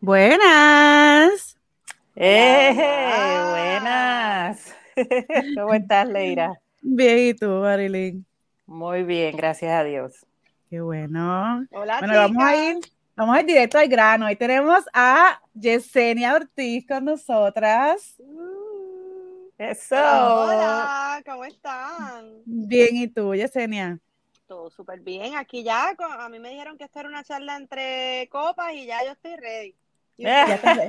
Buenas. 0.00 1.56
¡Eh! 2.14 2.74
Buenas. 3.50 4.74
¿Cómo 5.56 5.72
estás, 5.72 6.06
Leira? 6.06 6.60
Bien, 6.82 7.30
¿y 7.30 7.32
tú, 7.32 7.46
Marilyn? 7.46 8.26
Muy 8.66 9.02
bien, 9.04 9.34
gracias 9.34 9.72
a 9.72 9.82
Dios. 9.84 10.26
Qué 10.74 10.80
bueno. 10.80 11.64
Hola, 11.70 12.00
Bueno, 12.00 12.14
vamos 12.14 12.44
a 12.44 12.56
ir, 12.56 12.78
vamos 13.14 13.36
a 13.36 13.40
ir 13.42 13.46
directo 13.46 13.78
al 13.78 13.86
grano. 13.86 14.26
Hoy 14.26 14.34
tenemos 14.34 14.82
a 14.92 15.40
Yesenia 15.54 16.34
Ortiz 16.34 16.84
con 16.84 17.04
nosotras. 17.04 18.16
Eso. 19.56 19.94
Hola, 19.94 21.22
¿cómo 21.24 21.44
están? 21.44 22.42
Bien, 22.44 22.96
¿y 22.96 23.06
tú, 23.06 23.36
Yesenia? 23.36 24.00
Todo 24.48 24.68
súper 24.68 24.98
bien. 24.98 25.36
Aquí 25.36 25.62
ya, 25.62 25.94
a 25.96 26.28
mí 26.28 26.40
me 26.40 26.50
dijeron 26.50 26.76
que 26.76 26.82
esta 26.82 26.98
era 26.98 27.08
una 27.08 27.22
charla 27.22 27.54
entre 27.56 28.28
copas 28.32 28.72
y 28.72 28.86
ya 28.86 29.04
yo 29.04 29.12
estoy 29.12 29.36
ready. 29.36 29.76
¿Y 30.18 30.24
¿Ya 30.24 30.42
estás, 30.56 30.76
re- 30.76 30.88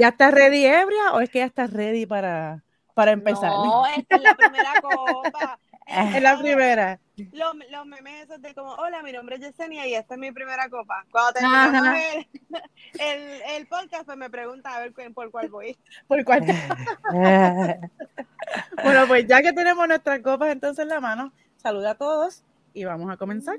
¿ya 0.00 0.08
estás 0.08 0.32
ready 0.32 0.64
ebria 0.64 1.12
o 1.12 1.20
es 1.20 1.28
que 1.28 1.40
ya 1.40 1.44
estás 1.44 1.70
ready 1.70 2.06
para, 2.06 2.64
para 2.94 3.10
empezar? 3.10 3.50
No, 3.50 3.84
esta 3.94 4.16
es 4.16 4.22
la 4.22 4.34
primera 4.34 4.80
copa. 4.80 5.58
Es 6.14 6.22
la 6.22 6.38
primera. 6.38 6.98
Los, 7.32 7.54
los 7.70 7.86
memes 7.86 8.24
esos 8.24 8.40
de 8.40 8.54
como, 8.54 8.72
hola, 8.74 9.02
mi 9.02 9.12
nombre 9.12 9.36
es 9.36 9.42
Yesenia 9.42 9.86
y 9.86 9.94
esta 9.94 10.14
es 10.14 10.20
mi 10.20 10.30
primera 10.32 10.68
copa. 10.68 11.04
Cuando 11.10 11.32
terminamos 11.32 11.98
el, 12.14 12.26
el, 13.00 13.42
el 13.56 13.66
podcast, 13.66 14.04
pues 14.04 14.16
me 14.16 14.30
pregunta 14.30 14.74
a 14.74 14.80
ver 14.80 14.92
por 15.14 15.30
cuál 15.30 15.48
voy. 15.48 15.76
Por 16.08 16.24
cuál- 16.24 16.44
Bueno, 18.82 19.06
pues 19.06 19.26
ya 19.26 19.42
que 19.42 19.52
tenemos 19.52 19.86
nuestras 19.88 20.20
copas 20.20 20.50
entonces 20.50 20.82
en 20.82 20.88
la 20.88 21.00
mano, 21.00 21.32
saluda 21.56 21.90
a 21.90 21.94
todos 21.96 22.44
y 22.72 22.84
vamos 22.84 23.10
a 23.10 23.16
comenzar. 23.16 23.56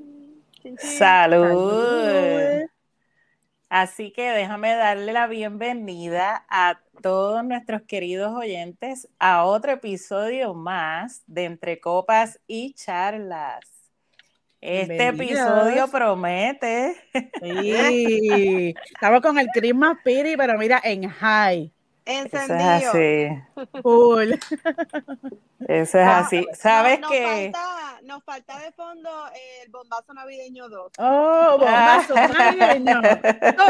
Chin. 0.61 0.77
Salud. 0.79 2.65
Así 3.69 4.11
que 4.11 4.31
déjame 4.31 4.73
darle 4.75 5.13
la 5.13 5.27
bienvenida 5.27 6.43
a 6.49 6.79
todos 7.01 7.43
nuestros 7.43 7.81
queridos 7.83 8.33
oyentes 8.33 9.07
a 9.19 9.45
otro 9.45 9.71
episodio 9.71 10.53
más 10.53 11.23
de 11.27 11.45
Entre 11.45 11.79
Copas 11.79 12.39
y 12.47 12.73
Charlas. 12.73 13.59
Este 14.61 15.07
episodio 15.07 15.87
promete. 15.87 16.95
Sí, 17.41 18.75
estamos 18.93 19.21
con 19.21 19.39
el 19.39 19.47
Christmas 19.53 19.97
Piri, 20.03 20.35
pero 20.35 20.57
mira, 20.57 20.81
en 20.83 21.07
high. 21.07 21.71
Eso 22.05 22.37
es 22.37 22.49
Encendido. 22.49 22.91
así. 22.91 23.29
Eso 25.67 25.99
es 25.99 26.05
Ah, 26.07 26.19
así. 26.19 26.45
¿Sabes 26.53 26.99
nos, 27.01 27.11
qué? 27.11 27.21
Nos 27.51 27.59
falta, 27.61 28.01
nos 28.03 28.23
falta 28.23 28.59
de 28.59 28.71
fondo 28.71 29.09
el 29.63 29.69
bombazo 29.71 30.13
navideño 30.13 30.69
2. 30.69 30.91
Oh, 30.97 31.57
bombazo 31.59 32.15
navideño. 32.15 33.01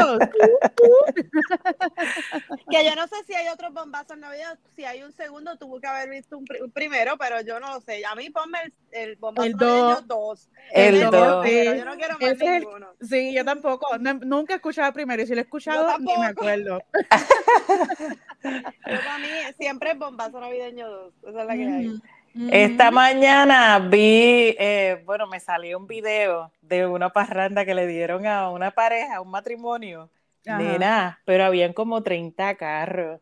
Oh, 0.00 0.18
Que 2.70 2.84
yo 2.84 2.94
no 2.94 3.06
sé 3.08 3.16
si 3.26 3.34
hay 3.34 3.48
otros 3.48 3.72
bombazos 3.72 4.16
navideños, 4.18 4.58
si 4.76 4.84
hay 4.84 5.02
un 5.02 5.12
segundo, 5.12 5.56
tuvo 5.58 5.80
que 5.80 5.86
haber 5.88 6.08
visto 6.10 6.38
un, 6.38 6.44
un 6.62 6.70
primero, 6.70 7.16
pero 7.18 7.40
yo 7.40 7.58
no 7.60 7.74
lo 7.74 7.80
sé. 7.80 8.04
A 8.06 8.14
mí 8.14 8.30
ponme 8.30 8.58
el, 8.62 8.72
el 8.92 9.16
bombazo 9.16 9.46
El 9.46 9.56
navideño 9.56 10.00
dos. 10.02 10.06
2. 10.06 10.48
El 10.72 10.94
Ese 10.94 11.04
yo 11.04 11.10
no 11.84 11.96
quiero 11.96 12.18
más 12.18 12.30
es 12.30 12.40
el- 12.40 12.60
ninguno. 12.60 12.86
Sí, 13.00 13.34
yo 13.34 13.44
tampoco. 13.44 13.98
No- 13.98 14.14
nunca 14.14 14.52
he 14.54 14.56
escuchado 14.56 14.88
el 14.88 14.94
primero 14.94 15.22
y 15.22 15.26
si 15.26 15.34
lo 15.34 15.40
he 15.40 15.44
escuchado, 15.44 15.98
ni 15.98 16.16
me 16.16 16.26
acuerdo. 16.26 16.80
Yo 18.42 18.50
para 19.04 19.18
mí 19.18 19.28
siempre 19.58 19.90
es 19.90 19.98
bombazo 19.98 20.40
navideño 20.40 20.88
2. 20.88 21.12
Esa 21.28 21.40
es 21.42 21.46
la 21.46 21.54
que 21.54 21.62
hay. 21.62 21.79
Esta 22.34 22.90
mañana 22.90 23.78
vi, 23.78 24.54
eh, 24.58 25.02
bueno, 25.04 25.26
me 25.26 25.40
salió 25.40 25.78
un 25.78 25.86
video 25.86 26.52
de 26.62 26.86
una 26.86 27.10
parranda 27.10 27.64
que 27.64 27.74
le 27.74 27.86
dieron 27.86 28.26
a 28.26 28.50
una 28.50 28.70
pareja, 28.70 29.16
a 29.16 29.20
un 29.20 29.30
matrimonio, 29.30 30.10
Ajá. 30.46 30.58
nena, 30.58 31.20
pero 31.24 31.44
habían 31.44 31.72
como 31.72 32.02
30 32.02 32.56
carros. 32.56 33.20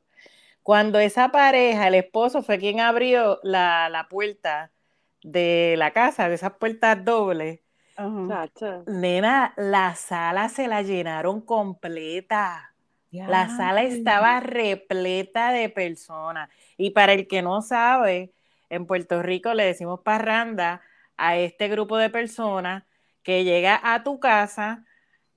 Cuando 0.62 0.98
esa 0.98 1.30
pareja, 1.30 1.88
el 1.88 1.94
esposo 1.94 2.42
fue 2.42 2.58
quien 2.58 2.80
abrió 2.80 3.41
la, 3.42 3.88
la 3.88 4.08
puerta 4.08 4.70
de 5.22 5.74
la 5.78 5.92
casa, 5.92 6.28
de 6.28 6.34
esas 6.34 6.52
puertas 6.52 7.04
dobles, 7.04 7.60
Ajá. 7.97 8.48
Nena, 8.86 9.54
la 9.56 9.94
sala 9.97 10.48
se 10.48 10.68
la 10.68 10.82
llenaron 10.82 11.41
completa. 11.41 12.74
La 13.10 13.48
sala 13.48 13.82
estaba 13.82 14.38
repleta 14.41 15.50
de 15.50 15.68
personas. 15.68 16.48
Y 16.76 16.91
para 16.91 17.12
el 17.14 17.26
que 17.26 17.42
no 17.42 17.60
sabe, 17.60 18.32
en 18.70 18.86
Puerto 18.86 19.22
Rico 19.22 19.54
le 19.54 19.64
decimos 19.64 20.00
parranda 20.00 20.82
a 21.16 21.36
este 21.36 21.68
grupo 21.68 21.96
de 21.96 22.10
personas 22.10 22.84
que 23.22 23.44
llega 23.44 23.80
a 23.82 24.02
tu 24.04 24.20
casa. 24.20 24.84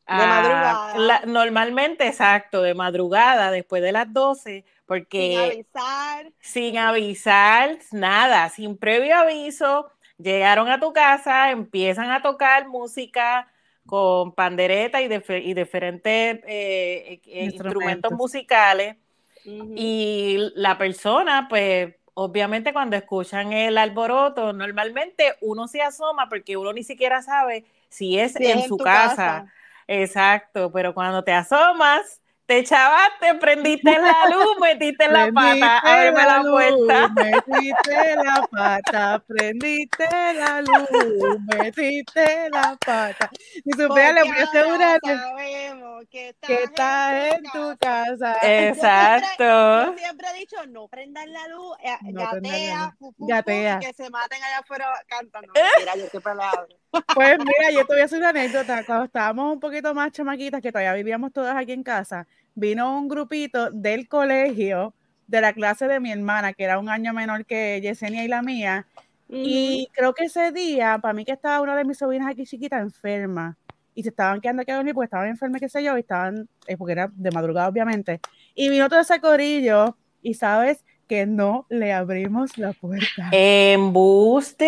De 0.07 0.15
madrugada. 0.17 0.97
la- 0.97 1.21
normalmente, 1.25 2.05
exacto, 2.07 2.61
de 2.61 2.73
madrugada, 2.73 3.49
después 3.51 3.81
de 3.81 3.91
las 3.93 4.11
12, 4.11 4.51
Sin 4.51 4.65
porque 4.85 5.37
avisar. 5.73 6.31
sin 6.41 6.77
avisar, 6.77 7.77
nada, 7.91 8.49
sin 8.49 8.77
previo 8.77 9.15
aviso, 9.15 9.89
llegaron 10.17 10.67
a 10.69 10.79
tu 10.81 10.91
casa, 10.91 11.51
empiezan 11.51 12.11
a 12.11 12.21
tocar 12.21 12.67
música 12.67 13.47
con 13.85 14.33
pandereta 14.33 15.01
y, 15.01 15.07
dife- 15.07 15.41
y 15.43 15.53
diferentes 15.53 16.39
eh, 16.43 16.43
eh, 16.45 17.21
eh, 17.25 17.43
instrumentos 17.45 18.11
Instrumentos. 18.11 18.11
musicales. 18.11 18.97
Y 19.45 20.37
la 20.55 20.77
persona, 20.77 21.47
pues, 21.49 21.95
obviamente 22.13 22.73
cuando 22.73 22.95
escuchan 22.95 23.53
el 23.53 23.77
alboroto, 23.77 24.53
normalmente 24.53 25.35
uno 25.41 25.67
se 25.67 25.81
asoma 25.81 26.29
porque 26.29 26.57
uno 26.57 26.73
ni 26.73 26.83
siquiera 26.83 27.21
sabe 27.21 27.65
si 27.89 28.19
es 28.19 28.33
Si 28.33 28.45
en 28.45 28.67
su 28.67 28.77
casa. 28.77 29.51
Exacto, 29.87 30.71
pero 30.71 30.93
cuando 30.93 31.23
te 31.23 31.33
asomas, 31.33 32.21
te 32.51 32.65
chavaste, 32.65 33.35
prendiste 33.39 33.97
la 33.97 34.25
luz, 34.29 34.59
metiste 34.59 35.07
la 35.07 35.31
pata, 35.31 35.77
ábreme 35.77 36.23
la 36.25 36.41
puerta. 36.41 37.07
Metiste 37.07 38.15
la 38.17 38.45
pata, 38.51 39.23
prendiste 39.25 40.05
la 40.33 40.61
luz, 40.61 41.39
metiste 41.47 42.49
la 42.49 42.77
pata. 42.85 43.29
Si 43.63 43.71
supiera, 43.71 44.11
le 44.11 44.23
voy 44.23 44.37
a 44.37 44.43
asegurar 44.43 44.99
que 44.99 46.27
estás, 46.29 46.47
que 46.49 46.63
estás 46.63 47.35
en 47.35 47.43
tu 47.53 47.77
casa. 47.79 48.35
Exacto. 48.41 49.85
Yo 49.93 49.97
siempre 49.97 50.27
he 50.35 50.39
dicho, 50.39 50.57
no 50.67 50.89
prendan 50.89 51.31
la 51.31 51.47
luz, 51.47 51.77
eh, 51.81 51.95
No 52.01 52.19
la 52.19 52.31
gatea, 52.33 52.85
luz. 52.85 52.93
fu, 52.99 53.11
fu, 53.11 53.15
fu, 53.17 53.27
Gatea. 53.27 53.79
y 53.81 53.85
que 53.85 53.93
se 53.93 54.09
maten 54.09 54.43
allá 54.43 54.57
afuera 54.59 54.87
cantando. 55.07 55.53
Mentira, 55.55 55.95
yo 55.95 56.07
siempre 56.09 56.35
la 56.35 56.49
abro. 56.49 56.67
Pues 57.15 57.37
mira, 57.39 57.71
yo 57.71 57.85
te 57.85 57.93
voy 57.93 58.01
a 58.01 58.05
hacer 58.05 58.17
una 58.19 58.29
anécdota. 58.29 58.83
Cuando 58.83 59.05
estábamos 59.05 59.53
un 59.53 59.59
poquito 59.61 59.93
más 59.93 60.11
chamaquitas, 60.11 60.61
que 60.61 60.71
todavía 60.73 60.93
vivíamos 60.93 61.31
todas 61.31 61.55
aquí 61.55 61.71
en 61.71 61.83
casa, 61.83 62.27
vino 62.55 62.97
un 62.97 63.07
grupito 63.07 63.69
del 63.71 64.07
colegio, 64.07 64.93
de 65.27 65.41
la 65.41 65.53
clase 65.53 65.87
de 65.87 65.99
mi 65.99 66.11
hermana, 66.11 66.53
que 66.53 66.63
era 66.63 66.79
un 66.79 66.89
año 66.89 67.13
menor 67.13 67.45
que 67.45 67.79
Yesenia 67.81 68.23
y 68.23 68.27
la 68.27 68.41
mía, 68.41 68.85
Y 69.33 69.87
creo 69.93 70.13
que 70.13 70.25
ese 70.25 70.51
día, 70.51 70.99
para 71.01 71.13
mí 71.13 71.23
que 71.23 71.31
estaba 71.31 71.61
una 71.61 71.77
de 71.77 71.85
mis 71.85 71.97
sobrinas 71.97 72.27
aquí 72.29 72.45
chiquita 72.45 72.79
enferma 72.79 73.57
y 73.95 74.03
se 74.03 74.09
estaban 74.09 74.41
quedando 74.41 74.61
aquí 74.61 74.71
a 74.71 74.75
dormir 74.75 74.93
porque 74.93 75.05
estaban 75.05 75.29
enfermas, 75.29 75.61
qué 75.61 75.69
sé 75.69 75.81
yo, 75.81 75.95
y 75.95 76.01
estaban, 76.01 76.49
eh, 76.67 76.75
porque 76.75 76.91
era 76.91 77.09
de 77.13 77.31
madrugada 77.31 77.69
obviamente. 77.69 78.19
Y 78.55 78.69
vino 78.69 78.89
todo 78.89 78.99
ese 78.99 79.21
corillo 79.21 79.95
y 80.21 80.33
sabes 80.33 80.83
que 81.07 81.25
no 81.25 81.65
le 81.69 81.93
abrimos 81.93 82.57
la 82.57 82.73
puerta. 82.73 83.29
¡Embuste! 83.31 84.65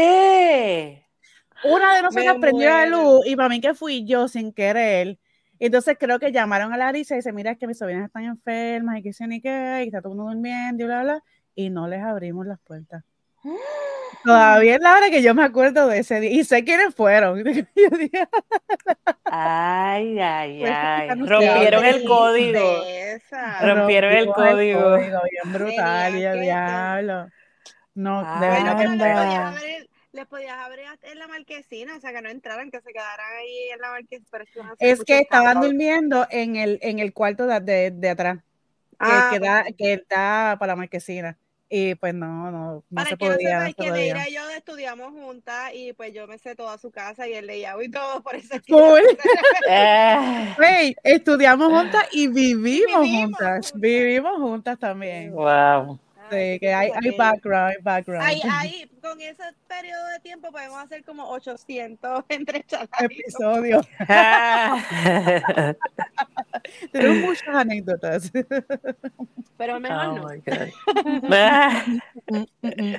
Una 1.65 1.95
de 1.95 2.01
nosotras 2.01 2.37
prendió 2.39 2.69
la 2.69 2.85
luz 2.85 3.25
y 3.25 3.35
para 3.35 3.49
mí 3.49 3.59
que 3.59 3.73
fui 3.73 4.05
yo 4.05 4.29
sin 4.29 4.53
querer. 4.53 5.17
Entonces 5.65 5.97
creo 5.99 6.19
que 6.19 6.31
llamaron 6.31 6.73
a 6.73 6.77
Larisa 6.77 7.15
y 7.15 7.17
dice, 7.17 7.31
mira, 7.33 7.51
es 7.51 7.57
que 7.57 7.67
mis 7.67 7.77
sobrinas 7.77 8.05
están 8.05 8.23
enfermas 8.25 8.97
y 8.99 9.03
que 9.03 9.13
sé 9.13 9.27
ni 9.27 9.41
qué, 9.41 9.81
y 9.83 9.87
está 9.87 10.01
todo 10.01 10.13
el 10.13 10.17
mundo 10.17 10.33
durmiendo 10.33 10.83
y 10.83 10.87
bla, 10.87 11.03
bla, 11.03 11.23
y 11.55 11.69
no 11.69 11.87
les 11.87 12.03
abrimos 12.03 12.45
las 12.45 12.59
puertas. 12.59 13.03
Todavía 14.23 14.75
es 14.75 14.81
la 14.81 14.95
hora 14.95 15.09
que 15.09 15.21
yo 15.21 15.33
me 15.35 15.43
acuerdo 15.43 15.87
de 15.87 15.99
ese 15.99 16.19
día. 16.21 16.31
Y 16.31 16.43
sé 16.45 16.63
quiénes 16.63 16.95
fueron. 16.95 17.43
Ay, 19.25 20.19
ay, 20.19 20.59
Pues, 20.59 20.71
ay. 20.73 21.09
Rompieron 21.09 21.85
el 21.85 22.03
código. 22.05 22.83
Rompieron 23.61 24.11
el 24.13 24.27
código. 24.27 24.97
Bien 24.97 25.53
brutal, 25.53 26.15
y 26.17 26.23
el 26.23 26.41
diablo. 26.41 27.27
No, 27.95 28.21
de 28.39 28.47
Bueno, 28.47 28.75
verdad 28.75 29.55
que 29.55 29.87
les 30.13 30.27
podías, 30.27 30.57
abrir, 30.57 30.85
en 31.01 31.19
la 31.19 31.27
marquesina, 31.27 31.95
o 31.95 31.99
sea, 31.99 32.13
que 32.13 32.21
no 32.21 32.29
entraran, 32.29 32.69
que 32.71 32.79
se 32.81 32.93
quedaran 32.93 33.33
ahí 33.39 33.69
en 33.73 33.81
la 33.81 33.89
marquesina. 33.89 34.27
Pero 34.31 34.43
es 34.43 34.51
que, 34.51 34.63
no 34.63 34.75
Es 34.79 35.03
que 35.03 35.17
estaban 35.19 35.59
durmiendo 35.59 36.27
en 36.29 36.55
el, 36.55 36.79
en 36.81 36.99
el 36.99 37.13
cuarto 37.13 37.47
de, 37.47 37.59
de, 37.59 37.91
de 37.91 38.09
atrás, 38.09 38.37
que, 38.37 38.95
Ah, 38.99 39.29
que 39.31 39.39
da, 39.39 39.65
que 39.77 40.03
da 40.09 40.57
para 40.59 40.73
la 40.73 40.75
marquesina. 40.77 41.37
Y 41.75 41.95
pues 41.95 42.13
no, 42.13 42.51
no, 42.51 42.73
no 42.75 42.83
Para 42.93 43.07
se 43.07 43.13
el 43.13 43.17
que 43.17 43.25
no 43.27 43.33
podía, 43.33 43.65
sepa, 43.65 43.83
no 43.83 43.93
que. 43.93 43.99
Leira 43.99 44.29
y 44.29 44.33
yo 44.33 44.47
estudiamos 44.51 45.11
juntas 45.11 45.71
y 45.73 45.93
pues 45.93 46.13
yo 46.13 46.27
me 46.27 46.37
sé 46.37 46.55
toda 46.55 46.77
su 46.77 46.91
casa 46.91 47.27
y 47.27 47.33
el 47.33 47.47
layout 47.47 47.83
y 47.83 47.89
todo, 47.89 48.21
por 48.21 48.35
eso 48.35 48.53
es 48.53 48.61
que 48.61 48.71
Cool. 48.71 49.01
Eh, 49.69 50.53
Pues 50.55 50.69
Ey, 50.69 50.95
estudiamos 51.03 51.69
juntas 51.69 52.07
y 52.11 52.27
vivimos, 52.27 53.07
juntas. 53.07 53.71
Vivimos 53.73 54.37
juntas 54.37 54.77
también. 54.77 55.31
Wow. 55.31 55.99
Sí, 56.33 56.59
que 56.59 56.73
hay, 56.73 56.91
hay 56.91 57.11
background, 57.11 57.69
hay 57.69 57.81
background. 57.81 58.25
Ahí, 58.25 58.41
ahí, 58.49 58.89
con 59.01 59.21
ese 59.21 59.43
periodo 59.67 60.07
de 60.07 60.19
tiempo 60.19 60.51
podemos 60.51 60.79
hacer 60.79 61.03
como 61.03 61.29
800 61.29 62.25
entre 62.29 62.65
episodios. 62.99 63.87
Tenemos 66.91 67.17
muchas 67.19 67.55
anécdotas. 67.55 68.31
Pero 69.57 69.79
mejor 69.79 70.05
oh 70.07 70.15
no. 70.15 70.27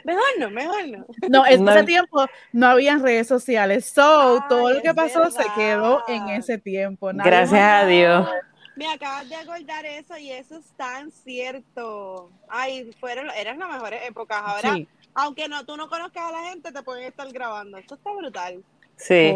mejor 0.04 0.24
no, 0.38 0.50
mejor 0.50 0.88
no. 0.88 1.06
No, 1.28 1.46
en 1.46 1.68
ese 1.68 1.84
tiempo 1.84 2.26
no 2.52 2.68
había 2.68 2.96
redes 2.98 3.26
sociales. 3.26 3.86
So, 3.86 4.44
todo 4.48 4.72
lo 4.72 4.82
que 4.82 4.94
pasó 4.94 5.30
se 5.30 5.44
quedó 5.56 6.04
en 6.08 6.28
ese 6.28 6.58
tiempo. 6.58 7.10
Gracias 7.12 7.60
a 7.60 7.86
Dios. 7.86 8.28
Me 8.76 8.92
acabas 8.92 9.28
de 9.28 9.36
acordar 9.36 9.86
eso 9.86 10.16
y 10.16 10.30
eso 10.30 10.56
es 10.56 10.66
tan 10.76 11.10
cierto. 11.10 12.30
Ay, 12.48 12.92
fueron, 12.98 13.30
eran 13.30 13.58
las 13.58 13.70
mejores 13.70 14.00
épocas. 14.08 14.42
Ahora, 14.44 14.76
aunque 15.14 15.48
no, 15.48 15.64
tú 15.64 15.76
no 15.76 15.88
conozcas 15.88 16.24
a 16.24 16.32
la 16.32 16.48
gente, 16.50 16.72
te 16.72 16.82
pueden 16.82 17.04
estar 17.04 17.30
grabando. 17.32 17.78
Esto 17.78 17.94
está 17.94 18.12
brutal. 18.12 18.64
Sí. 18.96 19.32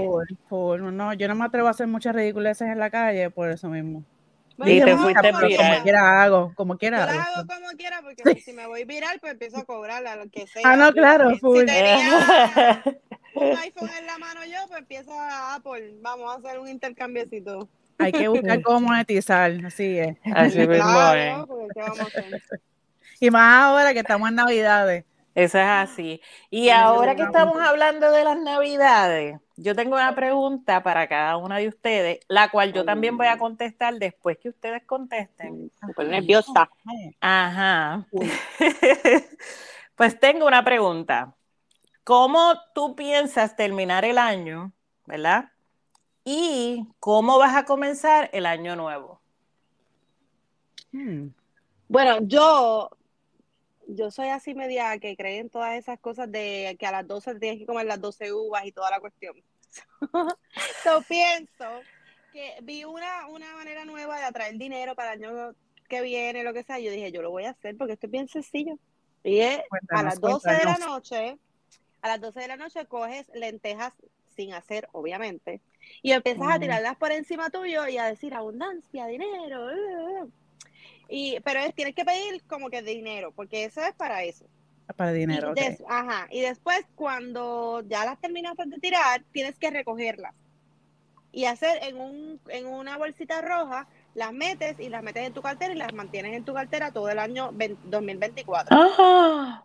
Por, 0.49 0.81
no, 0.81 1.13
yo 1.15 1.29
no 1.29 1.35
me 1.35 1.45
atrevo 1.45 1.69
a 1.69 1.71
hacer 1.71 1.87
muchas 1.87 2.15
ridiculeces 2.15 2.69
en 2.69 2.79
la 2.79 2.91
calle 2.91 3.31
por 3.31 3.51
eso 3.51 3.69
mismo. 3.69 4.03
y 4.59 4.81
te 4.81 4.97
fuiste 4.97 5.33
viral. 5.33 5.57
Como 5.57 5.83
quiera 5.83 6.23
hago, 6.23 6.53
como 6.57 6.79
quiera 6.79 7.05
hago. 7.05 7.21
hago 7.21 7.47
como 7.47 7.69
quiera, 7.77 8.03
porque 8.03 8.41
si 8.41 8.53
me 8.53 8.67
voy 8.67 8.85
viral, 8.85 9.21
pues 9.21 9.33
empiezo 9.33 9.59
a 9.59 9.65
cobrar 9.65 10.05
a 10.05 10.17
lo 10.17 10.29
que 10.31 10.49
sea. 10.49 10.63
Ah, 10.65 10.77
no, 10.77 10.93
claro, 10.93 11.37
full. 11.39 11.65
Tenía 11.65 12.83
un 13.35 13.57
iPhone 13.57 13.91
en 13.99 14.07
la 14.07 14.19
mano 14.19 14.41
yo, 14.45 14.59
pues 14.67 14.81
empiezo 14.81 15.13
a 15.13 15.55
Apple. 15.55 15.95
Vamos 16.01 16.35
a 16.35 16.39
hacer 16.39 16.59
un 16.59 16.69
intercambiecito. 16.69 17.69
Hay 17.99 18.13
que 18.13 18.29
buscar 18.29 18.63
cómo 18.63 18.89
monetizar, 18.89 19.53
así 19.65 19.99
es. 19.99 20.17
Así 20.35 20.67
mismo 20.67 20.85
Y 23.21 23.31
más 23.31 23.65
ahora 23.65 23.93
que 23.93 24.01
estamos 24.01 24.29
en 24.29 24.37
Navidades. 24.37 25.05
Eso 25.35 25.59
es 25.59 25.67
así. 25.67 26.21
Y 26.51 26.71
ahora 26.71 27.15
que 27.15 27.23
estamos 27.23 27.59
hablando 27.61 28.11
de 28.11 28.25
las 28.25 28.37
Navidades, 28.39 29.39
yo 29.57 29.77
tengo 29.77 29.95
una 29.95 30.13
pregunta 30.15 30.83
para 30.83 31.07
cada 31.07 31.37
una 31.37 31.59
de 31.59 31.69
ustedes, 31.69 32.19
la 32.27 32.49
cual 32.49 32.73
yo 32.73 32.85
también 32.85 33.17
voy 33.17 33.29
a 33.29 33.39
contestar 33.39 33.95
después 33.95 34.39
que 34.39 34.49
ustedes 34.49 34.83
contesten. 34.85 35.71
Súper 35.81 36.09
nerviosa. 36.09 36.69
Ajá. 37.21 38.05
pues 39.95 40.19
tengo 40.19 40.45
una 40.45 40.65
pregunta. 40.65 41.37
¿Cómo 42.03 42.55
tú 42.75 42.97
piensas 42.97 43.55
terminar 43.55 44.05
el 44.05 44.19
año, 44.19 44.73
verdad? 45.07 45.53
¿Y 46.31 46.87
cómo 47.01 47.39
vas 47.39 47.57
a 47.57 47.65
comenzar 47.65 48.29
el 48.35 48.45
año 48.45 48.77
nuevo? 48.77 49.19
Hmm. 50.93 51.29
Bueno, 51.89 52.19
yo, 52.21 52.91
yo 53.87 54.11
soy 54.11 54.29
así 54.29 54.55
media 54.55 54.99
que 54.99 55.17
creen 55.17 55.47
en 55.47 55.49
todas 55.49 55.79
esas 55.79 55.99
cosas 55.99 56.31
de 56.31 56.77
que 56.79 56.85
a 56.85 56.93
las 56.93 57.09
12 57.09 57.37
tienes 57.37 57.59
que 57.59 57.65
comer 57.65 57.87
las 57.87 57.99
12 58.03 58.31
uvas 58.35 58.67
y 58.67 58.73
toda 58.73 58.91
la 58.91 59.01
cuestión. 59.01 59.43
Yo 60.85 61.01
pienso 61.09 61.65
que 62.35 62.59
vi 62.63 62.85
una, 62.85 63.27
una 63.29 63.55
manera 63.55 63.87
nueva 63.87 64.19
de 64.19 64.25
atraer 64.25 64.59
dinero 64.59 64.95
para 64.95 65.15
el 65.15 65.25
año 65.25 65.55
que 65.89 66.03
viene, 66.03 66.45
lo 66.45 66.53
que 66.53 66.63
sea. 66.63 66.79
Yo 66.79 66.91
dije, 66.91 67.11
yo 67.11 67.23
lo 67.23 67.31
voy 67.31 67.45
a 67.45 67.51
hacer 67.53 67.75
porque 67.79 67.95
esto 67.95 68.07
es 68.07 68.13
bien 68.13 68.29
sencillo. 68.29 68.79
Y 69.25 69.39
es 69.39 69.61
a 69.89 70.03
las 70.03 70.21
12 70.21 70.51
de 70.51 70.65
la 70.65 70.77
noche, 70.77 71.39
a 72.03 72.09
las 72.09 72.21
12 72.21 72.41
de 72.41 72.49
la 72.49 72.57
noche 72.57 72.85
coges 72.85 73.31
lentejas 73.33 73.95
sin 74.37 74.53
hacer, 74.53 74.89
obviamente, 74.93 75.63
y 76.03 76.13
empiezas 76.13 76.49
a 76.49 76.59
tirarlas 76.59 76.97
por 76.97 77.13
encima 77.13 77.51
tuyo 77.51 77.87
y 77.89 77.99
a 77.99 78.07
decir 78.07 78.35
abundancia, 78.35 79.07
dinero. 79.07 79.71
Eh, 79.71 79.75
eh, 79.75 80.23
eh". 80.23 80.27
Y, 81.09 81.41
pero 81.41 81.61
es, 81.61 81.75
tienes 81.75 81.95
que 81.95 82.05
pedir 82.05 82.43
como 82.45 82.69
que 82.71 82.83
dinero, 82.83 83.33
porque 83.33 83.65
eso 83.65 83.83
es 83.83 83.95
para 83.95 84.25
eso. 84.25 84.45
Para 84.97 85.13
dinero. 85.13 85.53
Y 85.57 85.83
Ajá. 85.89 86.29
Y 86.31 86.41
después, 86.41 86.81
cuando 86.95 87.83
ya 87.87 88.05
las 88.05 88.21
terminaste 88.21 88.65
de 88.67 88.79
tirar, 88.79 89.23
tienes 89.33 89.59
que 89.59 89.71
recogerlas. 89.71 90.35
Y 91.31 91.45
hacer 91.45 91.83
en, 91.83 92.01
un, 92.01 92.41
en 92.49 92.67
una 92.67 92.97
bolsita 92.97 93.41
roja, 93.43 93.87
las 94.15 94.33
metes 94.33 94.81
y 94.81 94.89
las 94.89 95.03
metes 95.03 95.27
en 95.27 95.35
tu 95.35 95.43
cartera 95.43 95.75
y 95.75 95.77
las 95.77 95.93
mantienes 95.93 96.35
en 96.35 96.45
tu 96.45 96.55
cartera 96.55 96.91
todo 96.91 97.09
el 97.11 97.19
año 97.19 97.51
2024. 97.53 98.77
Ajá. 98.77 99.63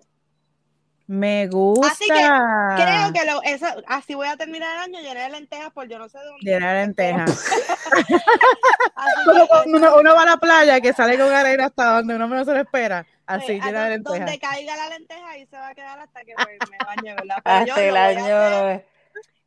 Me 1.07 1.47
gusta. 1.47 1.87
Así 1.87 2.05
que 2.05 2.13
creo 2.13 3.13
que 3.13 3.25
lo, 3.29 3.43
eso, 3.43 3.65
así 3.87 4.15
voy 4.15 4.27
a 4.27 4.37
terminar 4.37 4.77
el 4.77 4.83
año 4.83 5.01
lleno 5.01 5.19
de 5.19 5.29
lentejas 5.29 5.71
por 5.73 5.87
yo 5.87 5.99
no 5.99 6.07
sé 6.07 6.17
dónde. 6.17 6.49
Lleno 6.49 6.67
de 6.67 6.73
lentejas. 6.73 7.51
uno, 9.65 9.97
uno, 9.97 10.15
va 10.15 10.21
a 10.21 10.25
la 10.25 10.37
playa 10.37 10.79
que 10.79 10.93
sale 10.93 11.17
con 11.17 11.31
arena 11.31 11.65
hasta 11.65 11.97
donde 11.97 12.15
uno 12.15 12.27
menos 12.27 12.47
se 12.47 12.53
lo 12.53 12.61
espera. 12.61 13.05
Así, 13.25 13.59
lleno 13.59 13.81
de 13.81 13.89
lentejas. 13.89 14.19
Donde 14.19 14.39
caiga 14.39 14.77
la 14.77 14.89
lenteja 14.89 15.37
y 15.37 15.45
se 15.45 15.57
va 15.57 15.67
a 15.67 15.75
quedar 15.75 15.99
hasta 15.99 16.23
que 16.23 16.33
pues, 16.35 16.57
me 16.71 16.77
bañe, 16.85 17.15
¿verdad? 17.15 17.37
hasta 17.43 17.83
el 17.83 17.97
año. 17.97 18.81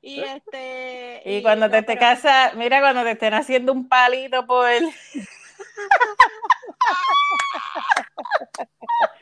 Y 0.02 0.20
este. 0.20 1.22
Y, 1.24 1.42
cuando 1.42 1.70
te, 1.70 1.82
te 1.82 1.96
casas, 1.96 2.54
mira, 2.54 2.80
cuando 2.80 3.02
te 3.02 3.12
estén 3.12 3.34
haciendo 3.34 3.72
un 3.72 3.88
palito 3.88 4.46
por. 4.46 4.70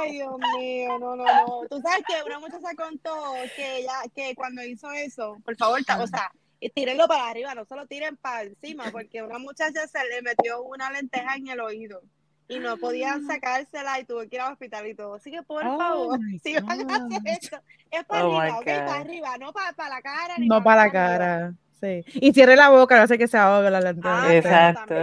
Ay, 0.00 0.12
Dios 0.12 0.36
mío, 0.56 0.98
no, 0.98 1.16
no, 1.16 1.24
no. 1.24 1.68
Tú 1.68 1.80
sabes 1.80 2.04
que 2.06 2.14
una 2.24 2.38
muchacha 2.38 2.74
contó 2.76 3.32
que 3.56 3.78
ella, 3.78 3.94
que 4.14 4.34
cuando 4.34 4.62
hizo 4.64 4.90
eso, 4.92 5.36
por 5.44 5.56
favor, 5.56 5.80
o 5.80 6.06
sea, 6.06 6.32
tírenlo 6.74 7.08
para 7.08 7.28
arriba, 7.28 7.54
no 7.54 7.64
solo 7.64 7.86
tiren 7.86 8.16
para 8.16 8.42
encima, 8.42 8.90
porque 8.90 9.22
una 9.22 9.38
muchacha 9.38 9.86
se 9.86 10.04
le 10.08 10.22
metió 10.22 10.62
una 10.62 10.90
lenteja 10.90 11.36
en 11.36 11.48
el 11.48 11.60
oído 11.60 12.02
y 12.48 12.58
no 12.58 12.76
podían 12.76 13.24
ah. 13.24 13.34
sacársela 13.34 14.00
y 14.00 14.04
tuvo 14.04 14.20
que 14.20 14.36
ir 14.36 14.40
al 14.40 14.52
hospital 14.52 14.86
y 14.86 14.94
todo. 14.94 15.14
Así 15.14 15.30
que 15.30 15.42
por 15.42 15.62
favor, 15.62 16.18
si 16.42 16.54
van 16.54 16.90
a 16.90 16.96
hacer 16.96 17.22
esto, 17.24 17.58
es 17.90 18.04
para 18.04 18.26
oh 18.26 18.38
arriba, 18.38 18.58
ok, 18.58 18.64
para 18.64 18.94
arriba, 18.94 19.38
no 19.38 19.52
para, 19.52 19.72
para 19.72 19.88
la 19.96 20.02
cara. 20.02 20.34
Ni 20.38 20.48
no 20.48 20.62
para, 20.62 20.84
la 20.84 20.92
cara. 20.92 21.54
Sí. 21.82 22.04
Y 22.14 22.32
cierre 22.32 22.54
la 22.54 22.70
boca, 22.70 22.98
no 23.00 23.08
sé 23.08 23.18
que 23.18 23.26
se 23.26 23.36
ahogue 23.36 23.68
la 23.68 23.80
lenteja. 23.80 24.22
Ah, 24.22 24.34
Exacto. 24.34 24.94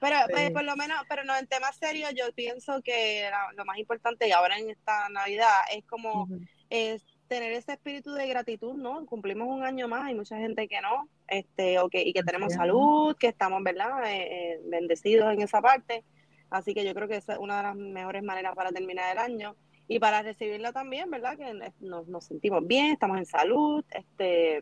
Pero 0.00 0.16
pues, 0.30 0.50
por 0.50 0.64
lo 0.64 0.76
menos, 0.76 0.98
pero 1.08 1.22
no, 1.22 1.36
en 1.36 1.46
temas 1.46 1.76
serios, 1.76 2.12
yo 2.14 2.32
pienso 2.34 2.82
que 2.82 3.30
lo 3.56 3.64
más 3.64 3.78
importante 3.78 4.26
y 4.26 4.32
ahora 4.32 4.58
en 4.58 4.70
esta 4.70 5.08
Navidad 5.08 5.52
es 5.72 5.84
como 5.84 6.28
es 6.68 7.04
tener 7.28 7.52
ese 7.52 7.72
espíritu 7.72 8.12
de 8.12 8.26
gratitud, 8.26 8.74
¿no? 8.74 9.06
Cumplimos 9.06 9.48
un 9.48 9.64
año 9.64 9.88
más, 9.88 10.04
hay 10.04 10.14
mucha 10.14 10.36
gente 10.36 10.68
que 10.68 10.80
no, 10.80 11.08
este, 11.28 11.78
o 11.78 11.88
que, 11.88 12.02
y 12.02 12.12
que 12.12 12.22
tenemos 12.22 12.52
salud, 12.52 13.16
que 13.16 13.28
estamos, 13.28 13.62
¿verdad? 13.62 14.04
Eh, 14.04 14.28
eh, 14.30 14.60
bendecidos 14.64 15.32
en 15.32 15.42
esa 15.42 15.60
parte. 15.60 16.04
Así 16.50 16.74
que 16.74 16.84
yo 16.84 16.94
creo 16.94 17.08
que 17.08 17.16
esa 17.16 17.34
es 17.34 17.38
una 17.38 17.56
de 17.58 17.62
las 17.64 17.76
mejores 17.76 18.22
maneras 18.22 18.54
para 18.54 18.70
terminar 18.70 19.12
el 19.12 19.18
año 19.18 19.56
y 19.88 19.98
para 19.98 20.22
recibirlo 20.22 20.72
también, 20.72 21.10
¿verdad? 21.10 21.36
Que 21.36 21.52
nos, 21.80 22.06
nos 22.08 22.24
sentimos 22.24 22.66
bien, 22.66 22.92
estamos 22.92 23.18
en 23.18 23.26
salud, 23.26 23.84
este, 23.90 24.60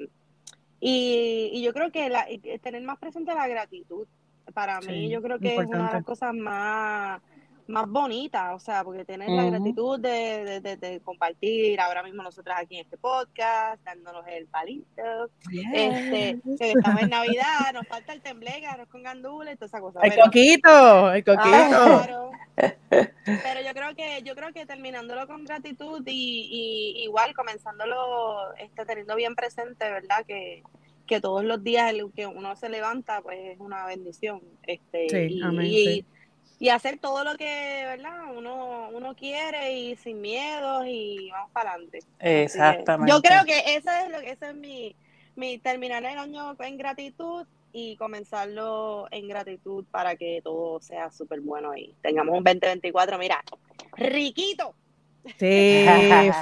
y, 0.86 1.48
y 1.50 1.62
yo 1.62 1.72
creo 1.72 1.90
que 1.90 2.10
la, 2.10 2.26
tener 2.62 2.82
más 2.82 2.98
presente 2.98 3.34
la 3.34 3.48
gratitud, 3.48 4.06
para 4.52 4.82
mí 4.82 5.08
yo 5.08 5.22
creo 5.22 5.38
que 5.38 5.56
es 5.56 5.66
una 5.66 5.86
de 5.86 5.92
las 5.94 6.04
cosas 6.04 6.34
más, 6.34 7.22
más 7.66 7.88
bonitas, 7.88 8.54
o 8.54 8.58
sea, 8.58 8.84
porque 8.84 9.04
tener 9.04 9.28
la 9.30 9.44
gratitud 9.44 9.98
de, 9.98 10.60
de, 10.60 11.00
compartir 11.02 11.80
ahora 11.80 12.02
mismo 12.02 12.22
nosotras 12.22 12.58
aquí 12.60 12.76
en 12.76 12.84
este 12.84 12.98
podcast, 12.98 13.82
dándonos 13.84 14.26
el 14.26 14.46
palito, 14.46 15.30
este, 15.50 16.40
que 16.58 16.72
estamos 16.72 17.02
en 17.02 17.10
Navidad, 17.10 17.72
nos 17.72 17.86
falta 17.86 18.12
el 18.12 18.20
tembleque, 18.20 18.66
arroz 18.66 18.88
con 18.88 19.02
gandules, 19.02 19.58
toda 19.58 19.66
esa 19.66 19.80
cosa. 19.80 20.00
El 20.02 20.14
coquito, 20.14 21.12
el 21.12 21.24
coquito. 21.24 22.30
Pero 22.90 23.60
yo 23.64 23.72
creo 23.72 23.94
que, 23.96 24.22
yo 24.22 24.34
creo 24.34 24.52
que 24.52 24.66
terminándolo 24.66 25.26
con 25.26 25.44
gratitud 25.44 26.02
y, 26.06 27.02
igual 27.04 27.34
comenzándolo, 27.34 28.54
este, 28.58 28.84
teniendo 28.84 29.16
bien 29.16 29.34
presente, 29.34 29.90
¿verdad? 29.90 30.24
Que, 30.26 30.62
que 31.06 31.20
todos 31.20 31.44
los 31.44 31.62
días 31.62 31.90
el, 31.90 32.12
que 32.12 32.26
uno 32.26 32.56
se 32.56 32.68
levanta, 32.68 33.22
pues 33.22 33.38
es 33.42 33.60
una 33.60 33.86
bendición. 33.86 34.42
Este, 34.62 35.28
y, 35.28 35.42
y, 35.62 36.06
hacer 36.72 36.98
todo 36.98 37.24
lo 37.24 37.36
que, 37.36 37.84
¿verdad? 37.86 38.34
Uno, 38.36 38.88
uno 38.92 39.14
quiere 39.14 39.72
y 39.72 39.96
sin 39.96 40.20
miedos 40.20 40.84
y 40.86 41.30
vamos 41.30 41.50
para 41.52 41.72
adelante. 41.72 42.00
Exactamente. 42.18 43.12
yo 43.12 43.20
creo 43.20 43.44
que 43.44 43.58
ese 43.76 43.90
es, 44.02 44.10
lo, 44.10 44.18
ese 44.18 44.48
es 44.50 44.54
mi, 44.54 44.94
mi 45.36 45.58
terminar 45.58 46.04
el 46.04 46.18
año 46.18 46.56
en 46.58 46.78
gratitud 46.78 47.46
y 47.72 47.96
comenzarlo 47.96 49.08
en 49.10 49.28
gratitud 49.28 49.84
para 49.90 50.14
que 50.14 50.40
todo 50.44 50.80
sea 50.80 51.10
súper 51.10 51.40
bueno 51.40 51.76
y 51.76 51.94
tengamos 52.02 52.38
un 52.38 52.44
2024, 52.44 53.18
mira, 53.18 53.42
riquito. 53.96 54.74
Sí, 55.38 55.86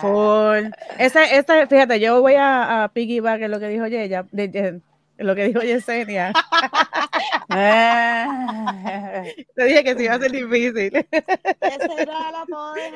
full. 0.00 0.70
Esa, 0.98 1.24
esa, 1.24 1.66
fíjate, 1.66 2.00
yo 2.00 2.20
voy 2.20 2.34
a, 2.34 2.84
a 2.84 2.88
piggyback 2.88 3.42
en 3.42 3.50
lo 3.50 3.60
que 3.60 3.68
dijo 3.68 3.84
ella, 3.84 4.26
de, 4.30 4.80
lo 5.16 5.34
que 5.34 5.44
dijo 5.44 5.60
Yesenia. 5.60 6.32
Te 9.54 9.64
dije 9.64 9.84
que 9.84 9.94
sí 9.96 10.04
iba 10.04 10.14
a 10.14 10.18
ser 10.18 10.30
difícil. 10.30 10.96
Esa 10.96 11.94
era 11.98 12.30
la 12.30 12.46
poder 12.46 12.94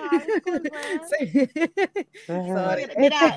sí. 1.11 1.51
Mira, 2.97 3.37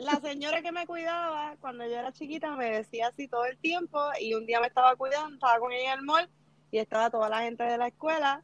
la 0.00 0.20
señora 0.20 0.62
que 0.62 0.72
me 0.72 0.86
cuidaba 0.86 1.56
cuando 1.60 1.84
yo 1.86 1.98
era 1.98 2.12
chiquita 2.12 2.56
me 2.56 2.70
decía 2.70 3.08
así 3.08 3.28
todo 3.28 3.44
el 3.44 3.58
tiempo 3.58 3.98
y 4.20 4.34
un 4.34 4.46
día 4.46 4.60
me 4.60 4.68
estaba 4.68 4.96
cuidando, 4.96 5.34
estaba 5.34 5.58
con 5.58 5.72
ella 5.72 5.92
en 5.92 5.98
el 6.00 6.04
mall 6.04 6.28
y 6.70 6.78
estaba 6.78 7.10
toda 7.10 7.28
la 7.28 7.42
gente 7.42 7.64
de 7.64 7.78
la 7.78 7.88
escuela 7.88 8.42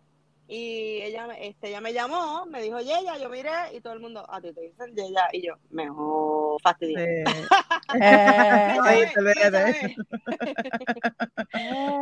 y 0.49 1.01
ella, 1.03 1.27
este, 1.39 1.69
ella 1.69 1.81
me 1.81 1.93
llamó, 1.93 2.45
me 2.47 2.61
dijo 2.61 2.79
Yeya, 2.79 3.17
yo 3.19 3.31
miré 3.31 3.75
y 3.75 3.81
todo 3.81 3.95
el 3.95 4.01
mundo, 4.01 4.25
a 4.29 4.41
ti 4.41 4.53
te 4.53 4.61
dicen 4.61 4.95
Yeya 4.95 5.29
y 5.33 5.47
yo, 5.47 5.55
mejor 5.71 6.42
fastidio. 6.59 7.25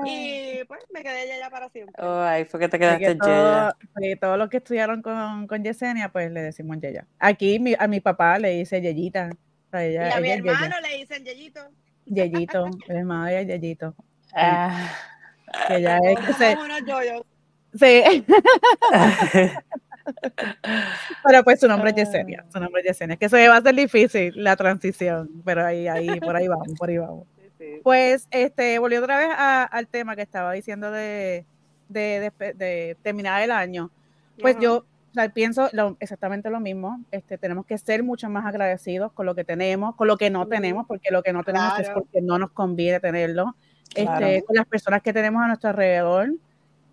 y 0.05 0.65
pues 0.65 0.85
me 0.93 1.03
quedé 1.03 1.27
Yeya 1.27 1.51
para 1.51 1.69
siempre. 1.69 1.95
ay, 1.99 2.45
fue 2.45 2.61
que 2.61 2.69
te 2.69 2.79
quedaste 2.79 3.15
Yeya. 3.15 3.77
Y 4.01 4.17
todos 4.17 4.39
los 4.39 4.49
que 4.49 4.59
estudiaron 4.59 5.03
con, 5.03 5.47
con 5.47 5.63
Yesenia, 5.63 6.11
pues 6.11 6.31
le 6.31 6.43
decimos 6.43 6.79
Yeya. 6.81 7.07
Aquí 7.19 7.59
mi, 7.59 7.75
a 7.79 7.87
mi 7.87 8.01
papá 8.01 8.39
le 8.39 8.51
dice 8.51 8.81
Yeyita. 8.81 9.31
y 9.73 9.97
a 9.97 10.21
mi 10.21 10.31
hermano 10.31 10.77
le 10.81 10.97
dicen 10.99 11.25
Yeyito. 11.25 11.61
Yeyito, 12.07 12.67
el 12.89 12.97
hermano 12.97 13.27
de 13.27 13.47
Yeyito. 13.47 13.95
Ah. 14.35 14.91
Que 15.67 15.83
ya 15.83 15.99
es 15.99 16.19
que 16.21 16.33
se, 16.35 16.57
Sí. 17.75 18.25
pero 21.25 21.45
pues 21.45 21.61
su 21.61 21.69
nombre 21.69 21.91
es 21.91 21.97
Yesenia, 21.97 22.45
su 22.53 22.61
nombre 22.61 22.83
es 22.83 22.89
Yesenia, 22.89 23.17
que 23.17 23.29
se 23.29 23.49
va 23.49 23.57
a 23.57 23.63
ser 23.63 23.75
difícil 23.75 24.33
la 24.37 24.57
transición, 24.57 25.31
pero 25.45 25.65
ahí, 25.65 25.89
ahí, 25.89 26.21
por 26.21 26.37
ahí 26.37 26.49
vamos, 26.49 26.69
por 26.79 26.89
ahí 26.89 26.99
vamos. 26.99 27.27
Pues, 27.83 28.27
este, 28.31 28.79
volvió 28.79 29.01
otra 29.01 29.19
vez 29.19 29.29
al 29.37 29.87
tema 29.87 30.17
que 30.17 30.23
estaba 30.23 30.53
diciendo 30.53 30.91
de, 30.91 31.45
de, 31.89 32.97
terminar 33.03 33.43
el 33.43 33.51
año. 33.51 33.91
Pues 34.41 34.57
yo 34.59 34.85
pienso 35.35 35.69
exactamente 35.99 36.51
lo 36.51 36.61
mismo. 36.61 37.05
Este, 37.11 37.39
tenemos 37.39 37.67
que 37.67 37.77
ser 37.79 38.03
mucho 38.03 38.29
más 38.31 38.47
agradecidos 38.47 39.13
con 39.13 39.27
lo 39.27 39.35
que 39.35 39.45
tenemos, 39.45 39.95
con 39.97 40.09
lo 40.09 40.17
que 40.17 40.31
no 40.31 40.47
tenemos, 40.47 40.87
porque 40.87 41.11
lo 41.11 41.23
que 41.23 41.33
no 41.33 41.45
tenemos 41.45 41.79
es 41.79 41.91
porque 41.91 42.21
no 42.23 42.39
nos 42.39 42.51
conviene 42.53 43.01
tenerlo. 43.01 43.55
Este, 43.95 44.45
con 44.45 44.57
las 44.57 44.67
personas 44.67 45.03
que 45.03 45.13
tenemos 45.13 45.43
a 45.43 45.49
nuestro 45.49 45.71
alrededor, 45.71 46.31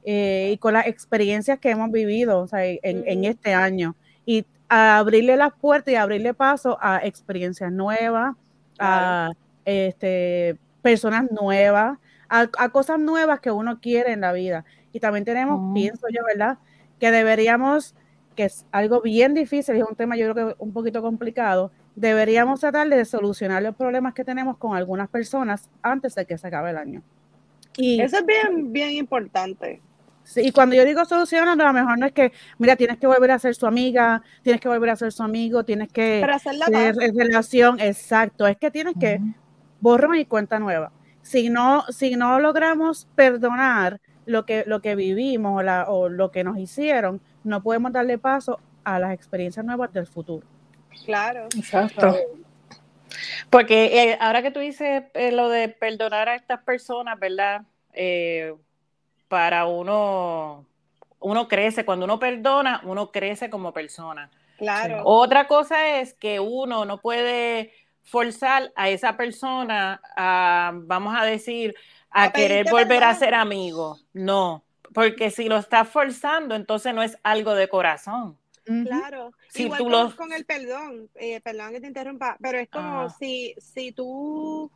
eh, 0.10 0.52
y 0.54 0.58
con 0.58 0.72
las 0.72 0.88
experiencias 0.88 1.60
que 1.60 1.70
hemos 1.70 1.92
vivido 1.92 2.48
en, 2.54 3.26
este 3.26 3.54
año. 3.54 3.94
Y 4.26 4.46
abrirle 4.70 5.36
las 5.36 5.52
puertas 5.52 5.92
y 5.92 5.98
abrirle 5.98 6.34
paso 6.34 6.78
a 6.80 7.02
experiencias 7.04 7.74
nuevas, 7.74 8.34
a 8.80 9.32
este, 9.66 10.56
personas 10.82 11.30
nuevas, 11.30 12.00
a, 12.30 12.70
cosas 12.70 13.00
nuevas 13.00 13.42
que 13.42 13.52
uno 13.52 13.82
quiere 13.82 14.14
en 14.14 14.22
la 14.22 14.32
vida. 14.32 14.64
Y 14.94 15.02
también 15.02 15.26
tenemos, 15.26 15.74
pienso 15.74 16.08
yo, 16.08 16.22
¿verdad? 16.26 16.58
Que 17.02 17.12
deberíamos, 17.12 17.94
que 18.38 18.46
es 18.46 18.66
algo 18.72 19.02
bien 19.02 19.34
difícil, 19.34 19.76
es 19.76 19.84
un 19.84 19.98
tema 19.98 20.16
yo 20.16 20.32
creo 20.32 20.48
que 20.48 20.56
un 20.60 20.72
poquito 20.72 21.02
complicado, 21.02 21.74
deberíamos 21.98 22.62
tratar 22.62 22.88
de 22.88 23.04
solucionar 23.04 23.62
los 23.62 23.76
problemas 23.76 24.14
que 24.14 24.24
tenemos 24.24 24.56
con 24.58 24.74
algunas 24.74 25.10
personas 25.10 25.70
antes 25.82 26.16
de 26.16 26.26
que 26.26 26.38
se 26.38 26.48
acabe 26.48 26.70
el 26.70 26.78
año. 26.78 27.02
Y, 27.76 28.00
Eso 28.00 28.20
es 28.20 28.26
bien, 28.26 28.72
bien 28.72 28.92
importante 28.92 29.82
y 30.36 30.52
cuando 30.52 30.76
yo 30.76 30.84
digo 30.86 31.06
solución, 31.06 31.48
a 31.48 31.56
lo 31.56 31.74
mejor 31.74 31.98
no 31.98 32.06
es 32.06 32.12
que, 32.12 32.32
mira, 32.58 32.76
tienes 32.76 32.98
que 32.98 33.08
volver 33.08 33.32
a 33.32 33.40
ser 33.40 33.56
su 33.56 33.66
amiga, 33.66 34.22
tienes 34.44 34.60
que 34.62 34.68
volver 34.68 34.90
a 34.90 34.96
ser 34.96 35.12
su 35.12 35.24
amigo, 35.24 35.64
tienes 35.64 35.90
que 35.92 36.26
tener 36.66 36.96
relación, 37.16 37.80
exacto, 37.80 38.46
es 38.46 38.58
que 38.58 38.70
tienes 38.72 38.96
que 39.00 39.22
borrar 39.80 40.16
y 40.16 40.26
cuenta 40.26 40.60
nueva. 40.60 40.92
Si 41.22 41.50
no, 41.50 41.84
si 41.90 42.16
no 42.16 42.40
logramos 42.40 43.08
perdonar 43.16 44.00
lo 44.26 44.46
que, 44.46 44.64
lo 44.68 44.82
que 44.82 44.96
vivimos 44.96 45.64
o, 45.88 46.10
lo 46.10 46.32
que 46.32 46.44
nos 46.44 46.58
hicieron, 46.58 47.22
no 47.44 47.64
podemos 47.64 47.92
darle 47.92 48.18
paso 48.18 48.60
a 48.84 49.00
las 49.00 49.14
experiencias 49.14 49.66
nuevas 49.66 49.92
del 49.94 50.08
futuro. 50.08 50.46
Claro. 51.06 51.46
Exacto. 51.56 52.16
Porque 53.50 54.12
eh, 54.12 54.18
ahora 54.20 54.42
que 54.42 54.52
tú 54.52 54.60
dices 54.60 55.04
eh, 55.14 55.32
lo 55.32 55.50
de 55.50 55.70
perdonar 55.70 56.30
a 56.30 56.36
estas 56.36 56.62
personas, 56.64 57.20
¿verdad? 57.20 57.62
Eh, 57.94 58.54
para 59.28 59.66
uno, 59.66 60.66
uno 61.20 61.48
crece, 61.48 61.86
cuando 61.86 62.06
uno 62.06 62.20
perdona, 62.20 62.82
uno 62.84 63.12
crece 63.12 63.50
como 63.50 63.74
persona. 63.74 64.30
Claro. 64.58 65.02
Otra 65.06 65.48
cosa 65.48 66.00
es 66.00 66.14
que 66.14 66.40
uno 66.40 66.86
no 66.86 67.00
puede 67.00 67.74
forzar 68.04 68.72
a 68.76 68.90
esa 68.90 69.18
persona 69.18 70.02
a, 70.16 70.72
vamos 70.74 71.16
a 71.18 71.26
decir, 71.26 71.76
a, 72.10 72.32
querer 72.32 72.70
volver 72.70 73.04
a 73.04 73.14
ser 73.14 73.36
amigo. 73.36 74.00
No, 74.14 74.64
porque 74.94 75.30
si 75.30 75.50
lo 75.50 75.58
estás 75.58 75.88
forzando, 75.88 76.56
entonces 76.56 76.94
no 76.94 77.04
es 77.04 77.18
algo 77.24 77.54
de 77.54 77.68
corazón. 77.68 78.38
Claro, 78.84 79.32
si 79.48 79.64
igual 79.64 79.80
tú 79.80 80.16
con 80.18 80.34
el 80.34 80.46
perdón, 80.46 81.10
eh, 81.16 81.40
perdón 81.40 81.72
que 81.72 81.80
te 81.80 81.88
interrumpa, 81.88 82.38
pero 82.42 82.58
es 82.58 82.68
como 82.68 83.10
si, 83.12 83.56
si 83.60 83.94
tú 83.94 84.70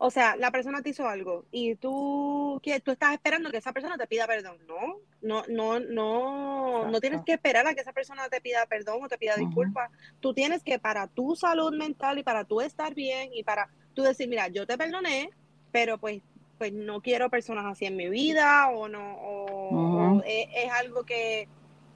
o 0.00 0.10
sea, 0.10 0.36
la 0.36 0.52
persona 0.52 0.80
te 0.80 0.90
hizo 0.90 1.08
algo 1.08 1.44
y 1.50 1.74
tú, 1.74 2.60
que 2.62 2.78
tú 2.78 2.92
estás 2.92 3.14
esperando 3.14 3.50
que 3.50 3.56
esa 3.56 3.72
persona 3.72 3.98
te 3.98 4.06
pida 4.06 4.28
perdón. 4.28 4.56
No, 4.68 5.02
no, 5.20 5.42
no, 5.48 5.80
no, 5.80 6.88
no 6.88 7.00
tienes 7.00 7.22
que 7.24 7.32
esperar 7.32 7.66
a 7.66 7.74
que 7.74 7.80
esa 7.80 7.92
persona 7.92 8.28
te 8.28 8.40
pida 8.40 8.64
perdón 8.66 9.02
o 9.02 9.08
te 9.08 9.18
pida 9.18 9.34
disculpas. 9.34 9.90
Tú 10.20 10.32
tienes 10.32 10.62
que 10.62 10.78
para 10.78 11.08
tu 11.08 11.34
salud 11.34 11.76
mental 11.76 12.18
y 12.18 12.22
para 12.22 12.44
tú 12.44 12.60
estar 12.60 12.94
bien 12.94 13.30
y 13.34 13.42
para 13.42 13.68
tú 13.94 14.04
decir, 14.04 14.28
mira, 14.28 14.46
yo 14.46 14.68
te 14.68 14.78
perdoné, 14.78 15.30
pero 15.72 15.98
pues, 15.98 16.22
pues 16.58 16.72
no 16.72 17.00
quiero 17.00 17.28
personas 17.28 17.66
así 17.66 17.84
en 17.86 17.96
mi 17.96 18.08
vida 18.08 18.68
o 18.68 18.86
no, 18.86 19.16
o, 19.20 20.22
es, 20.24 20.70
algo 20.70 21.02
que, 21.02 21.48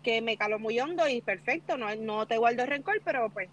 que 0.03 0.21
me 0.21 0.37
caló 0.37 0.59
muy 0.59 0.81
hondo 0.81 1.07
y 1.07 1.23
perfecto, 1.23 1.77
no, 1.77 1.95
no 1.95 2.27
te 2.27 2.39
guardo 2.39 2.67
rencor, 2.67 3.01
pero 3.05 3.31
pues 3.31 3.49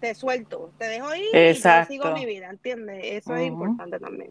te 0.00 0.14
suelto, 0.14 0.70
te 0.78 0.86
dejo 0.86 1.14
ir 1.14 1.34
y 1.34 1.54
yo 1.54 1.84
sigo 1.86 2.12
mi 2.12 2.26
vida, 2.26 2.50
¿entiendes? 2.50 3.00
Eso 3.02 3.34
es 3.36 3.46
importante 3.46 3.98
también. 3.98 4.30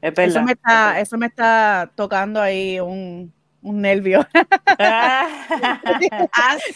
eso 0.00 0.42
me 0.42 0.52
está, 0.52 1.00
eso 1.00 1.18
me 1.18 1.26
está 1.26 1.90
tocando 1.94 2.40
ahí 2.40 2.80
un, 2.80 3.32
un 3.62 3.80
nervio. 3.80 4.26
ah, 4.78 5.28
sí. 6.66 6.74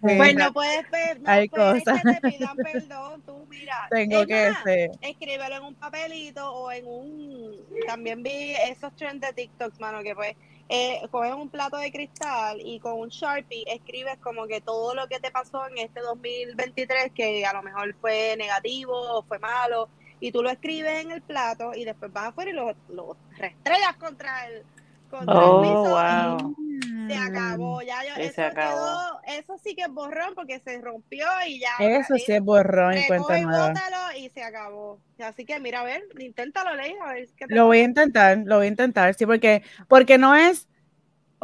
Pues 0.00 0.34
no 0.34 0.52
puedes, 0.52 0.84
no 1.20 1.30
Hay 1.30 1.48
puedes 1.48 1.84
cosas. 1.84 2.02
que 2.02 2.14
te 2.14 2.20
pidan 2.38 2.56
perdón, 2.56 3.22
tú 3.24 3.46
mira. 3.48 3.86
Tengo 3.90 4.26
que 4.26 4.52
ser. 4.64 4.90
Escríbelo 5.00 5.56
en 5.56 5.62
un 5.62 5.74
papelito 5.74 6.52
o 6.52 6.72
en 6.72 6.86
un. 6.86 7.56
También 7.86 8.22
vi 8.22 8.54
esos 8.68 8.94
trends 8.96 9.20
de 9.20 9.32
TikTok, 9.32 9.78
mano, 9.78 10.02
que 10.02 10.14
pues 10.14 10.34
eh, 10.68 11.00
coges 11.10 11.34
un 11.34 11.48
plato 11.48 11.76
de 11.76 11.92
cristal 11.92 12.60
y 12.60 12.80
con 12.80 12.98
un 12.98 13.08
Sharpie 13.08 13.64
escribes 13.66 14.18
como 14.18 14.46
que 14.46 14.60
todo 14.60 14.94
lo 14.94 15.06
que 15.08 15.20
te 15.20 15.30
pasó 15.30 15.66
en 15.68 15.78
este 15.78 16.00
2023, 16.00 17.12
que 17.12 17.44
a 17.44 17.52
lo 17.52 17.62
mejor 17.62 17.94
fue 18.00 18.36
negativo 18.36 18.94
o 18.94 19.22
fue 19.22 19.38
malo, 19.38 19.88
y 20.20 20.30
tú 20.30 20.42
lo 20.42 20.50
escribes 20.50 21.04
en 21.04 21.10
el 21.10 21.20
plato 21.20 21.72
y 21.74 21.84
después 21.84 22.12
vas 22.12 22.28
afuera 22.28 22.50
y 22.50 22.54
lo, 22.54 22.74
lo 22.90 23.16
restrellas 23.36 23.96
contra 23.98 24.46
el, 24.46 24.62
contra 25.10 25.34
el 25.34 25.50
oh, 25.50 25.62
piso 25.62 26.58
y 26.58 26.61
se 27.08 27.16
acabó. 27.16 27.82
Ya 27.82 28.02
eso, 28.16 28.42
Quedó, 28.54 29.20
eso 29.26 29.58
sí 29.62 29.74
que 29.74 29.82
es 29.82 29.90
borrón 29.90 30.34
porque 30.34 30.60
se 30.60 30.80
rompió 30.80 31.26
y 31.46 31.60
ya. 31.60 31.70
Eso 31.80 32.14
sí 32.16 32.32
es 32.32 32.42
borrón 32.42 32.98
y 32.98 33.06
cuenta 33.06 33.40
nueva. 33.40 34.16
y 34.16 34.28
se 34.30 34.42
acabó. 34.42 35.00
Así 35.18 35.44
que 35.44 35.58
mira, 35.60 35.80
a 35.80 35.84
ver, 35.84 36.02
inténtalo, 36.18 36.74
Ley, 36.74 36.94
a 37.04 37.12
ver 37.12 37.28
qué 37.36 37.46
Lo 37.48 37.66
voy 37.66 37.78
a 37.78 37.84
intentar, 37.84 38.38
lo 38.44 38.56
voy 38.56 38.66
a 38.66 38.70
intentar, 38.70 39.14
sí, 39.14 39.26
porque, 39.26 39.62
porque 39.88 40.18
no 40.18 40.34
es 40.34 40.68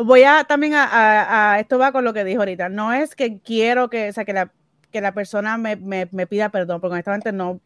voy 0.05 0.23
a 0.23 0.45
también 0.45 0.75
a, 0.75 1.55
a, 1.55 1.61
esto 1.61 1.79
va 1.79 1.93
con 1.93 2.05
lo 2.05 2.13
que 2.13 2.25
dijo 2.25 2.41
ahorita, 2.41 2.69
no 2.69 2.93
es 2.93 3.17
que 3.17 3.41
quiero 3.41 3.91
que, 3.91 4.09
o 4.09 4.13
sea, 4.13 4.25
que 4.25 4.33
la, 4.33 4.53
que 4.91 5.01
la 5.01 5.13
persona 5.13 5.59
me, 5.59 5.77
me, 5.77 6.09
me, 6.13 6.27
pida 6.27 6.51
perdón, 6.51 6.81
porque 6.81 6.95
honestamente 6.95 7.33
no, 7.33 7.61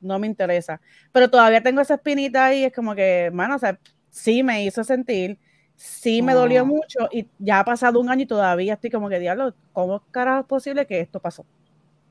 no 0.00 0.18
me 0.18 0.26
interesa, 0.26 0.80
pero 1.12 1.30
todavía 1.30 1.62
tengo 1.62 1.80
esa 1.80 1.94
espinita 1.94 2.46
ahí, 2.46 2.64
es 2.64 2.72
como 2.72 2.94
que, 2.94 3.30
mano, 3.32 3.56
o 3.56 3.58
sea, 3.58 3.78
sí 4.10 4.42
me 4.42 4.64
hizo 4.64 4.82
sentir, 4.82 5.38
sí 5.76 6.22
me 6.22 6.34
dolió 6.34 6.66
mucho 6.66 7.08
y 7.12 7.28
ya 7.38 7.60
ha 7.60 7.64
pasado 7.64 8.00
un 8.00 8.10
año 8.10 8.22
y 8.22 8.26
todavía 8.26 8.74
estoy 8.74 8.90
como 8.90 9.08
que, 9.08 9.18
diablo, 9.18 9.54
¿cómo 9.72 10.02
carajo 10.10 10.40
es 10.40 10.46
posible 10.46 10.86
que 10.86 11.00
esto 11.00 11.20
pasó? 11.20 11.44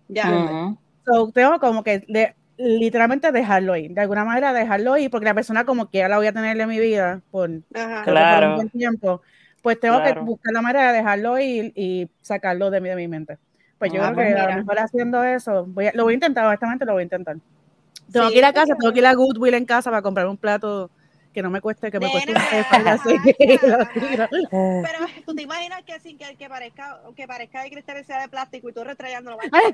Ya. 0.07 0.75
tengo 1.33 1.59
como 1.59 1.83
que 1.83 2.35
literalmente 2.57 3.31
dejarlo 3.31 3.75
ir, 3.75 3.91
de 3.91 4.01
alguna 4.01 4.23
manera 4.23 4.53
dejarlo 4.53 4.97
ir, 4.97 5.09
porque 5.09 5.25
la 5.25 5.33
persona 5.33 5.65
como 5.65 5.89
que 5.89 5.99
ya 5.99 6.07
la 6.07 6.17
voy 6.17 6.27
a 6.27 6.33
tener 6.33 6.59
en 6.59 6.69
mi 6.69 6.79
vida 6.79 7.21
por, 7.31 7.49
claro. 7.71 8.49
un 8.49 8.55
buen 8.55 8.69
tiempo 8.69 9.21
pues 9.65 9.79
tengo 9.79 10.03
que 10.03 10.13
buscar 10.19 10.53
la 10.53 10.61
manera 10.61 10.91
de 10.91 10.99
dejarlo 10.99 11.39
ir 11.39 11.73
y 11.73 12.07
sacarlo 12.21 12.69
de 12.69 12.79
mi, 12.81 12.89
de 12.89 12.95
mi 12.95 13.07
mente. 13.07 13.39
Pues 13.79 13.91
yo 13.91 14.03
ah, 14.03 14.13
creo 14.13 14.35
que 14.35 14.39
a 14.39 14.49
lo 14.51 14.57
mejor 14.57 14.77
haciendo 14.77 15.23
eso, 15.23 15.65
voy 15.65 15.89
lo 15.95 16.03
voy 16.03 16.13
a 16.13 16.13
intentar, 16.13 16.45
honestamente 16.45 16.85
lo 16.85 16.93
voy 16.93 17.01
a 17.01 17.03
intentar. 17.05 17.37
Tengo 18.11 18.29
que 18.29 18.37
ir 18.37 18.45
a 18.45 18.53
casa, 18.53 18.75
tengo 18.79 18.93
que 18.93 18.99
ir 18.99 19.07
a 19.07 19.15
Goodwill 19.15 19.55
en 19.55 19.65
casa 19.65 19.89
para 19.89 20.03
comprar 20.03 20.27
un 20.27 20.37
plato 20.37 20.91
que 21.35 21.43
no 21.43 21.49
me 21.51 21.59
cueste, 21.59 21.91
que 21.91 21.99
me 21.99 22.09
cueste 22.09 22.31
un 22.31 22.37
pero- 22.71 22.97
tiro. 23.37 23.77
Pero 24.49 25.05
tú 25.25 25.35
te 25.35 25.41
imaginas 25.41 25.83
que 25.83 25.99
sin 25.99 26.17
que, 26.17 26.35
que 26.37 26.47
parezca 26.47 27.01
que 27.13 27.27
parezca 27.27 27.61
de 27.61 27.71
cristal 27.71 28.03
sea 28.05 28.21
de 28.21 28.29
plástico 28.29 28.69
y 28.69 28.73
tú 28.73 28.83
retrayándolo. 28.85 29.37
Ay. 29.51 29.73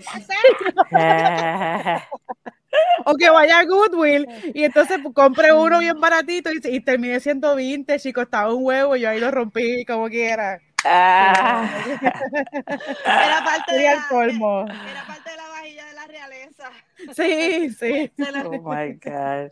O 3.06 3.16
que 3.16 3.30
vaya 3.30 3.60
a 3.60 3.66
Goodwill 3.66 4.26
y 4.54 4.64
entonces 4.64 5.00
compre 5.14 5.54
uno 5.54 5.80
bien 5.80 6.00
baratito 6.00 6.50
y, 6.52 6.60
y 6.64 6.80
termine 6.80 7.20
siendo 7.20 7.56
vintage 7.56 8.10
y 8.10 8.14
costaba 8.14 8.54
un 8.54 8.64
huevo 8.66 8.96
y 8.96 9.02
yo 9.02 9.10
ahí 9.10 9.20
lo 9.20 9.30
rompí 9.30 9.86
como 9.86 10.08
quiera. 10.10 10.60
Ah. 10.84 11.70
Era 11.86 13.44
parte, 13.44 13.76
de 13.76 13.84
la, 13.84 14.08
colmo. 14.10 14.66
era 14.66 15.06
parte 15.06 15.30
de 15.30 15.38
la 15.38 15.48
vajilla 15.50 15.86
de 15.86 15.94
la 15.94 16.08
realeza. 16.08 16.72
Sí, 17.14 17.70
sí. 17.72 18.12
Oh 18.46 18.52
my 18.74 18.94
God. 18.94 19.52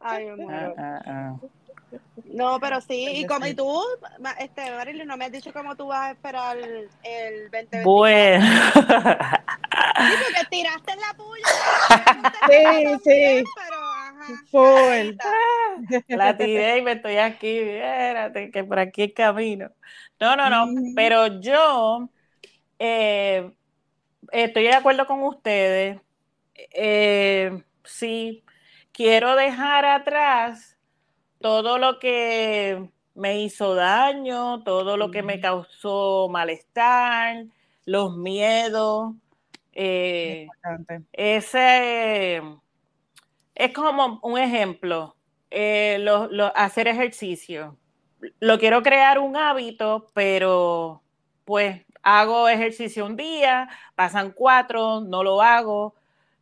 Ay, 0.00 0.24
me 0.26 0.32
Ah, 0.32 0.36
muero. 0.36 0.74
ah, 0.78 1.02
ah. 1.06 1.36
No, 2.24 2.58
pero 2.58 2.80
sí, 2.80 3.06
y 3.20 3.26
como 3.26 3.46
y 3.46 3.54
tú, 3.54 3.80
este, 4.40 4.70
Marilyn, 4.72 5.06
no 5.06 5.16
me 5.16 5.26
has 5.26 5.32
dicho 5.32 5.52
cómo 5.52 5.76
tú 5.76 5.86
vas 5.86 6.08
a 6.08 6.10
esperar 6.12 6.56
el, 6.58 6.88
el 7.04 7.50
2024. 7.50 7.84
Bueno. 7.84 8.44
Sí, 9.96 10.12
porque 10.24 10.46
tiraste 10.50 10.92
en 10.92 11.00
la 11.00 11.14
puya. 11.16 11.46
Sí, 12.48 13.00
sí. 13.04 13.44
Pero, 13.54 13.76
ajá. 13.80 14.26
Full. 14.50 15.16
La 16.08 16.36
tiré 16.36 16.78
y 16.78 16.82
me 16.82 16.92
estoy 16.92 17.16
aquí, 17.18 17.58
espérate, 17.58 18.50
que 18.50 18.64
por 18.64 18.78
aquí 18.80 19.02
el 19.02 19.14
camino. 19.14 19.70
No, 20.20 20.34
no, 20.36 20.50
no, 20.50 20.66
Mm. 20.66 20.94
pero 20.96 21.40
yo 21.40 22.08
eh, 22.80 23.50
estoy 24.32 24.64
de 24.64 24.74
acuerdo 24.74 25.06
con 25.06 25.22
ustedes. 25.22 26.00
Eh, 26.54 27.62
sí, 27.84 28.43
quiero 28.94 29.36
dejar 29.36 29.86
atrás 29.86 30.78
todo 31.40 31.78
lo 31.78 32.00
que 32.00 32.90
me 33.14 33.40
hizo 33.42 33.74
daño, 33.76 34.64
todo 34.64 34.96
lo 34.98 35.10
que 35.12 35.22
me 35.24 35.40
causó 35.40 36.28
malestar, 36.30 37.46
los 37.86 38.16
miedos. 38.16 39.14
eh, 39.74 40.52
ese 41.12 42.42
es 43.54 43.72
como 43.72 44.20
un 44.22 44.38
ejemplo, 44.38 45.16
eh, 45.50 45.98
lo- 46.00 46.28
lo- 46.28 46.56
hacer 46.56 46.88
ejercicio. 46.88 47.78
Lo 48.40 48.58
quiero 48.58 48.82
crear 48.82 49.18
un 49.20 49.36
hábito, 49.36 50.08
pero 50.14 51.02
pues 51.44 51.84
hago 52.02 52.48
ejercicio 52.48 53.06
un 53.06 53.16
día, 53.16 53.68
pasan 53.96 54.32
cuatro, 54.32 55.00
no 55.02 55.22
lo 55.24 55.42
hago. 55.42 55.94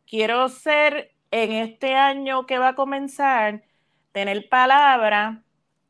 Quiero 0.07 0.49
ser 0.49 1.12
en 1.33 1.51
este 1.53 1.95
año 1.95 2.45
que 2.47 2.59
va 2.59 2.69
a 2.69 2.75
comenzar, 2.75 3.63
tener 4.13 4.49
palabra 4.49 5.43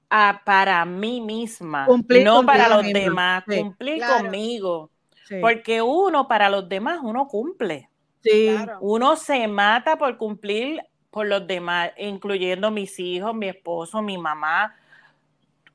a- 0.10 0.42
para 0.46 0.86
mí 0.86 1.22
misma, 1.22 2.00
Cumplir 2.02 2.30
no 2.32 2.46
para 2.46 2.70
los 2.70 2.92
misma. 2.94 2.94
demás, 2.94 3.46
Sí, 3.48 3.54
cumplir 3.54 4.04
claro. 4.04 4.44
conmigo. 4.46 4.92
Sí, 5.24 5.38
Porque 5.40 5.82
uno, 5.82 6.28
para 6.28 6.50
los 6.50 6.70
demás, 6.70 7.00
uno 7.04 7.28
cumple. 7.28 7.90
sí. 8.22 8.32
Claro. 8.44 8.78
Uno 8.80 9.16
se 9.16 9.48
mata 9.48 9.98
por 9.98 10.18
cumplir 10.18 10.82
por 11.12 11.28
los 11.28 11.46
demás, 11.48 11.92
incluyendo 11.98 12.72
mis 12.72 13.00
hijos, 13.00 13.36
mi 13.36 13.50
esposo, 13.50 14.02
mi 14.02 14.18
mamá. 14.18 14.76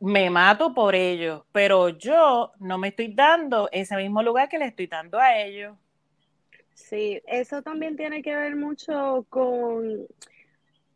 Me 0.00 0.30
mato 0.30 0.74
por 0.74 0.94
ellos, 0.96 1.42
pero 1.52 1.88
yo 1.90 2.52
no 2.60 2.78
me 2.78 2.88
estoy 2.88 3.14
dando 3.14 3.68
ese 3.72 3.96
mismo 3.96 4.22
lugar 4.22 4.48
que 4.48 4.58
le 4.58 4.66
estoy 4.66 4.86
dando 4.88 5.18
a 5.18 5.36
ellos. 5.38 5.76
Sí, 6.78 7.20
eso 7.26 7.60
también 7.60 7.96
tiene 7.96 8.22
que 8.22 8.34
ver 8.34 8.54
mucho 8.54 9.26
con, 9.28 10.06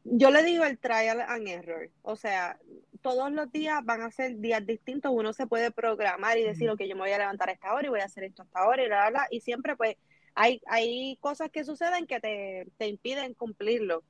yo 0.05 0.31
le 0.31 0.45
digo 0.45 0.65
el 0.65 0.79
trial 0.79 1.21
and 1.21 1.49
error, 1.49 1.91
o 2.03 2.15
sea, 2.15 2.57
todos 3.03 3.33
los 3.33 3.51
días 3.51 3.85
van 3.85 4.01
a 4.01 4.11
ser 4.12 4.39
días 4.39 4.65
distintos, 4.65 5.12
uno 5.12 5.33
se 5.33 5.49
puede 5.49 5.73
programar 5.73 6.39
y 6.39 6.45
decir, 6.45 6.71
ok, 6.71 6.83
yo 6.83 6.95
me 6.95 7.03
voy 7.03 7.11
a 7.11 7.19
levantar 7.19 7.49
a 7.49 7.53
esta 7.53 7.75
hora 7.75 7.87
y 7.87 7.91
voy 7.91 8.01
a 8.01 8.05
hacer 8.05 8.23
esto 8.25 8.43
a 8.43 8.45
esta 8.45 8.67
hora 8.67 8.83
y 8.83 8.87
bla, 8.87 9.01
bla, 9.01 9.11
bla, 9.11 9.29
y 9.33 9.41
siempre 9.41 9.77
pues 9.77 9.97
hay, 10.37 10.62
hay 10.67 11.19
cosas 11.21 11.51
que 11.51 11.65
suceden 11.65 12.07
que 12.07 12.21
te, 12.21 12.69
te 12.79 12.87
impiden 12.87 13.35
cumplirlo, 13.35 14.05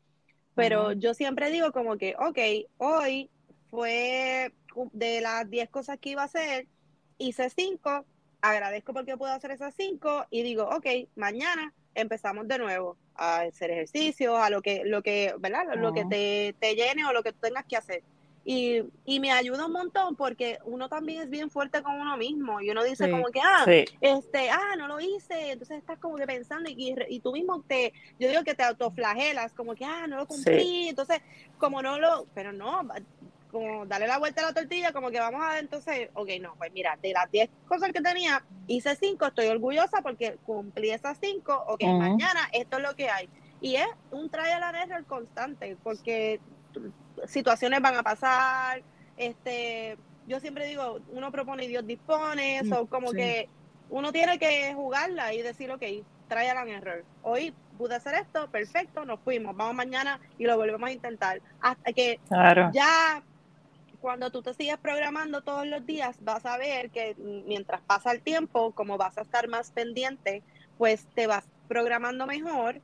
pero 0.54 0.92
yo 0.92 1.14
siempre 1.14 1.50
digo 1.50 1.72
como 1.72 1.96
que, 1.96 2.14
ok, 2.18 2.38
hoy 2.76 3.30
fue 3.70 4.52
de 4.92 5.22
las 5.22 5.48
10 5.48 5.70
cosas 5.70 5.98
que 5.98 6.10
iba 6.10 6.20
a 6.20 6.26
hacer, 6.26 6.68
hice 7.16 7.48
5, 7.48 8.04
agradezco 8.42 8.92
porque 8.92 9.16
puedo 9.16 9.32
hacer 9.32 9.52
esas 9.52 9.72
5 9.76 10.26
y 10.30 10.42
digo, 10.42 10.64
ok, 10.64 10.86
mañana 11.16 11.72
empezamos 11.94 12.46
de 12.48 12.58
nuevo 12.58 12.96
a 13.14 13.40
hacer 13.40 13.70
ejercicio, 13.70 14.36
a 14.36 14.50
lo 14.50 14.60
que, 14.62 14.82
lo 14.84 15.02
que, 15.02 15.34
¿verdad? 15.38 15.64
Lo 15.76 15.92
que 15.92 16.04
te, 16.04 16.54
te 16.58 16.74
llene 16.74 17.04
o 17.06 17.12
lo 17.12 17.22
que 17.22 17.32
tú 17.32 17.38
tengas 17.40 17.64
que 17.64 17.76
hacer. 17.76 18.02
Y, 18.44 18.82
y 19.04 19.20
me 19.20 19.30
ayuda 19.30 19.66
un 19.66 19.72
montón 19.72 20.16
porque 20.16 20.58
uno 20.64 20.88
también 20.88 21.22
es 21.22 21.30
bien 21.30 21.48
fuerte 21.48 21.80
con 21.80 21.94
uno 22.00 22.16
mismo 22.16 22.60
y 22.60 22.70
uno 22.70 22.82
dice 22.82 23.04
Sí. 23.04 23.10
como 23.12 23.26
que, 23.26 23.38
ah, 23.40 23.62
Sí, 23.64 23.84
este, 24.00 24.50
ah, 24.50 24.74
no 24.76 24.88
lo 24.88 24.98
hice, 24.98 25.52
entonces 25.52 25.78
estás 25.78 26.00
como 26.00 26.16
que 26.16 26.26
pensando 26.26 26.68
y, 26.68 26.92
y 27.08 27.20
tú 27.20 27.30
mismo 27.32 27.62
te, 27.62 27.92
yo 28.18 28.28
digo 28.28 28.42
que 28.42 28.54
te 28.56 28.64
autoflagelas, 28.64 29.52
como 29.52 29.76
que, 29.76 29.84
ah, 29.84 30.08
no 30.08 30.16
lo 30.16 30.26
cumplí, 30.26 30.88
entonces, 30.88 31.20
como 31.58 31.82
no 31.82 32.00
lo, 32.00 32.26
pero 32.34 32.52
no, 32.52 32.82
como 33.52 33.84
darle 33.86 34.06
la 34.06 34.18
vuelta 34.18 34.40
a 34.40 34.46
la 34.46 34.54
tortilla, 34.54 34.92
como 34.92 35.10
que 35.10 35.20
vamos 35.20 35.42
a, 35.44 35.58
entonces, 35.58 36.08
ok, 36.14 36.30
no, 36.40 36.54
pues 36.56 36.72
mira, 36.72 36.98
de 37.02 37.12
las 37.12 37.30
10 37.30 37.50
cosas 37.68 37.92
que 37.92 38.00
tenía, 38.00 38.42
hice 38.66 38.96
5, 38.96 39.26
estoy 39.26 39.46
orgullosa 39.46 40.00
porque 40.02 40.38
cumplí 40.44 40.90
esas 40.90 41.18
5, 41.20 41.64
ok, 41.68 41.84
mañana 41.84 42.48
esto 42.52 42.78
es 42.78 42.82
lo 42.82 42.96
que 42.96 43.10
hay. 43.10 43.28
Y 43.60 43.76
es 43.76 43.86
un 44.10 44.30
trial 44.30 44.62
and 44.62 44.76
error 44.76 45.04
constante, 45.04 45.76
porque 45.84 46.40
situaciones 47.26 47.80
van 47.80 47.96
a 47.96 48.02
pasar, 48.02 48.82
este, 49.16 49.98
yo 50.26 50.40
siempre 50.40 50.66
digo, 50.66 51.00
uno 51.10 51.30
propone 51.30 51.64
y 51.64 51.68
Dios 51.68 51.86
dispone, 51.86 52.62
Mm, 52.64 52.72
o 52.72 52.86
como 52.86 53.10
sí. 53.10 53.16
que 53.16 53.48
uno 53.90 54.12
tiene 54.12 54.38
que 54.38 54.72
jugarla 54.74 55.34
y 55.34 55.42
decir, 55.42 55.70
ok, 55.70 55.82
trial 56.28 56.56
and 56.56 56.70
error. 56.70 57.04
Hoy 57.22 57.54
pude 57.76 57.94
hacer 57.94 58.14
esto, 58.14 58.50
perfecto, 58.50 59.04
nos 59.04 59.20
fuimos, 59.20 59.54
vamos 59.54 59.74
mañana 59.74 60.18
y 60.38 60.44
lo 60.44 60.56
volvemos 60.56 60.88
a 60.88 60.92
intentar. 60.92 61.42
Hasta 61.60 61.92
que 61.92 62.18
claro. 62.28 62.70
ya 62.72 63.22
cuando 64.02 64.30
tú 64.32 64.42
te 64.42 64.52
sigues 64.52 64.76
programando 64.78 65.42
todos 65.42 65.64
los 65.64 65.86
días, 65.86 66.16
vas 66.20 66.44
a 66.44 66.58
ver 66.58 66.90
que 66.90 67.14
mientras 67.46 67.80
pasa 67.82 68.10
el 68.10 68.20
tiempo, 68.20 68.72
como 68.72 68.98
vas 68.98 69.16
a 69.16 69.22
estar 69.22 69.46
más 69.48 69.70
pendiente, 69.70 70.42
pues 70.76 71.06
te 71.14 71.28
vas 71.28 71.44
programando 71.68 72.26
mejor. 72.26 72.82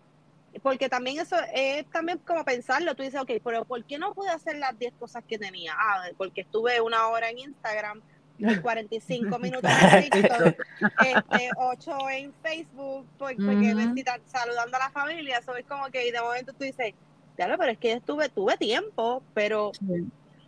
Porque 0.63 0.89
también 0.89 1.19
eso 1.19 1.37
es 1.53 1.87
también 1.91 2.19
como 2.25 2.45
pensarlo. 2.45 2.95
Tú 2.95 3.03
dices, 3.03 3.21
ok, 3.21 3.33
pero 3.45 3.65
¿por 3.65 3.85
qué 3.85 3.99
no 3.99 4.15
pude 4.15 4.31
hacer 4.31 4.57
las 4.59 4.79
10 4.79 4.95
cosas 4.97 5.25
que 5.27 5.39
tenía? 5.39 5.75
Ah, 5.77 6.05
porque 6.17 6.43
estuve 6.43 6.81
una 6.81 7.09
hora 7.09 7.29
en 7.31 7.39
Instagram, 7.39 8.01
45 8.63 9.39
minutos 9.41 9.71
en 9.73 10.11
TikTok, 10.11 10.57
este, 11.03 11.51
8 11.57 12.11
en 12.11 12.33
Facebook, 12.43 13.09
por- 13.19 13.35
porque 13.35 13.75
Ujú. 13.75 13.77
me 13.77 13.93
citan- 13.93 14.23
saludando 14.25 14.77
a 14.77 14.81
la 14.81 14.91
familia. 14.91 15.39
Eso 15.39 15.55
es 15.57 15.67
como 15.67 15.91
que 15.91 16.07
y 16.07 16.13
de 16.13 16.21
momento 16.21 16.53
tú 16.53 16.63
dices, 16.65 16.95
claro, 17.35 17.57
pero 17.59 17.73
es 17.73 17.79
que 17.79 17.93
estuve, 17.93 18.29
tuve 18.29 18.57
tiempo, 18.57 19.25
pero 19.35 19.73
Sí. 19.75 19.85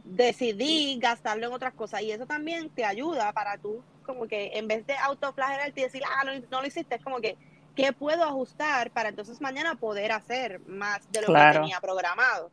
Decidí 0.04 0.98
gastarlo 1.00 1.46
en 1.46 1.52
otras 1.52 1.74
cosas 1.74 2.02
y 2.02 2.10
eso 2.12 2.26
también 2.26 2.70
te 2.70 2.84
ayuda 2.84 3.32
para 3.32 3.58
tú 3.58 3.82
como 4.04 4.26
que 4.26 4.50
en 4.54 4.66
vez 4.66 4.86
de 4.86 4.94
autoflagelarte 4.96 5.80
y 5.80 5.84
decir, 5.84 6.02
ah, 6.06 6.24
no, 6.24 6.32
no 6.50 6.60
lo 6.60 6.66
hiciste, 6.66 6.96
es 6.96 7.04
como 7.04 7.20
que, 7.20 7.36
¿qué 7.76 7.92
puedo 7.92 8.24
ajustar 8.24 8.90
para 8.90 9.08
entonces 9.10 9.40
mañana 9.40 9.76
poder 9.76 10.10
hacer 10.12 10.60
más 10.66 11.00
de 11.12 11.20
lo 11.20 11.26
Claro. 11.28 11.52
que 11.52 11.58
tenía 11.60 11.80
programado? 11.80 12.50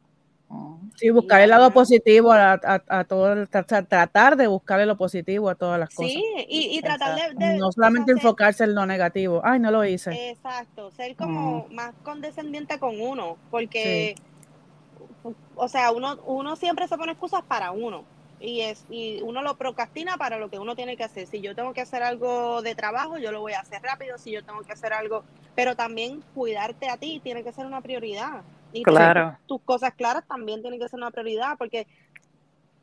Sí, 0.95 1.09
buscar 1.09 1.41
el 1.41 1.49
lado 1.49 1.71
positivo 1.71 2.31
a, 2.31 2.53
a, 2.53 2.83
a 2.87 3.03
todo, 3.03 3.45
tratar 3.47 4.37
de 4.37 4.47
buscarle 4.47 4.85
lo 4.85 4.97
positivo 4.97 5.49
a 5.49 5.55
todas 5.55 5.79
las 5.79 5.89
cosas. 5.89 6.11
Sí, 6.13 6.23
y, 6.47 6.77
y 6.77 6.81
tratar 6.81 7.15
de, 7.15 7.45
de- 7.45 7.57
No 7.57 7.71
solamente 7.71 8.13
enfocarse 8.13 8.63
en 8.63 8.73
lo 8.73 8.85
negativo. 8.85 9.41
Ay, 9.43 9.59
no 9.59 9.69
lo 9.69 9.83
hice. 9.83 10.29
Exacto, 10.31 10.89
ser 10.91 11.15
como 11.15 11.67
Mm. 11.69 11.75
más 11.75 11.93
condescendiente 12.03 12.79
con 12.79 12.99
uno, 12.99 13.37
porque, 13.49 14.15
o 15.55 15.67
sea, 15.67 15.91
uno, 15.91 16.19
uno 16.25 16.55
siempre 16.55 16.87
se 16.87 16.97
pone 16.97 17.13
excusas 17.13 17.43
para 17.43 17.71
uno 17.71 18.05
y 18.39 18.61
es 18.61 18.85
y 18.89 19.21
uno 19.23 19.41
lo 19.41 19.55
procrastina 19.55 20.17
para 20.17 20.37
lo 20.37 20.49
que 20.49 20.59
uno 20.59 20.75
tiene 20.75 20.95
que 20.95 21.03
hacer. 21.03 21.27
Si 21.27 21.41
yo 21.41 21.55
tengo 21.55 21.73
que 21.73 21.81
hacer 21.81 22.03
algo 22.03 22.61
de 22.61 22.75
trabajo, 22.75 23.17
yo 23.17 23.31
lo 23.31 23.41
voy 23.41 23.53
a 23.53 23.61
hacer 23.61 23.81
rápido. 23.81 24.17
Si 24.17 24.31
yo 24.31 24.43
tengo 24.43 24.61
que 24.61 24.73
hacer 24.73 24.93
algo, 24.93 25.23
pero 25.55 25.75
también 25.75 26.23
cuidarte 26.35 26.89
a 26.89 26.97
ti 26.97 27.19
tiene 27.23 27.43
que 27.43 27.51
ser 27.51 27.65
una 27.65 27.81
prioridad. 27.81 28.43
Y 28.73 28.83
Claro. 28.83 29.37
tus 29.47 29.61
cosas 29.61 29.93
claras 29.93 30.25
también 30.27 30.61
tiene 30.61 30.77
que 30.77 30.87
ser 30.87 30.99
una 30.99 31.09
prioridad, 31.09 31.57
porque 31.57 31.87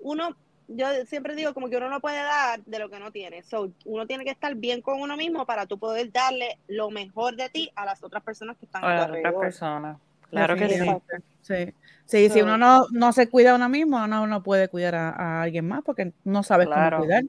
uno, 0.00 0.30
yo 0.66 0.86
siempre 1.06 1.36
digo 1.36 1.54
como 1.54 1.68
que 1.68 1.76
uno 1.76 1.88
no 1.88 2.00
puede 2.00 2.22
dar 2.22 2.64
de 2.64 2.78
lo 2.78 2.88
que 2.88 2.98
no 2.98 3.12
tiene. 3.12 3.42
So, 3.42 3.70
uno 3.84 4.06
tiene 4.06 4.24
que 4.24 4.30
estar 4.30 4.54
bien 4.54 4.80
con 4.80 5.00
uno 5.00 5.16
mismo 5.16 5.46
para 5.46 5.66
tú 5.66 5.78
poder 5.78 6.10
darle 6.10 6.58
lo 6.66 6.90
mejor 6.90 7.36
de 7.36 7.48
ti 7.48 7.70
a 7.76 7.84
las 7.84 8.02
otras 8.02 8.22
personas 8.22 8.56
que 8.56 8.66
están 8.66 8.84
A 8.84 8.94
las 8.94 9.10
otras 9.10 9.34
personas. 9.34 9.98
Claro 10.34 10.56
que 10.56 10.68
sí. 10.68 10.90
Sí, 11.42 11.74
sí 12.06 12.30
si 12.30 12.42
uno 12.42 12.56
no, 12.56 12.86
no 12.92 13.12
se 13.12 13.28
cuida 13.28 13.52
a 13.52 13.54
uno 13.56 13.68
mismo, 13.68 14.02
uno 14.02 14.26
no 14.26 14.42
puede 14.42 14.68
cuidar 14.68 14.94
a, 14.94 15.10
a 15.10 15.42
alguien 15.42 15.66
más 15.66 15.82
porque 15.84 16.12
no 16.24 16.42
sabes 16.42 16.66
Claro. 16.66 16.96
cómo 16.96 17.06
cuidar. 17.06 17.24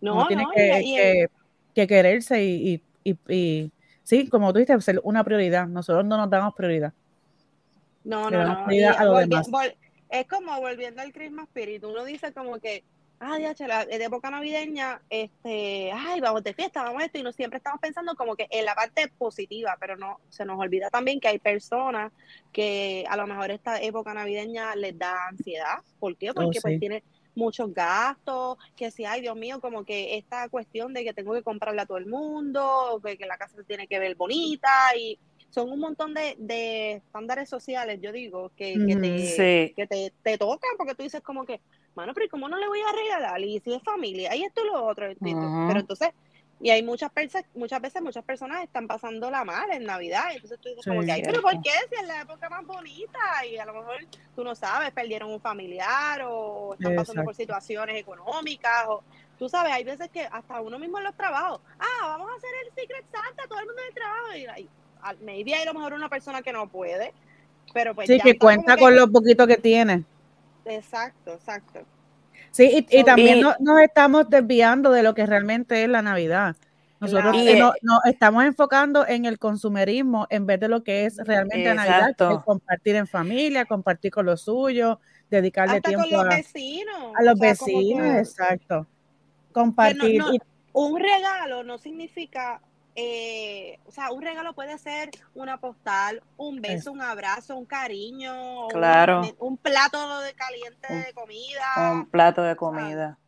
No, 0.00 0.14
uno 0.14 0.26
tiene 0.28 0.42
no, 0.44 0.50
que, 0.50 0.80
y- 0.82 0.94
que, 0.96 1.26
que 1.74 1.86
quererse 1.86 2.42
y, 2.44 2.82
y, 3.04 3.16
y, 3.28 3.72
sí, 4.02 4.28
como 4.28 4.52
tú 4.52 4.58
dices, 4.60 4.84
ser 4.84 5.00
una 5.02 5.24
prioridad. 5.24 5.66
Nosotros 5.66 6.04
no 6.04 6.16
nos 6.16 6.30
damos 6.30 6.54
prioridad. 6.54 6.92
No, 8.04 8.30
no, 8.30 8.44
no. 8.46 8.64
prioridad 8.64 8.94
Y 8.98 9.02
a 9.02 9.04
lo 9.04 9.14
volvi- 9.14 9.28
demás. 9.28 9.48
vol- 9.48 9.76
es 10.08 10.26
como 10.26 10.58
volviendo 10.60 11.02
al 11.02 11.12
Christmas 11.12 11.46
Spirit, 11.48 11.84
uno 11.84 12.04
dice 12.04 12.32
como 12.32 12.58
que, 12.58 12.82
ay, 13.20 13.42
ya, 13.42 13.68
la 13.68 13.84
de 13.84 14.02
época 14.02 14.30
navideña, 14.30 15.02
este, 15.10 15.92
ay, 15.92 16.20
vamos 16.20 16.42
de 16.42 16.54
fiesta, 16.54 16.82
vamos 16.82 17.02
a 17.02 17.04
esto, 17.04 17.18
y 17.18 17.22
no 17.22 17.32
siempre 17.32 17.58
estamos 17.58 17.78
pensando 17.78 18.14
como 18.14 18.34
que 18.34 18.48
en 18.50 18.64
la 18.64 18.74
parte 18.74 19.08
positiva, 19.18 19.76
pero 19.78 19.96
no, 19.96 20.20
se 20.30 20.46
nos 20.46 20.58
olvida 20.58 20.88
también 20.88 21.20
que 21.20 21.28
hay 21.28 21.38
personas 21.38 22.12
que 22.50 23.04
a 23.08 23.16
lo 23.18 23.26
mejor 23.26 23.50
esta 23.50 23.80
época 23.80 24.14
navideña 24.14 24.74
les 24.74 24.98
da 24.98 25.28
ansiedad, 25.28 25.80
¿por 25.98 26.16
qué? 26.16 26.30
Oh, 26.30 26.34
Porque 26.34 26.60
pues 26.62 26.80
tiene 26.80 27.04
muchos 27.34 27.72
gastos, 27.74 28.56
que 28.74 28.90
si, 28.90 29.04
ay 29.04 29.20
Dios 29.20 29.36
mío, 29.36 29.60
como 29.60 29.84
que 29.84 30.16
esta 30.16 30.48
cuestión 30.48 30.94
de 30.94 31.04
que 31.04 31.12
tengo 31.12 31.34
que 31.34 31.42
comprarle 31.42 31.82
a 31.82 31.86
todo 31.86 31.98
el 31.98 32.06
mundo, 32.06 33.00
que, 33.04 33.18
que 33.18 33.26
la 33.26 33.36
casa 33.36 33.56
se 33.56 33.64
tiene 33.64 33.86
que 33.86 33.98
ver 33.98 34.14
bonita 34.16 34.96
y 34.98 35.18
son 35.50 35.70
un 35.70 35.80
montón 35.80 36.14
de, 36.14 36.36
de 36.38 36.94
estándares 36.94 37.48
sociales, 37.48 38.00
yo 38.00 38.12
digo, 38.12 38.50
que, 38.56 38.74
que, 38.74 38.96
te, 38.96 39.72
que 39.74 39.86
te, 39.86 40.12
te, 40.22 40.38
tocan 40.38 40.70
porque 40.76 40.94
tú 40.94 41.02
dices 41.02 41.20
como 41.20 41.44
que, 41.44 41.60
mano, 41.94 42.14
pero 42.14 42.28
¿cómo 42.30 42.48
no 42.48 42.56
le 42.56 42.68
voy 42.68 42.80
a 42.80 42.92
regalar? 42.92 43.40
Y 43.40 43.60
si 43.60 43.72
es 43.72 43.82
familia, 43.82 44.34
y 44.34 44.44
esto 44.44 44.62
y 44.64 44.68
lo 44.68 44.84
otro, 44.84 45.06
pero 45.20 45.80
entonces 45.80 46.10
y 46.62 46.68
hay 46.68 46.82
muchas 46.82 47.12
veces, 47.14 47.44
muchas 47.54 47.80
veces 47.80 48.02
muchas 48.02 48.22
personas 48.22 48.62
están 48.62 48.86
pasando 48.86 49.30
la 49.30 49.44
mal 49.44 49.70
en 49.72 49.84
Navidad. 49.84 50.24
Entonces 50.34 50.60
tú 50.60 50.68
dices, 50.68 50.84
como 50.84 51.00
que, 51.00 51.12
Ay, 51.12 51.22
pero 51.24 51.40
¿por 51.40 51.52
qué? 51.62 51.70
Si 51.88 51.94
es 51.94 52.06
la 52.06 52.20
época 52.20 52.50
más 52.50 52.66
bonita 52.66 53.18
y 53.50 53.56
a 53.56 53.64
lo 53.64 53.72
mejor 53.72 53.96
tú 54.36 54.44
no 54.44 54.54
sabes, 54.54 54.92
perdieron 54.92 55.32
un 55.32 55.40
familiar 55.40 56.20
o 56.26 56.74
están 56.74 56.94
pasando 56.94 57.24
por 57.24 57.34
situaciones 57.34 57.96
económicas 57.96 58.84
o 58.88 59.02
tú 59.38 59.48
sabes, 59.48 59.72
hay 59.72 59.84
veces 59.84 60.10
que 60.10 60.20
hasta 60.20 60.60
uno 60.60 60.78
mismo 60.78 60.98
en 60.98 61.04
los 61.04 61.16
trabajos, 61.16 61.62
ah, 61.78 62.08
vamos 62.08 62.30
a 62.30 62.34
hacer 62.34 62.50
el 62.66 62.74
Secret 62.74 63.06
Santa, 63.10 63.48
todo 63.48 63.58
el 63.58 63.64
mundo 63.64 63.80
en 63.80 63.88
el 63.88 63.94
trabajo 63.94 64.34
y, 64.36 64.62
y 64.62 64.68
maybe 65.22 65.54
hay 65.54 65.62
a 65.62 65.66
lo 65.66 65.74
mejor 65.74 65.92
una 65.92 66.08
persona 66.08 66.42
que 66.42 66.52
no 66.52 66.68
puede, 66.68 67.12
pero 67.72 67.94
pues 67.94 68.06
sí, 68.06 68.18
que 68.20 68.38
cuenta 68.38 68.76
con 68.76 68.94
lo 68.94 69.10
poquito 69.10 69.46
que 69.46 69.56
tiene. 69.56 70.04
Exacto, 70.64 71.32
exacto. 71.32 71.80
Sí, 72.50 72.86
y, 72.90 73.04
también 73.04 73.40
nos, 73.40 73.80
estamos 73.80 74.28
desviando 74.28 74.90
de 74.90 75.02
lo 75.02 75.14
que 75.14 75.24
realmente 75.24 75.84
es 75.84 75.88
la 75.88 76.02
Navidad. 76.02 76.56
Nosotros 76.98 77.34
nos, 77.82 78.04
estamos 78.04 78.44
enfocando 78.44 79.06
en 79.06 79.24
el 79.24 79.38
consumerismo 79.38 80.26
en 80.28 80.46
vez 80.46 80.60
de 80.60 80.68
lo 80.68 80.82
que 80.82 81.06
es 81.06 81.16
realmente 81.16 81.74
Navidad, 81.74 82.14
que 82.16 82.34
es 82.34 82.40
compartir 82.44 82.96
en 82.96 83.06
familia, 83.06 83.64
compartir 83.64 84.10
con 84.10 84.26
los 84.26 84.42
suyos, 84.42 84.98
dedicarle 85.30 85.80
tiempo 85.80 86.20
a, 86.20 86.24
vecinos. 86.24 87.12
a 87.16 87.22
los 87.22 87.38
vecinos, 87.38 88.16
exacto. 88.16 88.86
Compartir. 89.52 90.22
un 90.72 91.00
regalo 91.00 91.62
no 91.64 91.78
significa 91.78 92.60
eh, 92.96 93.78
o 93.86 93.90
sea, 93.92 94.10
un 94.10 94.22
regalo 94.22 94.54
puede 94.54 94.76
ser 94.78 95.10
una 95.34 95.58
postal, 95.58 96.22
un 96.36 96.60
beso, 96.60 96.92
un 96.92 97.00
abrazo, 97.00 97.56
un 97.56 97.66
cariño, 97.66 98.68
claro. 98.68 99.22
un, 99.38 99.56
plato 99.56 100.20
de 100.20 100.34
caliente 100.34 100.92
de 101.06 101.12
comida. 101.12 101.92
Un 101.92 102.06
plato 102.06 102.42
de 102.42 102.56
comida. 102.56 103.18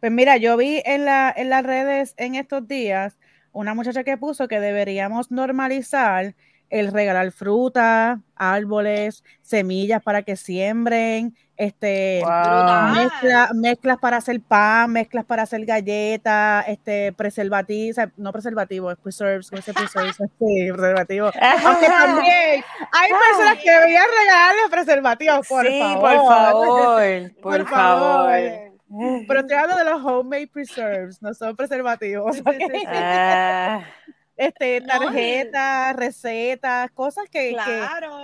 Pues 0.00 0.10
mira, 0.10 0.36
yo 0.38 0.56
vi 0.56 0.82
en, 0.84 1.04
la, 1.04 1.32
en 1.34 1.50
las 1.50 1.62
redes 1.62 2.14
en 2.16 2.34
estos 2.34 2.66
días 2.66 3.18
una 3.52 3.74
muchacha 3.74 4.04
que 4.04 4.16
puso 4.16 4.48
que 4.48 4.60
deberíamos 4.60 5.30
normalizar 5.30 6.34
el 6.70 6.92
regalar 6.92 7.32
fruta, 7.32 8.20
árboles, 8.36 9.24
semillas 9.42 10.02
para 10.02 10.22
que 10.22 10.36
siembren, 10.36 11.34
este, 11.56 12.22
mezclas 13.54 13.98
para 13.98 14.16
hacer 14.16 14.40
pan, 14.40 14.92
mezclas 14.92 15.26
para 15.26 15.42
hacer 15.42 15.66
galletas, 15.66 16.64
este, 16.68 17.12
preservativos, 17.12 17.96
no 18.16 18.32
preservativos, 18.32 18.96
preserves, 19.02 19.50
¿cómo 19.50 19.60
se 19.60 19.74
preserves? 19.74 20.16
Sí, 20.16 20.72
preservativos. 20.72 21.34
Aunque 21.66 21.86
también 21.98 22.64
hay 22.92 23.10
personas 23.28 23.58
que 23.62 23.70
deberían 23.70 24.06
regalarles 24.20 24.70
preservativos, 24.70 25.48
por 25.48 25.66
sí, 25.66 25.80
favor. 25.80 26.00
por 26.00 26.28
favor, 26.28 27.32
por, 27.42 27.68
favor. 27.68 28.40
Pero 29.28 29.40
estoy 29.40 29.56
hablando 29.56 29.84
de 29.84 29.90
los 29.90 30.04
homemade 30.04 30.46
preserves, 30.46 31.20
no 31.20 31.34
son 31.34 31.56
preservativos. 31.56 32.36
Ah 32.86 33.82
este, 34.40 34.80
tarjetas, 34.86 35.96
recetas, 35.96 36.90
cosas 36.92 37.26
que, 37.30 37.54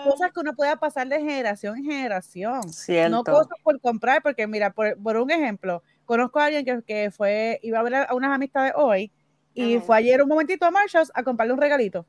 cosas 0.04 0.32
que 0.32 0.40
uno 0.40 0.54
pueda 0.54 0.76
pasar 0.76 1.06
de 1.08 1.18
generación 1.18 1.76
en 1.76 1.84
generación. 1.84 2.62
No 3.10 3.22
cosas 3.22 3.58
por 3.62 3.78
comprar, 3.80 4.22
porque 4.22 4.46
mira, 4.46 4.72
por, 4.72 5.16
un 5.16 5.30
ejemplo, 5.30 5.82
conozco 6.06 6.40
a 6.40 6.46
alguien 6.46 6.64
que, 6.64 6.82
que, 6.82 7.10
fue, 7.10 7.60
iba 7.62 7.80
a 7.80 7.82
ver 7.82 7.94
a 7.96 8.14
unas 8.14 8.32
amistades 8.32 8.72
hoy 8.76 9.12
y 9.52 9.78
fue 9.78 9.98
ayer 9.98 10.22
un 10.22 10.28
momentito 10.28 10.64
a 10.64 10.70
Marshalls 10.70 11.12
a 11.14 11.22
comprarle 11.22 11.52
un 11.52 11.60
regalito. 11.60 12.06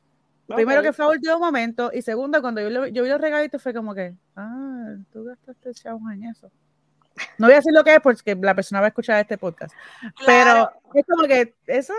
Primero 0.48 0.82
que 0.82 0.94
fue 0.94 1.04
a 1.04 1.10
último 1.10 1.38
momento 1.40 1.92
y 1.94 2.02
segundo, 2.02 2.40
cuando 2.42 2.62
yo, 2.62 2.88
yo 2.88 3.04
vi 3.04 3.10
los 3.10 3.20
regalitos 3.20 3.62
fue 3.62 3.74
como 3.74 3.94
que, 3.94 4.16
ah, 4.38 4.96
tú 5.12 5.26
gastaste 5.26 5.74
chavos 5.74 6.02
en 6.14 6.24
eso. 6.24 6.50
No 7.38 7.48
voy 7.48 7.54
a 7.54 7.58
decir 7.58 7.74
lo 7.74 7.84
que 7.84 7.96
es 7.96 8.02
porque 8.02 8.36
la 8.36 8.56
persona 8.56 8.80
va 8.80 8.88
a 8.88 8.90
escuchar 8.90 9.20
este 9.20 9.38
podcast. 9.38 9.74
Pero 10.26 10.72
es 10.94 11.06
como 11.06 11.28
que 11.28 11.56
eso, 11.68 11.94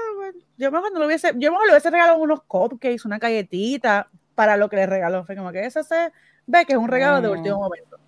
yo 0.56 0.70
mejor 0.70 0.92
no 0.92 1.00
lo 1.00 1.06
hubiese, 1.06 1.32
yo 1.36 1.50
mejor 1.52 1.66
le 1.66 1.72
hubiese 1.72 1.90
regalado 1.90 2.18
unos 2.18 2.42
cupcakes, 2.44 3.04
una 3.04 3.18
galletita 3.18 4.08
para 4.34 4.56
lo 4.56 4.68
que 4.68 4.76
le 4.76 4.86
regaló. 4.86 5.24
Fue 5.24 5.36
como 5.36 5.52
que 5.52 5.64
eso 5.64 5.82
se 5.82 6.12
ve 6.46 6.64
que 6.64 6.72
es 6.72 6.78
un 6.78 6.88
regalo 6.88 7.20
de 7.20 7.28
último 7.28 7.58
momento. 7.58 7.98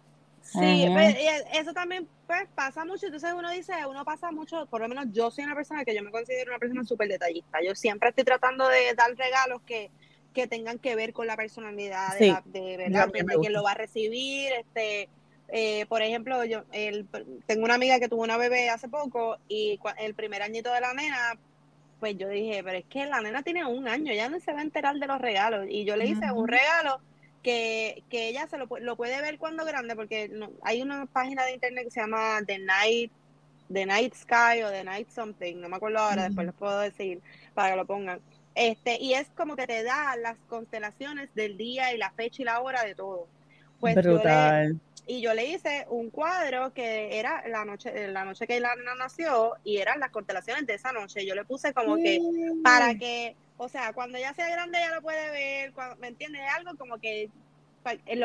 Sí, 0.42 0.88
pues, 0.92 1.16
eso 1.52 1.72
también 1.72 2.08
pues, 2.26 2.48
pasa 2.54 2.84
mucho. 2.84 3.06
Entonces 3.06 3.32
uno 3.36 3.50
dice, 3.50 3.72
uno 3.88 4.04
pasa 4.04 4.32
mucho, 4.32 4.66
por 4.66 4.80
lo 4.80 4.88
menos 4.88 5.06
yo 5.12 5.30
soy 5.30 5.44
una 5.44 5.54
persona 5.54 5.84
que 5.84 5.94
yo 5.94 6.02
me 6.02 6.10
considero 6.10 6.50
una 6.50 6.58
persona 6.58 6.84
súper 6.84 7.08
detallista. 7.08 7.58
Yo 7.64 7.74
siempre 7.74 8.08
estoy 8.08 8.24
tratando 8.24 8.66
de 8.68 8.94
dar 8.94 9.14
regalos 9.16 9.62
que, 9.62 9.90
que 10.32 10.46
tengan 10.48 10.78
que 10.78 10.96
ver 10.96 11.12
con 11.12 11.26
la 11.26 11.36
personalidad 11.36 12.18
de, 12.18 12.36
de, 12.46 12.76
¿verdad? 12.76 13.08
de 13.12 13.24
quien 13.24 13.52
lo 13.52 13.62
va 13.62 13.72
a 13.72 13.74
recibir, 13.74 14.52
este 14.52 15.08
eh, 15.52 15.86
por 15.88 16.02
ejemplo, 16.02 16.44
yo 16.44 16.62
el, 16.72 17.06
tengo 17.46 17.64
una 17.64 17.74
amiga 17.74 17.98
que 17.98 18.08
tuvo 18.08 18.22
una 18.22 18.36
bebé 18.36 18.70
hace 18.70 18.88
poco 18.88 19.38
y 19.48 19.78
el 19.98 20.14
primer 20.14 20.42
añito 20.42 20.72
de 20.72 20.80
la 20.80 20.94
nena, 20.94 21.36
pues 21.98 22.16
yo 22.16 22.28
dije, 22.28 22.62
pero 22.62 22.78
es 22.78 22.84
que 22.86 23.06
la 23.06 23.20
nena 23.20 23.42
tiene 23.42 23.64
un 23.64 23.88
año, 23.88 24.12
ya 24.12 24.28
no 24.28 24.38
se 24.40 24.52
va 24.52 24.60
a 24.60 24.62
enterar 24.62 24.96
de 24.96 25.06
los 25.06 25.20
regalos. 25.20 25.66
Y 25.68 25.84
yo 25.84 25.96
le 25.96 26.06
hice 26.06 26.30
un 26.32 26.46
regalo 26.46 27.00
que, 27.42 28.04
que 28.08 28.28
ella 28.28 28.46
se 28.46 28.58
lo, 28.58 28.68
lo, 28.80 28.96
puede 28.96 29.20
ver 29.20 29.38
cuando 29.38 29.64
grande, 29.64 29.96
porque 29.96 30.30
hay 30.62 30.82
una 30.82 31.06
página 31.06 31.44
de 31.44 31.54
internet 31.54 31.84
que 31.84 31.90
se 31.90 32.00
llama 32.00 32.38
The 32.46 32.58
Night, 32.60 33.12
The 33.72 33.86
Night 33.86 34.14
Sky 34.14 34.62
o 34.64 34.70
The 34.70 34.84
Night 34.84 35.08
Something, 35.10 35.56
no 35.56 35.68
me 35.68 35.76
acuerdo 35.76 35.98
ahora, 35.98 36.24
después 36.24 36.46
les 36.46 36.54
puedo 36.54 36.78
decir 36.78 37.20
para 37.54 37.70
que 37.70 37.76
lo 37.76 37.86
pongan. 37.86 38.20
Este, 38.54 38.98
y 39.00 39.14
es 39.14 39.28
como 39.36 39.56
que 39.56 39.66
te 39.66 39.82
da 39.82 40.16
las 40.16 40.36
constelaciones 40.48 41.34
del 41.34 41.56
día 41.56 41.92
y 41.94 41.98
la 41.98 42.10
fecha 42.10 42.42
y 42.42 42.44
la 42.44 42.60
hora 42.60 42.84
de 42.84 42.94
todo. 42.94 43.26
Pues 43.80 43.94
Brutal 43.94 44.78
y 45.10 45.20
yo 45.20 45.34
le 45.34 45.44
hice 45.44 45.86
un 45.90 46.08
cuadro 46.08 46.72
que 46.72 47.18
era 47.18 47.42
la 47.48 47.64
noche, 47.64 48.06
la 48.12 48.24
noche 48.24 48.46
que 48.46 48.60
la 48.60 48.76
nena 48.76 48.94
nació 48.94 49.56
y 49.64 49.78
eran 49.78 49.98
las 49.98 50.10
constelaciones 50.10 50.68
de 50.68 50.74
esa 50.74 50.92
noche. 50.92 51.26
Yo 51.26 51.34
le 51.34 51.44
puse 51.44 51.74
como 51.74 51.96
que 51.96 52.20
para 52.62 52.94
que, 52.94 53.34
o 53.56 53.68
sea, 53.68 53.92
cuando 53.92 54.18
ella 54.18 54.32
sea 54.34 54.48
grande 54.48 54.78
ya 54.78 54.94
lo 54.94 55.02
puede 55.02 55.30
ver, 55.30 55.72
¿me 55.98 56.06
entiendes? 56.06 56.42
Algo 56.56 56.76
como 56.78 56.98
que 56.98 57.28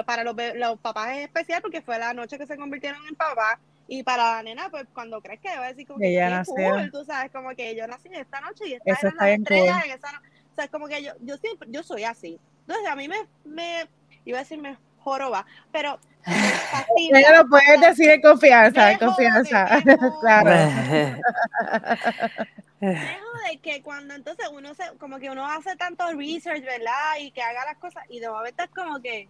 para 0.06 0.24
los, 0.24 0.36
los 0.54 0.80
papás 0.80 1.18
es 1.18 1.24
especial 1.24 1.64
porque 1.64 1.82
fue 1.82 1.98
la 1.98 2.14
noche 2.14 2.38
que 2.38 2.46
se 2.46 2.56
convirtieron 2.56 3.02
en 3.08 3.16
papá 3.16 3.60
y 3.88 4.04
para 4.04 4.36
la 4.36 4.44
nena, 4.44 4.70
pues 4.70 4.86
cuando 4.94 5.22
crees 5.22 5.40
que 5.40 5.58
va 5.58 5.66
a 5.66 5.70
decir 5.70 5.88
como 5.88 5.98
que 5.98 6.10
ella 6.10 6.44
cool, 6.46 6.92
tú 6.92 7.04
sabes, 7.04 7.32
como 7.32 7.50
que 7.56 7.76
yo 7.76 7.88
nací 7.88 8.10
esta 8.12 8.42
noche 8.42 8.68
y 8.68 8.74
esta 8.74 8.92
era 8.92 9.14
la 9.18 9.32
estrella 9.32 9.82
en 9.86 9.92
esa 9.92 10.22
O 10.52 10.56
sea, 10.56 10.68
como 10.68 10.88
que 10.88 11.02
yo, 11.02 11.14
yo 11.22 11.36
siempre, 11.38 11.68
yo 11.72 11.82
soy 11.82 12.04
así. 12.04 12.40
Entonces 12.68 12.88
a 12.88 12.96
mí 12.96 13.08
me, 13.08 13.28
me 13.44 13.90
iba 14.24 14.38
a 14.38 14.42
decirme 14.42 14.78
joroba, 15.06 15.46
pero 15.72 16.00
Ella 16.98 17.44
lo 17.44 17.48
puedes 17.48 17.80
decir 17.80 18.10
en 18.10 18.22
confianza, 18.22 18.92
en 18.92 18.98
confianza. 18.98 19.68
claro. 20.22 20.50
Dejo 22.82 23.38
de 23.50 23.58
que 23.62 23.82
cuando 23.82 24.16
entonces 24.16 24.48
uno 24.52 24.74
se, 24.74 24.84
como 24.98 25.20
que 25.20 25.30
uno 25.30 25.48
hace 25.48 25.76
tanto 25.76 26.04
research, 26.14 26.64
¿verdad? 26.64 27.18
Y 27.20 27.32
que 27.32 27.42
haga 27.42 27.66
las 27.66 27.78
cosas, 27.78 28.04
y 28.10 28.20
de 28.20 28.30
momento 28.30 28.64
es 28.64 28.70
como 28.72 29.00
que, 29.00 29.30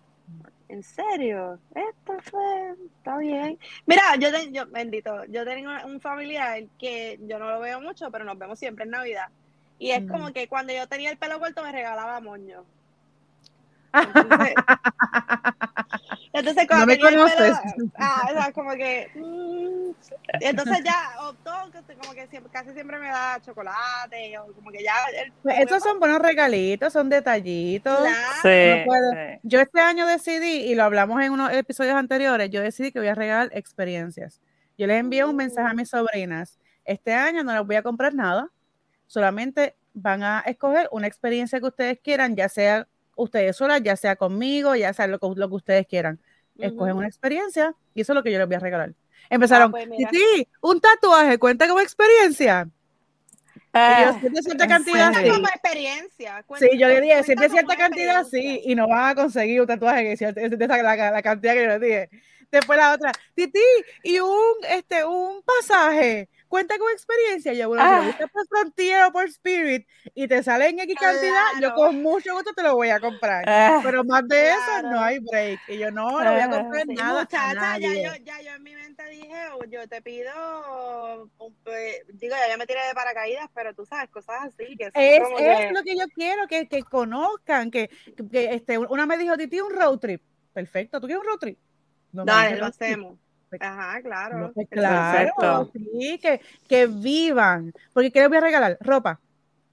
¿en 0.70 0.84
serio? 0.84 1.60
Esto 1.76 2.18
fue, 2.24 2.76
está 2.98 3.18
bien. 3.18 3.60
Mira, 3.86 4.16
yo, 4.18 4.30
yo 4.52 4.66
bendito, 4.68 5.26
yo 5.26 5.46
tengo 5.46 5.72
un 5.86 6.00
familiar 6.00 6.64
que 6.80 7.20
yo 7.22 7.40
no 7.40 7.50
lo 7.52 7.60
veo 7.60 7.82
mucho, 7.82 8.10
pero 8.10 8.24
nos 8.26 8.38
vemos 8.38 8.58
siempre 8.58 8.86
en 8.86 8.92
Navidad. 8.92 9.28
Y 9.80 9.92
es 9.92 10.10
como 10.10 10.32
que 10.32 10.48
cuando 10.48 10.74
yo 10.74 10.88
tenía 10.88 11.12
el 11.12 11.18
pelo 11.18 11.40
corto 11.40 11.62
me 11.62 11.72
regalaba 11.72 12.22
moño. 12.22 12.64
Entonces, 16.34 16.68
cuando 16.68 16.86
no 16.86 16.92
me 16.92 17.00
conoces. 17.00 17.58
ah, 17.98 18.52
como 18.54 18.72
que. 18.72 19.10
Mm, 19.16 19.92
entonces 20.42 20.84
ya 20.84 21.16
optó, 21.22 21.52
como 22.02 22.14
que 22.14 22.28
siempre, 22.28 22.52
casi 22.52 22.74
siempre 22.74 23.00
me 23.00 23.08
da 23.08 23.40
chocolate, 23.42 24.38
o 24.40 24.52
como 24.54 24.70
que 24.72 24.84
ya. 24.84 24.94
Pues 25.44 25.60
esos 25.60 25.82
son 25.82 26.00
buenos 26.00 26.22
regalitos, 26.22 26.92
son 26.92 27.10
detallitos. 27.10 28.06
Yo 29.44 29.62
este 29.62 29.80
año 29.80 30.06
decidí, 30.06 30.66
y 30.66 30.76
lo 30.76 30.84
hablamos 30.84 31.22
en 31.22 31.32
unos 31.32 31.54
episodios 31.54 31.96
anteriores, 31.96 32.50
yo 32.50 32.62
decidí 32.62 32.92
que 32.92 33.00
voy 33.00 33.08
a 33.08 33.16
regalar 33.16 33.50
experiencias. 33.54 34.42
Yo 34.78 34.88
les 34.88 35.00
envío 35.00 35.30
un 35.30 35.38
mensaje 35.38 35.70
a 35.70 35.74
mis 35.74 35.90
sobrinas. 35.90 36.60
Este 36.84 37.14
año 37.14 37.44
no 37.44 37.54
les 37.54 37.66
voy 37.66 37.78
a 37.78 37.84
comprar 37.84 38.14
nada, 38.14 38.50
solamente 39.08 39.76
van 39.94 40.22
a 40.24 40.42
escoger 40.42 40.90
una 40.92 41.08
experiencia 41.08 41.60
que 41.62 41.68
ustedes 41.68 42.00
quieran, 42.04 42.36
ya 42.36 42.50
sea 42.50 42.88
ustedes 43.15 43.56
solas, 43.56 43.82
ya 43.84 43.95
sea 43.95 44.15
conmigo, 44.15 44.75
ya 44.75 44.93
sea 44.93 45.08
lo, 45.08 45.19
que 45.19 45.28
ustedes 45.28 45.88
quieran. 45.88 46.19
Escogen 46.58 46.95
una 46.95 47.08
experiencia 47.08 47.75
Y 47.93 48.01
eso 48.01 48.13
es 48.13 48.15
lo 48.15 48.23
que 48.23 48.32
yo 48.32 48.38
les 48.38 48.47
voy 48.47 48.56
a 48.56 48.60
regalar. 48.60 48.93
Empezaron, 49.30 49.73
Ah, 49.75 49.84
pues 49.88 50.08
sí, 50.12 50.47
un 50.62 50.80
tatuaje, 50.80 51.38
cuenta 51.38 51.67
como 51.67 51.82
experiencia. 51.82 52.69
yo, 53.73 54.19
siempre 54.19 54.41
cierta 54.43 54.63
¿en 54.63 54.69
cantidad, 54.69 55.13
sí. 55.13 55.30
como 55.30 55.47
experiencia. 55.47 56.45
Sí, 56.60 56.78
yo 56.78 56.88
le 56.88 57.01
dije, 57.01 57.36
como 57.36 57.49
cierta 57.49 57.75
cantidad, 57.75 58.23
sí, 58.23 58.62
y 58.63 58.75
no 58.75 58.88
van 58.88 59.10
a 59.10 59.15
conseguir 59.15 59.62
un 59.62 59.67
tatuaje 59.67 60.04
que 60.04 60.17
sea 60.17 60.32
de 60.32 60.67
la, 60.67 61.12
la 61.12 61.21
cantidad 61.21 61.54
que 61.54 61.63
yo 61.63 61.67
les 61.69 61.82
dije. 61.82 62.10
Después 62.51 62.78
la 62.78 62.93
otra, 62.93 63.12
Titi, 63.34 63.60
y 64.04 64.19
un, 64.19 64.56
este, 64.69 65.04
un 65.04 65.41
pasaje, 65.43 66.30
cuenta 66.56 66.78
con 66.78 66.89
experiencia. 66.89 67.52
Yo, 67.52 67.68
bueno, 67.68 67.84
si 67.84 67.89
Ah. 67.94 67.98
lo 67.98 68.06
buscas 68.06 68.30
por 68.32 68.48
Frontier 68.48 69.04
o 69.04 69.12
por 69.12 69.26
Spirit 69.26 69.86
y 70.13 70.26
te 70.30 70.41
sale 70.41 70.70
en 70.70 70.80
X 70.80 70.96
cantidad, 70.98 71.44
yo 71.56 71.60
Claro. 71.60 71.76
con 71.76 72.02
mucho 72.02 72.34
gusto 72.34 72.54
te 72.54 72.63
lo 72.63 72.76
voy 72.76 72.91
a 72.91 73.00
comprar. 73.02 73.44
Ah, 73.46 73.82
Pero 73.84 74.06
más 74.06 74.26
de 74.30 74.52
eso 74.52 74.72
no 74.84 74.89
Claro. 74.91 75.00
hay 75.02 75.20
break. 75.20 75.60
Y 75.68 75.78
yo 75.78 75.91
no 75.91 76.22
le 76.24 76.30
voy 76.30 76.39
a 76.39 76.46
Ah, 76.46 76.50
comprar 76.50 76.84
Sí, 76.88 76.94
nada. 76.94 77.20
a 77.20 77.24
muchacha, 77.24 77.78
ya 77.78 77.94
yo, 77.94 78.24
ya 78.24 78.41
yo 78.41 78.52
en 78.56 78.63
mi 78.63 78.74
mente 78.74 79.04
dije, 79.10 79.36
yo 79.68 79.86
te 79.89 80.02
pido, 80.02 81.30
un 81.39 81.56
pe- 81.65 82.04
digo, 82.13 82.36
ya 82.38 82.50
yo 82.54 82.58
me 82.58 82.65
tiré 82.65 82.80
de 82.88 82.94
paracaídas, 82.94 83.50
pero 83.54 83.74
tú 83.74 83.86
sabes, 83.86 84.10
cosas 84.10 84.38
así, 84.44 84.78
que 84.78 84.86
son 84.86 84.91
Es, 85.04 85.20
como 85.20 85.39
es 85.39 85.58
que- 85.68 85.74
lo 85.74 85.84
que 85.84 85.98
yo 85.98 86.06
quiero, 86.15 86.48
que, 86.48 86.68
que 86.70 86.84
conozcan, 86.84 87.70
que, 87.70 87.89
que, 88.32 88.54
este, 88.54 88.78
una 88.78 89.06
me 89.06 89.18
dijo, 89.18 89.36
Titi, 89.36 89.60
un 89.60 89.74
road 89.74 90.00
trip. 90.00 90.22
Perfecto, 90.54 91.02
¿tú 91.02 91.08
quieres 91.08 91.22
un 91.22 91.28
road 91.30 91.39
trip? 91.39 91.60
No, 92.13 92.24
Dale, 92.24 92.56
lo 92.56 92.68
road 92.68 92.74
Ajá, 93.60 94.02
claro. 94.02 94.39
No, 94.39 94.54
pues 94.54 94.68
claro, 94.70 95.32
Perfecto. 95.36 95.72
sí, 95.74 96.20
que, 96.20 96.41
que 96.68 96.88
vivan. 96.88 97.74
Porque 97.94 98.12
¿qué 98.12 98.20
les 98.22 98.30
voy 98.30 98.38
a 98.38 98.41
regalar? 98.41 98.78
Ropa. 98.82 99.20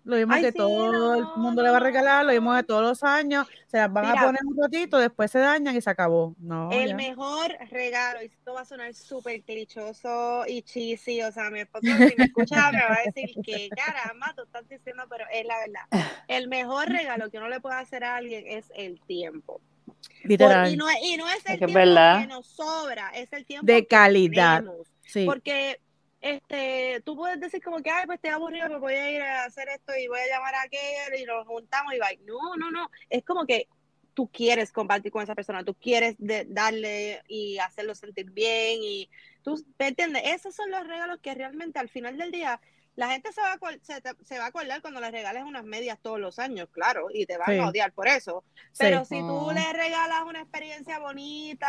Lo 0.04 0.16
mismo 0.16 0.34
Ay, 0.34 0.42
que 0.42 0.50
sí, 0.50 0.58
todo 0.58 1.14
el 1.14 1.22
no, 1.22 1.36
mundo 1.36 1.62
le 1.62 1.70
va 1.70 1.76
a 1.76 1.80
regalar, 1.80 2.24
lo 2.24 2.32
mismo 2.32 2.52
de 2.54 2.64
todos 2.64 2.82
los 2.82 3.04
años, 3.04 3.46
se 3.68 3.76
las 3.76 3.92
van 3.92 4.06
Mira. 4.06 4.20
a 4.22 4.26
poner 4.26 4.40
un 4.44 4.60
ratito, 4.60 4.98
después 4.98 5.30
se 5.30 5.38
dañan 5.38 5.76
y 5.76 5.80
se 5.80 5.90
acabó. 5.90 6.34
No, 6.40 6.72
El 6.72 6.88
ya. 6.88 6.96
mejor 6.96 7.56
regalo, 7.70 8.20
y 8.20 8.26
esto 8.26 8.52
va 8.52 8.62
a 8.62 8.64
sonar 8.64 8.92
súper 8.94 9.42
clichoso 9.42 10.44
y 10.48 10.62
cheesy, 10.62 11.22
o 11.22 11.30
sea, 11.30 11.50
mi 11.50 11.60
esposo 11.60 11.86
si 11.86 12.16
me 12.16 12.24
escucha 12.24 12.72
me 12.72 12.78
va 12.78 12.96
a 12.96 13.12
decir 13.12 13.36
que 13.44 13.70
caramba, 13.70 14.32
tú 14.34 14.42
estás 14.42 14.68
diciendo, 14.68 15.04
pero 15.08 15.24
es 15.32 15.46
la 15.46 15.58
verdad. 15.58 16.08
El 16.26 16.48
mejor 16.48 16.88
regalo 16.88 17.30
que 17.30 17.38
uno 17.38 17.48
le 17.48 17.60
puede 17.60 17.76
hacer 17.76 18.02
a 18.02 18.16
alguien 18.16 18.44
es 18.48 18.72
el 18.74 19.00
tiempo. 19.02 19.60
Por- 19.84 19.96
Literal, 20.30 20.72
y, 20.72 20.76
no, 20.76 20.88
es- 20.88 20.98
y 21.02 21.16
no 21.16 21.28
es 21.28 21.34
el 21.34 21.38
Es 21.38 21.44
que 21.46 21.58
tiempo 21.58 21.74
verdad. 21.74 22.20
que 22.20 22.26
nos 22.28 22.46
sobra, 22.46 23.10
es 23.10 23.32
el 23.32 23.44
tiempo 23.44 23.66
de 23.66 23.80
que 23.82 23.86
calidad. 23.88 24.60
tenemos. 24.60 24.86
Sí, 25.02 25.24
Porque 25.26 25.80
este, 26.20 27.02
tú 27.04 27.16
puedes 27.16 27.40
decir 27.40 27.62
como 27.62 27.82
que, 27.82 27.90
ay, 27.90 28.06
pues 28.06 28.16
estoy 28.16 28.30
aburrido, 28.30 28.68
me 28.68 28.78
voy 28.78 28.94
a 28.94 29.10
ir 29.10 29.20
a 29.22 29.44
hacer 29.44 29.68
esto 29.68 29.92
y 29.96 30.06
voy 30.06 30.20
a 30.20 30.26
llamar 30.34 30.54
a 30.54 30.62
aquel 30.62 31.20
y 31.20 31.24
nos 31.24 31.46
juntamos 31.46 31.92
y 31.94 31.98
va. 31.98 32.08
No, 32.24 32.56
no, 32.56 32.70
no. 32.70 32.88
Es 33.10 33.24
como 33.24 33.44
que 33.44 33.66
tú 34.14 34.28
quieres 34.28 34.70
compartir 34.72 35.10
con 35.10 35.22
esa 35.22 35.34
persona, 35.34 35.64
tú 35.64 35.74
quieres 35.74 36.14
de- 36.18 36.44
darle 36.48 37.22
y 37.28 37.58
hacerlo 37.58 37.94
sentir 37.94 38.30
bien 38.30 38.78
y 38.82 39.10
tú, 39.42 39.60
¿me 39.78 39.88
entiendes? 39.88 40.22
Esos 40.26 40.54
son 40.54 40.70
los 40.70 40.86
regalos 40.86 41.18
que 41.20 41.34
realmente 41.34 41.78
al 41.78 41.88
final 41.88 42.16
del 42.18 42.30
día 42.30 42.60
la 42.96 43.08
gente 43.08 43.32
se 43.32 43.40
va, 43.40 43.52
a, 43.54 43.58
se, 43.82 44.00
te- 44.00 44.24
se 44.24 44.38
va 44.38 44.44
a 44.44 44.48
acordar 44.48 44.82
cuando 44.82 45.00
le 45.00 45.10
regales 45.10 45.44
unas 45.44 45.64
medias 45.64 45.98
todos 46.00 46.20
los 46.20 46.38
años, 46.38 46.68
claro, 46.70 47.08
y 47.12 47.24
te 47.26 47.38
van 47.38 47.48
Sí. 47.48 47.58
a 47.58 47.68
odiar 47.68 47.92
por 47.92 48.06
eso. 48.08 48.44
sí. 48.72 48.78
Pero 48.80 49.04
si 49.04 49.18
tú 49.20 49.50
Mm. 49.50 49.54
le 49.54 49.72
regalas 49.72 50.22
una 50.26 50.40
experiencia 50.42 50.98
bonita 50.98 51.68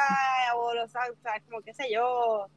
o 0.57 0.73
los, 0.73 0.89
o 0.89 1.15
sea, 1.21 1.39
como 1.49 1.61
qué 1.61 1.73
sé 1.73 1.85
yo, 1.91 2.47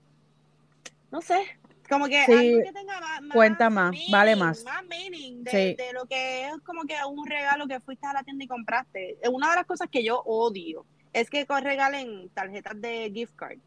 no 1.10 1.20
sé, 1.20 1.58
como 1.88 2.06
que 2.06 2.24
Sí, 2.24 2.32
algo 2.32 2.62
que 2.64 2.72
tenga 2.72 3.00
más, 3.00 3.20
cuenta 3.32 3.70
más, 3.70 3.94
vale 4.10 4.34
más. 4.34 4.64
Más 4.64 4.84
meaning 4.86 5.44
de, 5.44 5.50
Sí. 5.50 5.74
de 5.74 5.92
lo 5.92 6.06
que 6.06 6.46
es 6.48 6.52
como 6.64 6.82
que 6.84 6.96
un 7.08 7.24
regalo 7.26 7.68
que 7.68 7.78
fuiste 7.80 8.06
a 8.06 8.12
la 8.12 8.24
tienda 8.24 8.44
y 8.44 8.48
compraste. 8.48 9.16
Una 9.30 9.50
de 9.50 9.56
las 9.56 9.66
cosas 9.66 9.88
que 9.90 10.02
yo 10.02 10.20
odio 10.24 10.84
es 11.12 11.30
que 11.30 11.46
regalen 11.62 12.28
tarjetas 12.30 12.80
de 12.80 13.10
gift 13.14 13.36
card. 13.36 13.58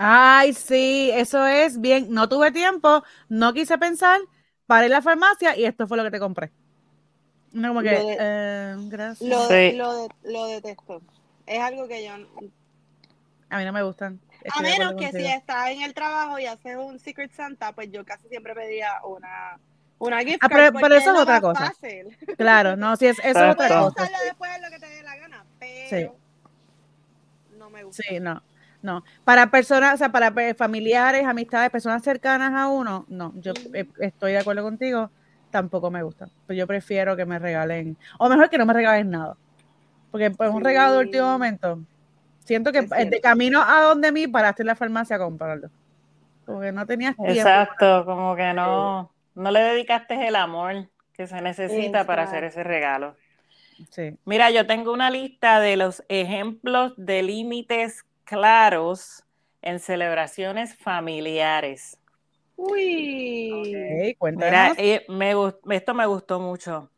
Ay, 0.00 0.52
sí, 0.54 1.10
eso 1.12 1.44
es 1.46 1.80
bien. 1.80 2.06
No 2.10 2.28
tuve 2.28 2.52
tiempo, 2.52 3.02
no 3.28 3.52
quise 3.52 3.76
pensar, 3.78 4.20
paré 4.66 4.86
en 4.86 4.92
la 4.92 5.02
farmacia 5.02 5.56
y 5.56 5.64
esto 5.64 5.86
fue 5.88 5.96
lo 5.96 6.04
que 6.04 6.12
te 6.12 6.20
compré. 6.20 6.52
No, 7.52 7.68
como 7.68 7.80
que, 7.82 7.92
Lo 7.98 8.06
de- 8.06 8.16
eh, 8.20 8.74
gracias. 8.88 9.28
Lo, 9.28 9.48
Sí. 9.48 9.72
lo, 9.72 9.94
de- 10.02 10.08
lo 10.24 10.46
detesto. 10.46 11.02
Es 11.46 11.58
algo 11.60 11.88
que 11.88 12.04
yo 12.04 12.12
A 13.50 13.58
mí 13.58 13.64
no 13.64 13.72
me 13.72 13.82
gustan. 13.82 14.20
A 14.30 14.36
Estoy 14.44 14.62
menos 14.62 14.94
que 14.94 15.10
si 15.10 15.26
estás 15.26 15.70
en 15.70 15.82
el 15.82 15.94
trabajo 15.94 16.38
y 16.38 16.46
haces 16.46 16.76
un 16.76 16.98
Secret 17.00 17.32
Santa, 17.32 17.72
pues 17.72 17.90
yo 17.90 18.04
casi 18.04 18.28
siempre 18.28 18.54
pedía 18.54 19.00
una, 19.04 19.58
una 19.98 20.20
gift 20.20 20.38
Ah, 20.42 20.48
pero- 20.48 20.78
pero 20.78 20.94
eso 20.94 21.12
es 21.14 21.18
otra 21.18 21.40
cosa. 21.40 21.66
Fácil. 21.72 22.16
Claro, 22.36 22.76
no, 22.76 22.94
sí, 22.96 23.06
es, 23.06 23.18
eso 23.18 23.26
es 23.26 23.34
Exacto. 23.36 23.64
otra 23.64 23.80
Puedes 23.80 23.94
cosa. 24.10 24.24
después 24.24 24.50
lo 24.62 24.70
que 24.70 24.78
te 24.78 24.88
dé 24.90 25.02
la 25.02 25.16
gana, 25.16 25.44
pero 25.58 26.14
no 27.56 27.70
me 27.70 27.82
gusta. 27.84 28.02
Sí, 28.06 28.20
no, 28.20 28.42
no. 28.82 29.04
Para 29.24 29.50
personas, 29.50 29.94
o 29.94 29.96
sea, 29.96 30.10
para 30.10 30.32
familiares, 30.54 31.26
amistades, 31.26 31.70
personas 31.70 32.02
cercanas 32.02 32.52
a 32.54 32.68
uno, 32.68 33.04
no, 33.08 33.32
yo 33.36 33.52
eh, 33.74 33.86
estoy 34.00 34.32
de 34.32 34.38
acuerdo 34.38 34.62
contigo, 34.62 35.10
tampoco 35.50 35.90
me 35.90 36.02
gusta. 36.02 36.28
Pues 36.46 36.58
yo 36.58 36.66
prefiero 36.66 37.16
que 37.16 37.26
me 37.26 37.38
regalen, 37.38 37.96
o 38.18 38.28
mejor 38.28 38.48
que 38.48 38.58
no 38.58 38.66
me 38.66 38.72
regalen 38.72 39.10
nada. 39.10 39.36
Porque 40.10 40.30
pues 40.30 40.50
un 40.50 40.64
regalo 40.64 40.94
de 40.94 40.98
último 41.00 41.26
momento, 41.26 41.80
siento 42.44 42.72
que 42.72 42.82
de 42.82 43.20
camino 43.20 43.62
a 43.62 43.82
donde 43.82 44.12
mí 44.12 44.26
paraste 44.26 44.62
en 44.62 44.68
la 44.68 44.74
farmacia 44.74 45.16
a 45.16 45.18
comprarlo. 45.18 45.70
Como 46.46 46.60
que 46.60 46.72
no 46.72 46.86
tenías 46.86 47.14
tiempo. 47.14 47.32
Exacto, 47.32 48.06
como 48.06 48.34
que 48.34 48.54
no, 48.54 49.12
no 49.34 49.50
le 49.50 49.60
dedicaste 49.60 50.28
el 50.28 50.34
amor 50.34 50.88
que 51.12 51.26
se 51.26 51.42
necesita 51.42 52.06
para 52.06 52.22
hacer 52.22 52.44
ese 52.44 52.62
regalo. 52.64 53.16
Sí. 53.90 54.16
Mira, 54.24 54.50
yo 54.50 54.66
tengo 54.66 54.92
una 54.92 55.10
lista 55.10 55.60
de 55.60 55.76
los 55.76 56.02
ejemplos 56.08 56.94
de 56.96 57.22
límites 57.22 58.04
claros 58.28 59.24
en 59.62 59.80
celebraciones 59.80 60.76
familiares. 60.76 61.98
Uy. 62.56 63.52
Ok, 63.52 63.66
Mira, 63.66 64.14
cuéntanos. 64.18 64.78
eh, 64.78 65.04
me 65.08 65.34
gust- 65.34 65.60
esto 65.72 65.94
me 65.94 66.06
gustó 66.06 66.40
mucho. 66.40 66.90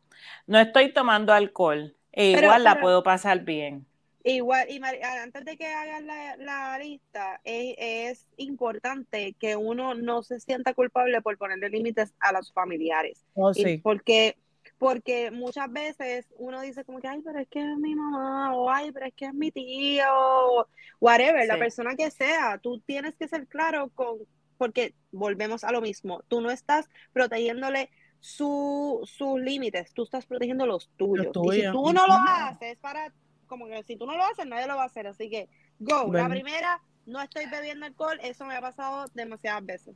No 0.47 0.59
estoy 0.59 0.93
tomando 0.93 1.33
alcohol, 1.33 1.95
e 2.11 2.33
Pero- 2.33 2.47
igual 2.47 2.63
la 2.63 2.73
pero- 2.73 2.81
puedo 2.83 3.03
pasar 3.03 3.39
bien. 3.41 3.85
Igual, 4.23 4.69
y 4.69 4.79
antes 4.83 5.45
de 5.45 5.57
que 5.57 5.65
hagas 5.65 6.03
la, 6.03 6.37
la 6.37 6.77
lista, 6.77 7.41
es, 7.43 7.73
es 7.79 8.27
importante 8.37 9.33
que 9.39 9.55
uno 9.55 9.95
no 9.95 10.21
se 10.21 10.39
sienta 10.39 10.75
culpable 10.75 11.21
por 11.23 11.39
ponerle 11.39 11.69
límites 11.69 12.13
a 12.19 12.31
los 12.31 12.53
familiares. 12.53 13.25
Oh, 13.33 13.51
sí. 13.51 13.77
Porque, 13.79 14.37
porque 14.81 15.29
muchas 15.29 15.71
veces 15.71 16.25
uno 16.39 16.59
dice 16.59 16.83
como 16.83 16.99
que, 16.99 17.07
ay, 17.07 17.21
pero 17.23 17.37
es 17.37 17.47
que 17.47 17.59
es 17.59 17.77
mi 17.77 17.93
mamá, 17.93 18.55
o 18.55 18.67
ay, 18.67 18.91
pero 18.91 19.05
es 19.05 19.13
que 19.13 19.25
es 19.25 19.33
mi 19.35 19.51
tío, 19.51 20.05
o 20.09 20.67
whatever, 20.99 21.45
la 21.45 21.59
persona 21.59 21.95
que 21.95 22.09
sea, 22.09 22.57
tú 22.57 22.79
tienes 22.79 23.13
que 23.15 23.27
ser 23.27 23.45
claro 23.45 23.91
con, 23.93 24.17
porque 24.57 24.95
volvemos 25.11 25.63
a 25.63 25.71
lo 25.71 25.81
mismo, 25.81 26.23
tú 26.27 26.41
no 26.41 26.49
estás 26.49 26.89
protegiéndole 27.13 27.91
su, 28.19 29.01
sus 29.03 29.39
límites, 29.39 29.93
tú 29.93 30.01
estás 30.01 30.25
protegiendo 30.25 30.65
los 30.65 30.89
tuyos. 30.97 31.27
Y 31.27 31.61
si 31.61 31.71
tú 31.71 31.93
no 31.93 32.07
lo 32.07 32.13
haces, 32.13 32.75
para, 32.77 33.13
como 33.45 33.67
que 33.67 33.83
si 33.83 33.97
tú 33.97 34.07
no 34.07 34.17
lo 34.17 34.23
haces, 34.23 34.47
nadie 34.47 34.65
lo 34.65 34.77
va 34.77 34.81
a 34.81 34.87
hacer, 34.87 35.05
así 35.05 35.29
que, 35.29 35.47
go, 35.77 36.11
la 36.11 36.27
primera, 36.27 36.81
no 37.05 37.21
estoy 37.21 37.45
bebiendo 37.45 37.85
alcohol, 37.85 38.19
eso 38.23 38.45
me 38.45 38.55
ha 38.55 38.61
pasado 38.61 39.05
demasiadas 39.13 39.63
veces. 39.63 39.95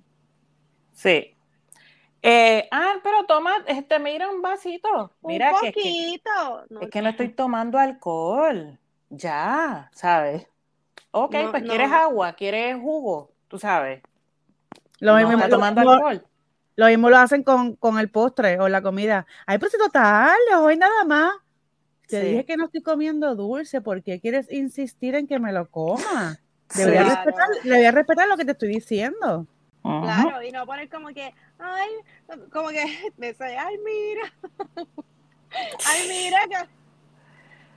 Sí. 0.93 1.36
Eh, 2.27 2.67
ah, 2.71 2.95
pero 3.03 3.25
toma, 3.25 3.51
este, 3.67 3.99
mira 3.99 4.29
un 4.29 4.41
vasito. 4.41 5.11
Mira 5.21 5.53
Un 5.53 5.59
que, 5.61 5.67
es 5.69 5.75
que, 5.75 5.81
poquito. 5.81 6.65
No, 6.69 6.81
es 6.81 6.89
que 6.89 7.01
no 7.01 7.09
estoy 7.09 7.29
tomando 7.29 7.77
alcohol. 7.77 8.79
Ya, 9.09 9.89
¿sabes? 9.93 10.47
Ok, 11.11 11.33
No, 11.35 11.51
pues 11.51 11.63
no. 11.63 11.69
quieres 11.69 11.91
agua, 11.91 12.33
quieres 12.33 12.77
jugo, 12.81 13.31
tú 13.47 13.59
sabes. 13.59 14.01
Lo 14.99 15.19
No 15.19 15.27
mismo, 15.27 15.47
tomando 15.49 15.83
lo- 15.83 15.91
alcohol. 15.91 16.25
Lo 16.77 16.88
mismo 16.88 17.09
lo 17.09 17.17
hacen 17.17 17.43
con, 17.43 17.75
con 17.75 17.99
el 17.99 18.09
postre 18.09 18.59
o 18.59 18.67
la 18.67 18.81
comida. 18.81 19.25
Ay, 19.45 19.59
si 19.71 19.77
total, 19.77 20.35
hoy 20.57 20.77
nada 20.77 21.05
más. 21.05 21.31
Te 22.07 22.21
Sí. 22.21 22.27
dije 22.27 22.45
que 22.45 22.57
no 22.57 22.65
estoy 22.65 22.81
comiendo 22.81 23.35
dulce, 23.35 23.81
¿por 23.81 24.03
qué 24.03 24.19
quieres 24.19 24.51
insistir 24.51 25.15
en 25.15 25.27
que 25.27 25.39
me 25.39 25.53
lo 25.53 25.69
coma? 25.69 26.39
Deberías 26.75 27.03
Sí. 27.03 27.09
Claro. 27.13 27.23
respetar, 27.23 27.47
deberías 27.63 27.93
respetar 27.93 28.27
lo 28.27 28.35
que 28.38 28.45
te 28.45 28.51
estoy 28.53 28.69
diciendo. 28.69 29.45
Claro, 30.02 30.41
y 30.41 30.52
no 30.52 30.65
poner 30.65 30.89
como 30.89 31.10
que, 31.10 31.34
ay, 31.60 31.89
como 32.52 32.69
que, 32.69 32.84
me 33.17 33.28
dice, 33.28 33.58
ay, 33.58 33.78
mira, 33.86 34.34
ay, 35.86 36.08
mira, 36.08 36.39
que, 36.48 36.67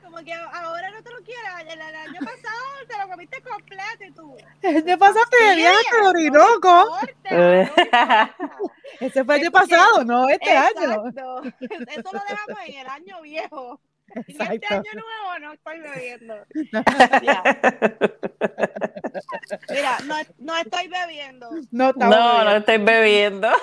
como 0.02 0.16
que 0.24 0.32
ahora 0.32 0.90
no 0.90 1.02
te 1.02 1.10
lo 1.10 1.18
quieras, 1.22 1.60
el, 1.60 1.68
el 1.68 1.80
año 1.82 2.18
pasado 2.20 2.86
te 2.88 2.98
lo 2.98 3.08
comiste 3.10 3.42
completo 3.42 4.04
y 4.08 4.10
tú. 4.12 4.36
¿Qué 4.62 4.96
pasaste 4.98 5.36
de 5.44 5.56
viaje 5.56 5.76
a 5.92 5.98
"Mira, 5.98 6.08
Orinoco? 6.08 6.68
No 6.68 6.96
me 7.02 7.10
importa, 7.10 7.30
no 7.30 7.50
me 7.50 7.62
importa". 7.62 8.36
Ese 9.00 9.24
fue 9.24 9.36
el 9.36 9.42
año 9.42 9.50
pasado, 9.52 10.04
no 10.04 10.28
este 10.30 10.50
año. 10.50 11.06
Exacto, 11.08 11.42
eso 11.44 12.12
lo 12.12 12.20
dejamos 12.26 12.58
en 12.66 12.78
el 12.78 12.86
año 12.86 13.20
viejo. 13.22 13.80
Este 14.14 14.32
Exacto. 14.32 14.74
año 14.74 14.90
nuevo 14.94 15.38
no 15.40 15.52
estoy 15.52 15.80
bebiendo. 15.80 16.34
Mira, 19.70 19.98
no, 20.06 20.14
no 20.38 20.56
estoy 20.56 20.88
bebiendo. 20.88 21.50
No, 21.70 21.92
No, 21.92 22.44
no 22.44 22.56
estoy 22.56 22.78
bebiendo. 22.78 23.48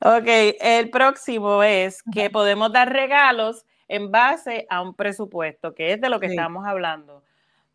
Ok, 0.00 0.26
el 0.60 0.90
próximo 0.90 1.62
es 1.62 2.02
que 2.12 2.30
podemos 2.30 2.72
dar 2.72 2.92
regalos 2.92 3.64
en 3.88 4.10
base 4.10 4.66
a 4.68 4.80
un 4.80 4.94
presupuesto, 4.94 5.74
que 5.74 5.92
es 5.92 6.00
de 6.00 6.08
lo 6.08 6.18
que 6.18 6.26
estamos 6.26 6.66
hablando. 6.66 7.22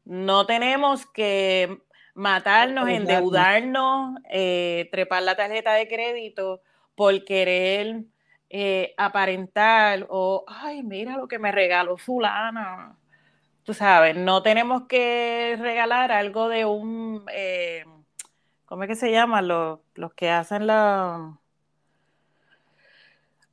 No 0.04 0.46
tenemos 0.46 1.06
que 1.06 1.80
matarnos, 2.16 2.90
endeudarnos, 2.90 4.20
eh, 4.30 4.90
trepar 4.92 5.24
la 5.24 5.36
tarjeta 5.36 5.74
de 5.74 5.88
crédito 5.88 6.62
por 6.98 7.24
querer 7.24 8.06
eh, 8.50 8.96
aparentar 8.98 10.08
o, 10.10 10.44
ay, 10.48 10.82
mira 10.82 11.16
lo 11.16 11.28
que 11.28 11.38
me 11.38 11.52
regaló 11.52 11.96
fulana. 11.96 12.98
Tú 13.64 13.76
sabes, 13.76 14.16
no 14.16 14.42
tenemos 14.42 14.88
que 14.88 15.56
regalar 15.60 16.12
algo 16.12 16.50
de 16.50 16.66
un, 16.66 17.24
eh, 17.32 17.86
¿cómo 18.66 18.84
es 18.84 18.90
que 18.90 18.96
se 18.96 19.12
llama? 19.12 19.44
Los, 19.44 19.80
los 19.94 20.14
que 20.16 20.32
hacen 20.32 20.66
la... 20.66 21.38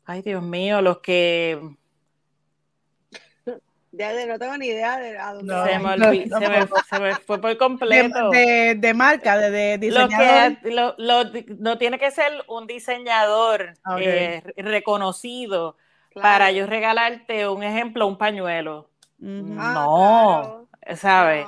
Ay, 0.06 0.22
Dios 0.22 0.42
mío, 0.42 0.80
los 0.80 1.00
que 1.00 1.76
no 4.26 4.38
tengo 4.38 4.56
ni 4.56 4.66
idea 4.66 4.98
de 4.98 5.18
a 5.18 5.32
dónde 5.34 5.54
se, 5.64 5.78
me 5.78 6.66
se, 6.66 6.98
me, 6.98 7.14
fue 7.16 7.40
por 7.40 7.56
completo. 7.56 8.30
De, 8.30 8.92
marca, 8.94 9.38
de, 9.38 9.78
diseñador. 9.78 10.58
Lo 10.98 11.32
que, 11.32 11.46
no 11.58 11.78
tiene 11.78 11.98
que 11.98 12.10
ser 12.10 12.32
un 12.48 12.66
diseñador 12.66 13.74
eh, 13.98 14.42
reconocido 14.56 15.76
para 16.14 16.50
yo 16.50 16.66
regalarte 16.66 17.48
un 17.48 17.62
ejemplo, 17.62 18.06
un 18.06 18.18
pañuelo. 18.18 18.88
No, 19.18 19.56
ah, 19.60 20.96
¿sabes? 20.96 21.46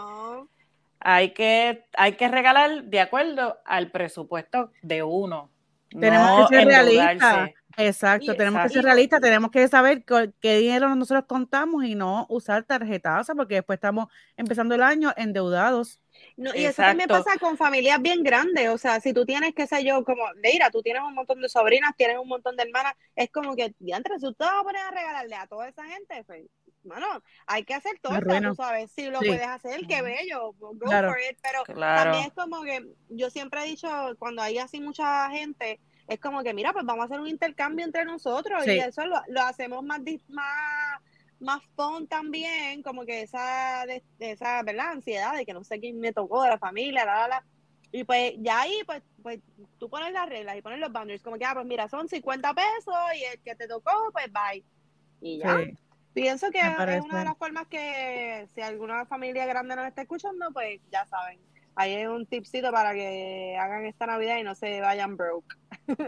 Hay, 1.00 1.30
que, 1.30 1.84
hay 1.96 2.12
que 2.12 2.28
regalar 2.28 2.84
de 2.84 3.00
acuerdo 3.00 3.58
al 3.64 3.90
presupuesto 3.90 4.70
de 4.82 5.02
uno. 5.02 5.50
Tenemos 5.90 6.48
que 6.48 6.56
ser 6.56 6.66
realistas. 6.66 7.50
Exacto, 7.76 8.34
tenemos 8.34 8.62
que 8.62 8.68
ser 8.70 8.84
realistas, 8.84 9.20
tenemos 9.20 9.50
que 9.50 9.68
saber 9.68 10.04
qué 10.04 10.58
dinero 10.58 10.94
nosotros 10.94 11.24
contamos 11.26 11.84
y 11.84 11.94
no 11.94 12.26
usar 12.28 12.64
tarjetaza, 12.64 13.34
porque 13.34 13.56
después 13.56 13.76
estamos 13.76 14.08
empezando 14.36 14.74
el 14.74 14.82
año 14.82 15.12
endeudados. 15.16 16.00
No, 16.36 16.54
y 16.54 16.64
eso 16.64 16.82
también 16.82 17.08
pasa 17.08 17.38
con 17.38 17.58
familias 17.58 18.00
bien 18.00 18.22
grandes, 18.22 18.70
o 18.70 18.78
sea, 18.78 19.00
si 19.00 19.12
tú 19.12 19.26
tienes, 19.26 19.54
qué 19.54 19.66
sé 19.66 19.84
yo, 19.84 20.02
como, 20.04 20.22
Leira, 20.42 20.70
tú 20.70 20.82
tienes 20.82 21.02
un 21.02 21.14
montón 21.14 21.42
de 21.42 21.48
sobrinas, 21.48 21.94
tienes 21.96 22.18
un 22.18 22.28
montón 22.28 22.56
de 22.56 22.62
hermanas, 22.62 22.94
es 23.14 23.30
como 23.30 23.54
que, 23.54 23.74
entre 23.86 24.18
si 24.18 24.26
usted 24.26 24.46
va 24.46 24.60
a 24.60 24.62
poner 24.62 24.82
a 24.82 24.90
regalarle 24.90 25.34
a 25.34 25.46
toda 25.46 25.68
esa 25.68 25.84
gente, 25.84 26.24
pues, 26.24 26.46
bueno, 26.84 27.06
hay 27.46 27.64
que 27.64 27.74
hacer 27.74 27.98
todo, 28.00 28.18
tú 28.18 28.54
sabes, 28.54 28.90
si 28.92 29.10
lo 29.10 29.18
puedes 29.18 29.46
hacer, 29.46 29.80
qué 29.86 30.00
bello, 30.00 30.52
go 30.54 30.74
for 30.78 31.18
it, 31.30 31.38
pero 31.42 31.64
también 31.78 32.24
es 32.24 32.32
como 32.32 32.62
que, 32.62 32.86
yo 33.10 33.28
siempre 33.28 33.62
he 33.62 33.66
dicho, 33.66 33.88
cuando 34.18 34.40
hay 34.40 34.58
así 34.58 34.80
mucha 34.80 35.28
gente, 35.30 35.80
es 36.08 36.20
como 36.20 36.42
que, 36.42 36.54
mira, 36.54 36.72
pues 36.72 36.84
vamos 36.84 37.02
a 37.02 37.06
hacer 37.06 37.20
un 37.20 37.28
intercambio 37.28 37.84
entre 37.84 38.04
nosotros 38.04 38.66
y 38.66 38.78
eso 38.78 39.02
lo, 39.06 39.42
hacemos 39.42 39.82
más, 39.82 40.00
más, 40.28 41.00
más 41.40 41.62
fun 41.74 42.06
también, 42.06 42.82
como 42.82 43.04
que 43.04 43.22
esa, 43.22 43.84
de, 43.86 44.02
esa 44.20 44.62
¿verdad? 44.62 44.92
ansiedad 44.92 45.34
de 45.34 45.44
que 45.44 45.52
no 45.52 45.64
sé 45.64 45.80
quién 45.80 45.98
me 45.98 46.12
tocó 46.12 46.42
de 46.42 46.50
la 46.50 46.58
familia, 46.58 47.04
la, 47.04 47.14
la, 47.20 47.28
la. 47.28 47.44
Y 47.92 48.04
pues 48.04 48.34
ya 48.38 48.60
ahí, 48.60 48.80
pues, 48.84 49.02
pues 49.22 49.40
tú 49.78 49.88
pones 49.88 50.12
las 50.12 50.28
reglas 50.28 50.56
y 50.56 50.62
pones 50.62 50.78
los 50.78 50.92
boundaries, 50.92 51.22
como 51.22 51.38
que, 51.38 51.44
ah, 51.44 51.54
pues 51.54 51.66
mira, 51.66 51.88
son 51.88 52.08
50 52.08 52.54
pesos 52.54 52.94
y 53.18 53.24
el 53.24 53.40
que 53.40 53.56
te 53.56 53.66
tocó, 53.66 54.10
pues 54.12 54.26
bye. 54.32 54.64
Y 55.20 55.38
ya. 55.38 55.58
Pienso 56.12 56.50
que 56.50 56.60
es 56.60 57.04
una 57.04 57.18
de 57.18 57.24
las 57.26 57.36
formas 57.36 57.66
que 57.66 58.48
si 58.54 58.62
alguna 58.62 59.04
familia 59.04 59.44
grande 59.44 59.76
nos 59.76 59.86
está 59.86 60.02
escuchando, 60.02 60.50
pues 60.52 60.80
ya 60.90 61.04
saben 61.06 61.38
ahí 61.76 61.94
hay 61.94 62.06
un 62.06 62.26
tipcito 62.26 62.72
para 62.72 62.94
que 62.94 63.56
hagan 63.60 63.84
esta 63.84 64.06
Navidad 64.06 64.38
y 64.38 64.42
no 64.42 64.54
se 64.54 64.80
vayan 64.80 65.16
broke. 65.16 65.54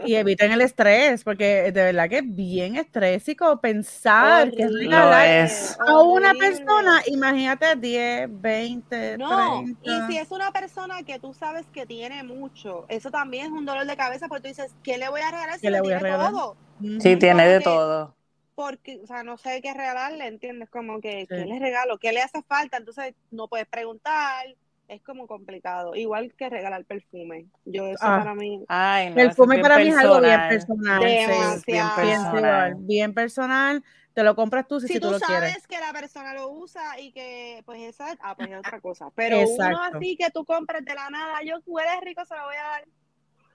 Y 0.05 0.15
eviten 0.15 0.51
el 0.51 0.61
estrés, 0.61 1.23
porque 1.23 1.71
de 1.71 1.83
verdad 1.83 2.09
que 2.09 2.17
es 2.17 2.35
bien 2.35 2.75
estrésico 2.75 3.59
pensar 3.61 4.51
que 4.51 4.63
es 4.63 5.77
a 5.79 5.99
una 5.99 6.33
persona, 6.33 7.01
imagínate 7.07 7.75
10, 7.75 8.29
20, 8.41 9.17
no, 9.17 9.63
Y 9.83 10.01
si 10.07 10.17
es 10.17 10.31
una 10.31 10.51
persona 10.51 11.03
que 11.03 11.19
tú 11.19 11.33
sabes 11.33 11.65
que 11.73 11.85
tiene 11.85 12.23
mucho, 12.23 12.85
eso 12.89 13.11
también 13.11 13.47
es 13.47 13.51
un 13.51 13.65
dolor 13.65 13.85
de 13.85 13.95
cabeza, 13.95 14.27
porque 14.27 14.41
tú 14.41 14.47
dices, 14.49 14.73
¿qué 14.83 14.97
le 14.97 15.09
voy 15.09 15.21
a 15.21 15.31
regalar 15.31 15.59
si 15.59 15.69
le 15.69 15.81
voy 15.81 15.93
a 15.93 15.99
regalar? 15.99 16.31
todo? 16.31 16.57
Sí, 16.99 17.15
tiene 17.17 17.47
de 17.47 17.59
todo. 17.61 18.15
Porque, 18.55 18.99
o 19.01 19.07
sea, 19.07 19.23
no 19.23 19.37
sé 19.37 19.61
qué 19.61 19.73
regalarle, 19.73 20.27
¿entiendes? 20.27 20.69
Como 20.69 20.99
que, 20.99 21.25
¿qué 21.29 21.45
le 21.45 21.59
regalo? 21.59 21.97
¿Qué 21.97 22.11
le 22.11 22.21
hace 22.21 22.41
falta? 22.43 22.77
Entonces, 22.77 23.13
no 23.31 23.47
puedes 23.47 23.67
preguntar 23.67 24.45
es 24.89 25.01
como 25.03 25.27
complicado. 25.27 25.95
Igual 25.95 26.33
que 26.35 26.49
regalar 26.49 26.83
perfume. 26.83 27.45
Yo 27.65 27.87
eso 27.87 27.99
ah. 28.01 28.19
para 28.19 28.35
mí. 28.35 28.63
Ay, 28.67 29.13
perfume 29.13 29.59
para 29.59 29.77
mí 29.77 29.87
es 29.87 29.97
algo 29.97 30.19
bien 30.19 30.39
personal. 30.49 30.99
bien 30.99 31.89
personal. 31.95 32.75
Bien, 32.79 33.13
personal. 33.13 33.83
Te 34.13 34.23
lo 34.23 34.35
compras 34.35 34.67
tú 34.67 34.81
si, 34.81 34.99
tú, 34.99 35.11
lo 35.11 35.19
quieres. 35.19 35.51
sabes 35.51 35.67
que 35.67 35.79
la 35.79 35.93
persona 35.93 36.33
lo 36.33 36.49
usa 36.49 36.99
y 36.99 37.11
que, 37.11 37.61
pues 37.65 37.81
esa 37.83 38.17
ah, 38.21 38.35
pues 38.35 38.49
es 38.49 38.57
otra 38.57 38.81
cosa. 38.81 39.09
Pero 39.15 39.39
uno 39.47 39.81
así 39.81 40.17
que 40.17 40.29
tú 40.31 40.43
compras 40.43 40.83
de 40.83 40.93
la 40.93 41.09
nada, 41.09 41.41
yo 41.45 41.57
huele 41.65 42.01
rico, 42.03 42.25
se 42.25 42.35
lo 42.35 42.43
voy 42.43 42.55
a 42.55 42.63
dar. 42.63 42.85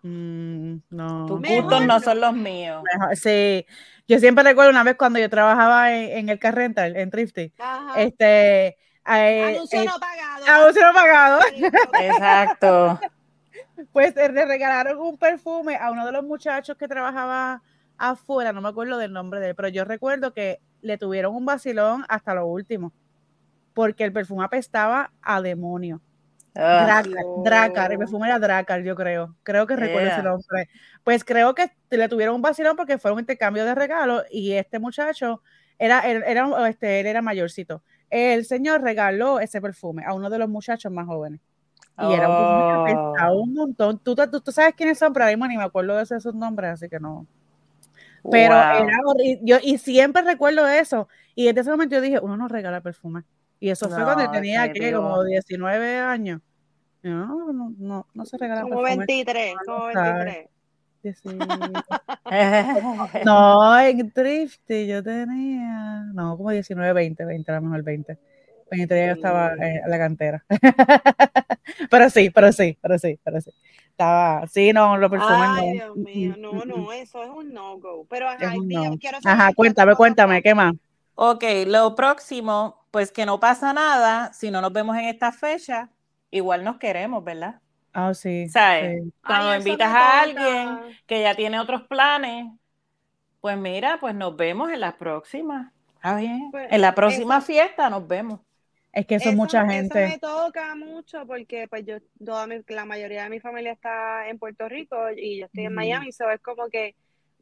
Mm, 0.02 0.76
no. 0.90 1.26
Tus 1.26 1.42
gustos 1.42 1.86
no 1.86 2.00
son 2.00 2.20
los 2.20 2.34
míos. 2.34 2.82
Sí, 3.14 3.66
yo 4.06 4.18
siempre 4.20 4.44
recuerdo 4.44 4.70
una 4.70 4.84
vez 4.84 4.96
cuando 4.96 5.18
yo 5.18 5.28
trabajaba 5.28 5.94
en, 5.94 6.28
el 6.28 6.38
car 6.38 6.54
rental, 6.54 6.96
en 6.96 7.10
Thrifty, 7.10 7.52
este, 7.96 8.76
eh, 9.06 9.54
anuncio 9.56 9.80
eh, 9.80 9.84
no 9.84 9.98
pagado. 9.98 10.46
Anuncio 10.46 10.86
no 10.86 10.92
pagado. 10.92 11.40
Exacto. 12.00 13.00
Pues 13.92 14.16
eh, 14.16 14.30
le 14.30 14.44
regalaron 14.44 14.98
un 14.98 15.18
perfume 15.18 15.76
a 15.76 15.90
uno 15.90 16.06
de 16.06 16.12
los 16.12 16.24
muchachos 16.24 16.76
que 16.76 16.86
trabajaba 16.86 17.60
afuera, 17.98 18.52
no 18.52 18.60
me 18.60 18.68
acuerdo 18.68 18.98
del 18.98 19.12
nombre 19.12 19.40
de 19.40 19.48
él, 19.48 19.54
pero 19.54 19.68
yo 19.68 19.84
recuerdo 19.84 20.32
que 20.32 20.60
le 20.80 20.96
tuvieron 20.96 21.34
un 21.34 21.44
vacilón 21.44 22.04
hasta 22.08 22.34
lo 22.34 22.46
último, 22.46 22.92
porque 23.72 24.04
el 24.04 24.12
perfume 24.12 24.44
apestaba 24.44 25.12
a 25.22 25.40
demonio. 25.40 26.00
Dracar, 26.54 27.90
el 27.90 27.98
perfume 27.98 28.28
era 28.28 28.38
Dracar, 28.38 28.82
yo 28.82 28.94
creo. 28.94 29.34
Creo 29.42 29.66
que 29.66 29.74
recuerdo 29.74 30.08
ese 30.08 30.22
nombre. 30.22 30.68
Pues 31.02 31.24
creo 31.24 31.52
que 31.54 31.72
le 31.90 32.08
tuvieron 32.08 32.36
un 32.36 32.42
vacilón 32.42 32.76
porque 32.76 32.98
fue 32.98 33.10
un 33.10 33.18
intercambio 33.18 33.64
de 33.64 33.74
regalos 33.74 34.22
y 34.30 34.52
este 34.52 34.78
muchacho 34.78 35.42
era, 35.78 36.02
era, 36.02 36.68
este, 36.68 37.00
él 37.00 37.06
era 37.06 37.22
mayorcito 37.22 37.82
el 38.10 38.44
señor 38.44 38.82
regaló 38.82 39.40
ese 39.40 39.60
perfume 39.60 40.04
a 40.04 40.14
uno 40.14 40.30
de 40.30 40.38
los 40.38 40.48
muchachos 40.48 40.92
más 40.92 41.06
jóvenes. 41.06 41.40
Y 41.96 42.12
era 42.12 42.28
un 42.28 42.84
perfume 42.84 43.16
que 43.16 43.24
oh. 43.24 43.40
un 43.40 43.54
montón. 43.54 43.98
¿Tú, 43.98 44.14
tú, 44.16 44.52
sabes 44.52 44.74
quiénes 44.74 44.98
son, 44.98 45.12
pero 45.12 45.26
ahí 45.26 45.36
ni 45.36 45.56
me 45.56 45.62
acuerdo 45.62 45.96
de 45.96 46.02
esos 46.02 46.34
nombres, 46.34 46.72
así 46.72 46.88
que 46.88 46.98
no. 46.98 47.26
Pero 48.30 48.54
era 48.54 49.00
yo 49.42 49.58
y 49.62 49.78
siempre 49.78 50.22
recuerdo 50.22 50.66
eso. 50.66 51.08
Y 51.34 51.48
en 51.48 51.58
ese 51.58 51.70
momento 51.70 51.94
yo 51.94 52.00
dije, 52.00 52.18
uno 52.20 52.36
no 52.36 52.48
regala 52.48 52.80
perfume. 52.80 53.22
Y 53.60 53.70
eso 53.70 53.88
fue 53.88 54.02
cuando 54.02 54.30
tenía 54.30 54.72
que 54.72 54.92
como 54.92 55.22
19 55.22 55.98
años. 55.98 56.40
No, 57.02 57.52
no, 57.52 57.74
no, 57.78 58.06
no 58.14 58.24
se 58.24 58.38
regala 58.38 58.62
como 58.62 58.82
perfume. 58.82 59.04
23, 59.06 59.54
como 59.66 59.84
23. 59.86 60.48
no, 63.24 63.80
en 63.80 64.10
Thrifty 64.10 64.86
yo 64.86 65.02
tenía, 65.02 66.04
no, 66.14 66.36
como 66.36 66.50
19, 66.50 66.92
20, 66.92 67.24
20, 67.24 67.50
a 67.50 67.54
lo 67.56 67.62
mejor 67.62 67.82
20. 67.82 68.18
20 68.70 69.06
yo 69.06 69.12
estaba 69.12 69.52
en 69.54 69.88
la 69.88 69.98
cantera. 69.98 70.44
pero 71.90 72.10
sí, 72.10 72.30
pero 72.30 72.52
sí, 72.52 72.78
pero 72.80 72.98
sí, 72.98 73.18
pero 73.22 73.40
sí. 73.40 73.50
Estaba, 73.90 74.46
sí, 74.48 74.72
no, 74.72 74.96
lo 74.96 75.08
perfumes 75.08 75.50
Ay, 75.52 75.72
Dios 75.72 75.96
mío, 75.96 76.34
no, 76.36 76.64
no, 76.64 76.92
eso 76.92 77.22
es 77.22 77.30
un 77.30 77.52
no-go. 77.52 78.06
Pero 78.08 78.28
ajá, 78.28 78.54
no. 78.56 78.98
quiero 78.98 79.20
saber 79.20 79.40
Ajá, 79.40 79.52
cuéntame, 79.54 79.94
cuéntame, 79.94 80.42
¿qué 80.42 80.54
más? 80.54 80.74
Ok, 81.14 81.44
lo 81.66 81.94
próximo, 81.94 82.86
pues 82.90 83.12
que 83.12 83.24
no 83.24 83.38
pasa 83.38 83.72
nada 83.72 84.32
si 84.32 84.50
no 84.50 84.60
nos 84.60 84.72
vemos 84.72 84.96
en 84.96 85.04
esta 85.04 85.30
fecha, 85.30 85.90
igual 86.30 86.64
nos 86.64 86.78
queremos, 86.78 87.22
¿verdad? 87.22 87.60
Ah, 87.94 88.12
sí. 88.12 88.48
¿Sabes? 88.48 89.04
Cuando 89.24 89.56
invitas 89.56 89.88
a 89.88 90.22
alguien 90.22 90.98
que 91.06 91.22
ya 91.22 91.34
tiene 91.36 91.60
otros 91.60 91.82
planes, 91.84 92.48
pues 93.40 93.56
mira, 93.56 93.98
pues 94.00 94.16
nos 94.16 94.36
vemos 94.36 94.70
en 94.72 94.80
la 94.80 94.98
próxima. 94.98 95.72
Ah, 96.02 96.16
bien. 96.16 96.50
Pues, 96.50 96.66
en 96.70 96.80
la 96.80 96.94
próxima 96.94 97.40
fiesta 97.40 97.88
nos 97.88 98.06
vemos. 98.06 98.40
Es 98.92 99.06
que 99.06 99.14
eso, 99.14 99.30
es 99.30 99.36
mucha 99.36 99.64
gente. 99.66 100.04
Eso 100.04 100.12
me 100.12 100.18
toca 100.18 100.74
mucho 100.74 101.24
porque 101.26 101.66
pues 101.68 101.84
yo, 101.86 101.98
toda 102.24 102.46
la 102.68 102.84
mayoría 102.84 103.24
de 103.24 103.30
mi 103.30 103.40
familia 103.40 103.72
está 103.72 104.28
en 104.28 104.38
Puerto 104.38 104.68
Rico 104.68 104.96
y 105.16 105.38
yo 105.38 105.46
estoy 105.46 105.64
en 105.64 105.74
Miami, 105.74 106.12
so 106.12 106.28
es 106.30 106.40
como 106.40 106.68
que, 106.68 106.94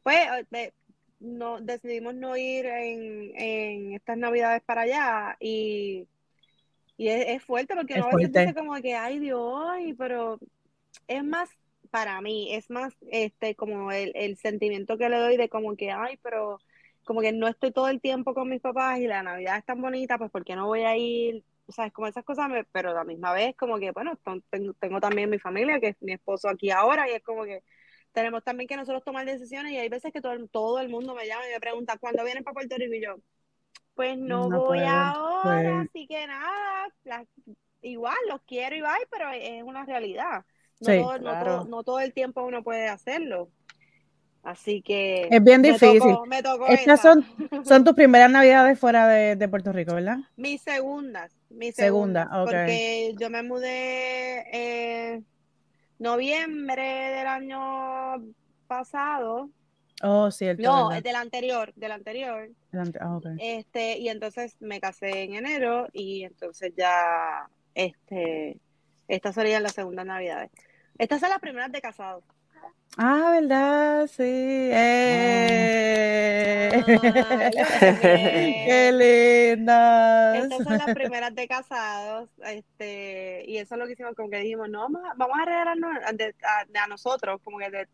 pues, 0.03 0.19
eh, 0.51 0.71
no, 1.19 1.61
decidimos 1.61 2.15
no 2.15 2.35
ir 2.37 2.65
en, 2.65 3.31
en 3.35 3.93
estas 3.93 4.17
navidades 4.17 4.61
para 4.63 4.81
allá 4.81 5.37
y 5.39 6.07
y 6.97 7.07
es, 7.09 7.43
fuerte 7.43 7.75
porque 7.75 7.97
no 7.97 8.05
a 8.05 8.15
veces 8.15 8.31
dice 8.31 8.53
como 8.53 8.73
que, 8.75 8.95
ay 8.95 9.19
Dios, 9.19 9.67
pero 9.97 10.39
es 11.07 11.23
más 11.23 11.49
para 11.89 12.21
mí, 12.21 12.53
es 12.53 12.69
más 12.69 12.93
este 13.11 13.55
como 13.55 13.91
el, 13.91 14.11
el 14.15 14.37
sentimiento 14.37 14.97
que 14.97 15.09
le 15.09 15.17
doy 15.17 15.37
de 15.37 15.49
como 15.49 15.75
que, 15.75 15.91
ay, 15.91 16.17
pero 16.21 16.59
como 17.03 17.21
que 17.21 17.31
no 17.31 17.47
estoy 17.47 17.71
todo 17.71 17.87
el 17.89 18.01
tiempo 18.01 18.33
con 18.33 18.49
mis 18.49 18.61
papás 18.61 18.99
y 18.99 19.07
la 19.07 19.23
Navidad 19.23 19.57
es 19.57 19.65
tan 19.65 19.81
bonita, 19.81 20.17
pues 20.17 20.31
¿por 20.31 20.43
qué 20.45 20.55
no 20.55 20.67
voy 20.67 20.83
a 20.83 20.95
ir? 20.95 21.43
O 21.67 21.71
sea, 21.71 21.85
es 21.87 21.93
como 21.93 22.07
esas 22.07 22.23
cosas, 22.23 22.49
pero 22.71 22.91
a 22.91 22.93
la 22.93 23.03
misma 23.03 23.33
vez 23.33 23.55
como 23.55 23.79
que, 23.79 23.91
bueno, 23.91 24.17
tengo, 24.49 24.73
tengo 24.73 24.99
también 24.99 25.29
mi 25.29 25.39
familia, 25.39 25.79
que 25.79 25.89
es 25.89 26.01
mi 26.01 26.13
esposo 26.13 26.49
aquí 26.49 26.71
ahora, 26.71 27.09
y 27.09 27.13
es 27.13 27.23
como 27.23 27.43
que 27.43 27.63
tenemos 28.11 28.43
también 28.43 28.67
que 28.67 28.77
nosotros 28.77 29.03
tomar 29.03 29.25
decisiones 29.25 29.73
y 29.73 29.77
hay 29.77 29.89
veces 29.89 30.13
que 30.13 30.21
todo, 30.21 30.33
todo 30.47 30.79
el 30.79 30.89
mundo 30.89 31.15
me 31.15 31.27
llama 31.27 31.47
y 31.47 31.53
me 31.53 31.59
pregunta, 31.59 31.97
¿cuándo 31.97 32.23
vienen 32.23 32.43
para 32.43 32.53
Puerto 32.53 32.75
Rico? 32.77 32.93
Y 32.93 33.03
yo, 33.03 33.15
Pues 33.95 34.17
no, 34.17 34.49
voy 34.49 34.79
ahora, 34.79 35.81
así 35.81 36.07
que 36.07 36.25
nada, 36.25 37.25
igual 37.81 38.17
los 38.27 38.41
quiero 38.41 38.75
y 38.75 38.81
bye, 38.81 39.07
pero 39.11 39.29
es 39.31 39.61
una 39.63 39.85
realidad. 39.85 40.45
No, 40.79 41.17
todo, 41.17 41.65
no, 41.65 41.83
todo, 41.83 41.99
el 41.99 42.13
tiempo 42.13 42.43
uno 42.43 42.63
puede 42.63 42.87
hacerlo. 42.87 43.49
Así 44.41 44.81
que. 44.81 45.29
Es 45.31 45.43
bien 45.43 45.61
difícil. 45.61 46.17
Me 46.27 46.43
tocó, 46.43 46.67
Estas 46.67 47.01
son, 47.01 47.25
son 47.65 47.83
tus 47.83 47.93
primeras 47.93 48.29
navidades 48.29 48.77
fuera 48.77 49.07
de, 49.07 49.47
Puerto 49.47 49.71
Rico, 49.71 49.95
¿verdad? 49.95 50.17
Mis 50.35 50.61
segundas. 50.61 51.31
Mi 51.49 51.71
segunda, 51.71 52.29
Porque 52.45 53.13
yo 53.17 53.29
me 53.29 53.43
mudé 53.43 54.43
eh, 54.51 55.21
noviembre 55.99 56.83
del 56.83 57.27
año 57.27 58.33
pasado. 58.67 59.49
Oh, 60.05 60.29
cierto. 60.31 60.61
No, 60.63 60.91
es 60.91 61.01
del 61.01 61.15
anterior, 61.15 61.73
del 61.75 61.93
anterior. 61.93 62.49
Ah, 62.73 63.19
este, 63.39 63.97
y 63.99 64.09
entonces 64.09 64.57
me 64.59 64.81
casé 64.81 65.23
en 65.23 65.35
enero 65.35 65.87
y 65.93 66.25
entonces 66.25 66.73
ya, 66.75 67.47
este, 67.73 68.57
estas 69.07 69.33
serían 69.33 69.63
las 69.63 69.71
segundas 69.71 70.05
navidades. 70.05 70.51
Estas 70.97 71.21
son 71.21 71.29
las 71.29 71.39
primeras 71.39 71.71
de 71.71 71.79
casados. 71.79 72.25
Ah, 72.97 73.29
¿verdad? 73.39 74.07
Sí. 74.07 74.23
¡Eh! 74.23 75.13
¡Qué 78.01 78.91
lindas! 79.55 80.43
Estas 80.43 80.63
son 80.63 80.77
las 80.77 80.93
primeras 80.93 81.33
de 81.33 81.47
casados. 81.47 82.29
Este, 82.45 83.45
y 83.47 83.57
eso 83.57 83.75
es 83.75 83.79
lo 83.79 83.87
que 83.87 83.93
hicimos, 83.93 84.15
como 84.15 84.29
que 84.29 84.39
dijimos, 84.39 84.69
no, 84.69 84.81
vamos 84.81 85.01
a, 85.09 85.13
vamos 85.15 85.37
a 85.41 85.45
regalarnos 85.45 85.95
a, 86.03 86.87
nosotros, 86.87 87.39
como 87.41 87.57
que 87.57 87.71
de, 87.71 87.87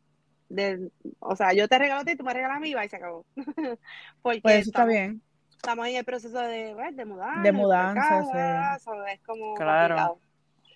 de, 0.49 0.89
o 1.19 1.35
sea, 1.35 1.53
yo 1.53 1.67
te 1.67 1.77
regalo 1.77 2.01
a 2.01 2.05
ti, 2.05 2.15
tú 2.15 2.23
me 2.23 2.33
regalas 2.33 2.57
a 2.57 2.59
mí 2.59 2.71
y 2.71 2.89
se 2.89 2.95
acabó. 2.95 3.25
Porque 4.21 4.41
pues 4.41 4.67
está 4.67 4.85
bien. 4.85 5.21
Estamos 5.51 5.87
en 5.87 5.95
el 5.97 6.05
proceso 6.05 6.39
de, 6.39 6.73
pues, 6.73 6.95
de 6.95 7.05
mudanza. 7.05 7.41
De 7.41 7.51
mudanza, 7.51 8.77
sí. 8.79 8.89
es 9.13 9.21
como 9.21 9.55
claro. 9.55 10.19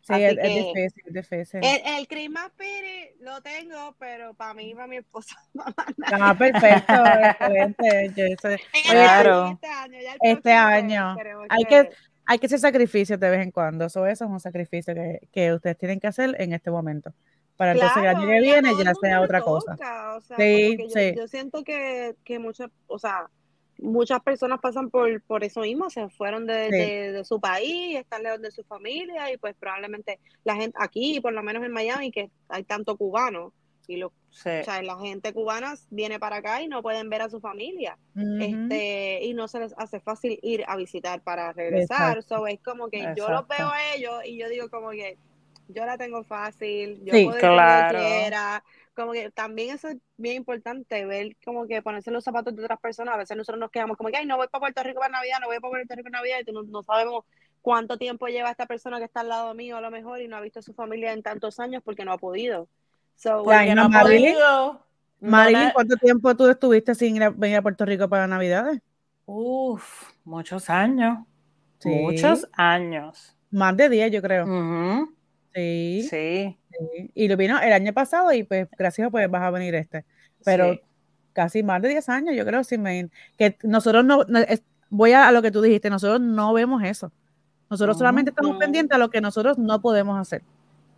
Sí, 0.02 0.16
es, 0.16 0.36
difícil, 0.36 1.04
es 1.06 1.14
difícil. 1.14 1.62
El, 1.64 2.00
el 2.00 2.08
Christmas 2.10 2.48
Spirit 2.48 3.12
lo 3.22 3.42
tengo, 3.42 3.96
pero 3.98 4.34
para 4.34 4.54
mí 4.54 4.72
y 4.72 4.76
para 4.76 4.88
mi 4.88 4.98
esposa. 4.98 5.36
Ah, 6.12 6.36
perfecto, 6.38 6.94
excelente. 6.94 8.12
Yo 8.14 8.58
claro. 8.92 9.52
Este 9.52 9.68
año, 9.68 10.00
ya 10.02 10.16
este 10.20 10.52
año. 10.52 11.16
Hay 11.48 11.64
que, 11.64 11.90
hay 12.26 12.38
que 12.38 12.46
hacer 12.48 12.60
sacrificios 12.60 13.18
de 13.18 13.30
vez 13.30 13.42
en 13.42 13.52
cuando. 13.52 13.86
Eso, 13.86 14.06
eso 14.06 14.26
es 14.26 14.32
un 14.32 14.42
sacrificio 14.42 14.94
que, 14.94 15.30
que 15.32 15.54
ustedes 15.54 15.78
tienen 15.78 16.02
que 16.02 16.08
hacer 16.08 16.36
en 16.38 16.52
este 16.52 16.70
momento. 16.70 17.14
Para 17.58 17.74
entonces 17.74 17.98
el 17.98 18.08
año 18.08 18.28
que 18.28 18.40
viene 18.40 18.72
ya 18.84 18.94
sea 18.96 19.22
otra 19.22 19.42
cosa. 19.42 19.74
O 20.18 20.22
sea, 20.22 20.38
sí, 20.38 20.78
sí. 20.90 21.14
Yo, 21.16 21.22
yo, 21.22 21.28
siento 21.28 21.64
que, 21.64 22.16
que 22.24 22.40
muchas, 22.40 22.70
o 22.88 22.98
sea, 22.98 23.30
muchas 23.78 24.22
personas 24.22 24.60
pasan 24.60 24.90
por, 24.90 25.22
por 25.24 25.44
eso 25.44 25.62
mismo, 25.62 25.90
se 25.90 26.10
fueron 26.10 26.46
de, 26.46 26.72
de, 27.12 27.26
su 27.26 27.40
país, 27.40 27.98
están 27.98 28.24
lejos 28.24 28.42
de 28.42 28.52
su 28.52 28.64
familia 28.64 29.32
y 29.32 29.38
pues 29.38 29.56
probablemente 29.60 30.20
la 30.44 30.56
gente 30.56 30.78
aquí, 30.80 31.20
por 31.22 31.34
lo 31.34 31.44
menos 31.44 31.64
en 31.64 31.72
Miami, 31.72 32.12
que 32.12 32.32
hay 32.50 32.64
tanto 32.64 32.98
cubano 32.98 33.54
y 33.88 33.98
lo, 33.98 34.08
o 34.08 34.14
sea, 34.32 34.82
la 34.82 34.98
gente 34.98 35.34
cubana 35.34 35.74
viene 35.90 36.18
para 36.18 36.38
acá 36.38 36.62
y 36.62 36.68
no 36.68 36.82
pueden 36.82 37.10
ver 37.10 37.22
a 37.22 37.30
su 37.30 37.42
familia 37.42 37.98
este 38.40 39.20
y 39.26 39.34
no 39.34 39.50
se 39.50 39.60
les 39.60 39.74
hace 39.78 40.00
fácil 40.00 40.40
ir 40.42 40.64
a 40.68 40.78
visitar 40.78 41.22
para 41.22 41.52
regresar, 41.52 42.24
so, 42.24 42.48
es 42.48 42.62
como 42.62 42.88
que 42.88 43.14
yo 43.18 43.30
los 43.30 43.46
veo 43.48 43.68
a 43.68 43.94
ellos 43.94 44.22
y 44.26 44.38
yo 44.38 44.48
digo 44.48 44.70
como 44.70 44.92
que 44.92 45.18
yo 45.68 45.86
la 45.86 45.98
tengo 45.98 46.24
fácil, 46.24 47.04
yo 47.04 47.12
puedo 47.12 47.36
ir 47.36 47.40
claro. 47.40 48.00
quiera 48.00 48.64
como 48.96 49.12
que 49.12 49.32
también 49.32 49.76
eso 49.76 49.90
es 49.90 49.98
bien 50.18 50.38
importante, 50.38 51.06
ver 51.06 51.36
como 51.44 51.68
que 51.68 51.82
ponerse 51.82 52.12
los 52.12 52.24
zapatos 52.24 52.56
de 52.56 52.64
otras 52.64 52.80
personas. 52.80 53.16
A 53.16 53.18
veces 53.18 53.36
nosotros 53.36 53.60
nos 53.60 53.72
quedamos 53.72 53.98
como 53.98 54.10
que, 54.10 54.18
ay, 54.18 54.26
no 54.26 54.38
voy 54.38 54.48
para 54.48 54.62
Puerto 54.62 54.84
Rico 54.84 55.00
para 55.00 55.12
Navidad, 55.12 55.38
no 55.42 55.48
voy 55.48 55.60
para 55.60 55.72
Puerto 55.72 55.96
Rico 55.96 56.10
para 56.10 56.20
Navidad, 56.20 56.40
y 56.46 56.52
no, 56.52 56.84
sabemos 56.84 57.26
cuánto 57.62 57.98
tiempo 57.98 58.28
lleva 58.28 58.52
esta 58.52 58.66
persona 58.66 59.00
que 59.00 59.06
está 59.06 59.22
al 59.22 59.30
lado 59.30 59.54
mío 59.54 59.78
a 59.78 59.82
lo 59.82 59.90
mejor 59.90 60.22
y 60.22 60.28
no 60.28 60.38
ha 60.38 60.42
visto 60.42 60.60
a 60.60 60.64
su 60.64 60.74
familia 60.74 61.14
en 61.14 61.24
tantos 61.24 61.60
años 61.60 61.82
porque 61.84 62.06
no 62.06 62.14
ha 62.14 62.18
podido. 62.18 62.68
So, 63.16 63.44
no, 63.44 63.90
Marilyn, 65.20 65.72
¿cuánto 65.74 65.96
tiempo 65.96 66.36
tú 66.36 66.48
estuviste 66.48 66.94
sin 66.96 67.18
venir 67.38 67.58
a 67.58 67.62
Puerto 67.62 67.86
Rico 67.86 68.10
para 68.10 68.28
Navidades? 68.28 68.82
Uf, 69.26 70.12
muchos 70.26 70.70
años. 70.70 71.20
Muchos 71.86 72.48
años. 72.54 73.36
Más 73.50 73.76
de 73.78 73.90
10, 73.90 74.12
yo 74.12 74.22
creo. 74.22 74.46
Sí. 75.54 76.08
Sí. 76.10 76.58
Y 77.14 77.28
lo 77.28 77.38
vino 77.38 77.60
el 77.60 77.74
año 77.74 77.94
pasado 77.94 78.32
y 78.34 78.44
pues 78.44 78.68
gracias 78.78 79.10
pues 79.12 79.30
vas 79.30 79.44
a 79.44 79.52
venir 79.52 79.76
este. 79.76 80.06
Pero 80.44 80.80
casi 81.34 81.64
más 81.64 81.82
de 81.82 81.90
10 81.90 82.10
años, 82.10 82.36
yo 82.36 82.46
creo, 82.46 82.64
sin 82.64 82.84
venir. 82.84 83.12
Que 83.38 83.58
nosotros 83.64 84.06
no, 84.06 84.26
voy 84.90 85.14
a, 85.14 85.32
lo 85.32 85.42
que 85.42 85.52
tú 85.52 85.62
dijiste, 85.62 85.90
nosotros 85.90 86.22
no 86.22 86.54
vemos 86.54 86.84
eso. 86.84 87.12
Nosotros 87.70 87.98
solamente 87.98 88.30
estamos 88.30 88.58
pendientes 88.58 88.96
a 88.96 89.00
lo 89.00 89.10
que 89.10 89.22
nosotros 89.22 89.58
no 89.58 89.82
podemos 89.82 90.20
hacer. 90.20 90.44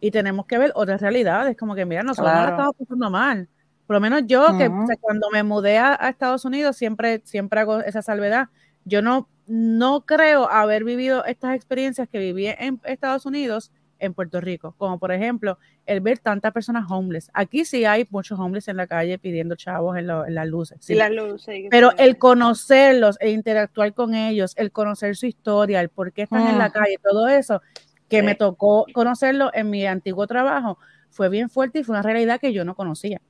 Y 0.02 0.12
tenemos 0.12 0.46
que 0.46 0.58
ver 0.58 0.72
otras 0.76 1.02
realidades, 1.02 1.56
como 1.56 1.74
que 1.74 1.86
mira, 1.86 2.04
nosotros 2.04 2.34
no 2.34 2.44
lo 2.44 2.50
estamos 2.50 2.76
pasando 2.78 3.10
mal. 3.10 3.48
Por 3.88 3.96
lo 3.96 4.02
menos 4.02 4.24
yo, 4.26 4.46
que 4.58 4.70
cuando 5.00 5.30
me 5.32 5.44
mudé 5.44 5.78
a, 5.78 5.96
Estados 6.10 6.44
Unidos, 6.44 6.76
siempre, 6.76 7.22
siempre 7.24 7.62
hago 7.62 7.80
esa 7.80 8.02
salvedad. 8.02 8.50
Yo 8.84 9.02
no, 9.02 9.30
no 9.48 10.02
creo 10.02 10.50
haber 10.50 10.84
vivido 10.84 11.24
estas 11.26 11.56
experiencias 11.56 12.10
que 12.10 12.20
viví 12.20 12.48
en 12.48 12.82
Estados 12.84 13.26
Unidos 13.26 13.72
en 14.00 14.14
Puerto 14.14 14.42
Rico, 14.42 14.76
como 14.78 15.00
por 15.00 15.12
ejemplo 15.12 15.58
el 15.86 16.02
ver 16.02 16.20
tantas 16.20 16.52
personas 16.52 16.90
homeless. 16.90 17.30
Aquí 17.34 17.66
sí 17.66 17.86
hay 17.86 18.08
muchos 18.10 18.40
homeless 18.40 18.68
en 18.68 18.78
la 18.78 18.88
calle 18.88 19.18
pidiendo 19.18 19.56
chavos 19.56 19.98
en, 19.98 20.08
las 20.08 20.48
luces. 20.48 20.78
Sí. 20.82 20.96
Las 20.96 21.12
luces 21.12 21.64
Pero 21.70 21.92
el 21.98 22.18
conocerlos 22.18 23.18
e 23.20 23.32
interactuar 23.32 23.94
con 23.94 24.16
ellos, 24.16 24.54
el 24.58 24.72
conocer 24.72 25.16
su 25.16 25.26
historia, 25.26 25.82
el 25.82 25.90
por 25.90 26.12
qué 26.12 26.24
están 26.24 26.48
en 26.48 26.58
la 26.58 26.72
calle, 26.72 26.98
todo 27.02 27.28
eso, 27.28 27.62
que 28.10 28.24
me 28.24 28.36
tocó 28.36 28.86
conocerlo 28.94 29.52
en 29.54 29.70
mi 29.70 29.86
antiguo 29.86 30.28
trabajo, 30.28 30.78
fue 31.10 31.30
bien 31.30 31.50
fuerte 31.50 31.80
y 31.80 31.84
fue 31.84 31.94
una 31.94 32.02
realidad 32.02 32.40
que 32.40 32.54
yo 32.54 32.66
no 32.66 32.76
conocía. 32.76 33.22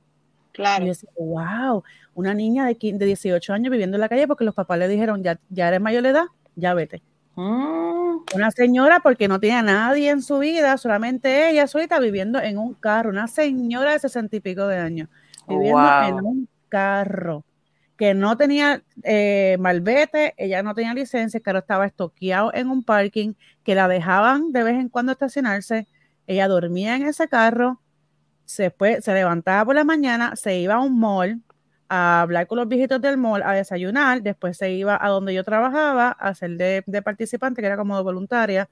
Claro. 0.52 0.84
Y 0.84 0.86
yo 0.86 0.92
decía, 0.92 1.10
wow, 1.18 1.84
una 2.14 2.34
niña 2.34 2.66
de, 2.66 2.76
de 2.80 3.06
18 3.06 3.52
años 3.52 3.70
viviendo 3.70 3.96
en 3.96 4.00
la 4.00 4.08
calle 4.08 4.26
porque 4.26 4.44
los 4.44 4.54
papás 4.54 4.78
le 4.78 4.88
dijeron, 4.88 5.22
ya, 5.22 5.38
ya 5.50 5.68
eres 5.68 5.80
mayor 5.80 6.02
de 6.02 6.10
edad, 6.10 6.24
ya 6.54 6.74
vete. 6.74 7.02
Mm. 7.36 8.24
Una 8.34 8.50
señora 8.50 9.00
porque 9.00 9.28
no 9.28 9.38
tiene 9.38 9.58
a 9.58 9.62
nadie 9.62 10.10
en 10.10 10.22
su 10.22 10.38
vida, 10.38 10.78
solamente 10.78 11.50
ella 11.50 11.66
solita 11.66 12.00
viviendo 12.00 12.40
en 12.40 12.58
un 12.58 12.74
carro, 12.74 13.10
una 13.10 13.28
señora 13.28 13.92
de 13.92 13.98
sesenta 13.98 14.36
y 14.36 14.40
pico 14.40 14.66
de 14.66 14.78
años, 14.78 15.08
viviendo 15.46 16.02
en 16.02 16.14
un 16.14 16.48
carro, 16.68 17.44
que 17.98 18.14
no 18.14 18.36
tenía 18.38 18.82
eh, 19.02 19.56
malvete, 19.60 20.34
ella 20.38 20.62
no 20.62 20.74
tenía 20.74 20.94
licencia, 20.94 21.38
el 21.38 21.44
carro 21.44 21.58
estaba 21.58 21.86
estoqueado 21.86 22.52
en 22.54 22.68
un 22.68 22.82
parking, 22.82 23.34
que 23.62 23.74
la 23.74 23.86
dejaban 23.86 24.52
de 24.52 24.62
vez 24.62 24.74
en 24.74 24.88
cuando 24.88 25.12
estacionarse, 25.12 25.86
ella 26.26 26.48
dormía 26.48 26.96
en 26.96 27.02
ese 27.04 27.28
carro, 27.28 27.80
se, 28.46 28.74
se 29.00 29.12
levantaba 29.12 29.66
por 29.66 29.74
la 29.74 29.84
mañana, 29.84 30.36
se 30.36 30.58
iba 30.58 30.74
a 30.74 30.80
un 30.80 30.98
mall, 30.98 31.42
a 31.88 32.22
hablar 32.22 32.46
con 32.46 32.58
los 32.58 32.68
viejitos 32.68 33.00
del 33.00 33.16
mall, 33.16 33.42
a 33.42 33.52
desayunar, 33.52 34.22
después 34.22 34.56
se 34.56 34.72
iba 34.72 34.98
a 35.00 35.08
donde 35.08 35.34
yo 35.34 35.44
trabajaba 35.44 36.08
a 36.08 36.28
hacer 36.28 36.56
de, 36.56 37.02
participante, 37.02 37.60
que 37.60 37.66
era 37.66 37.76
como 37.76 38.02
voluntaria, 38.02 38.68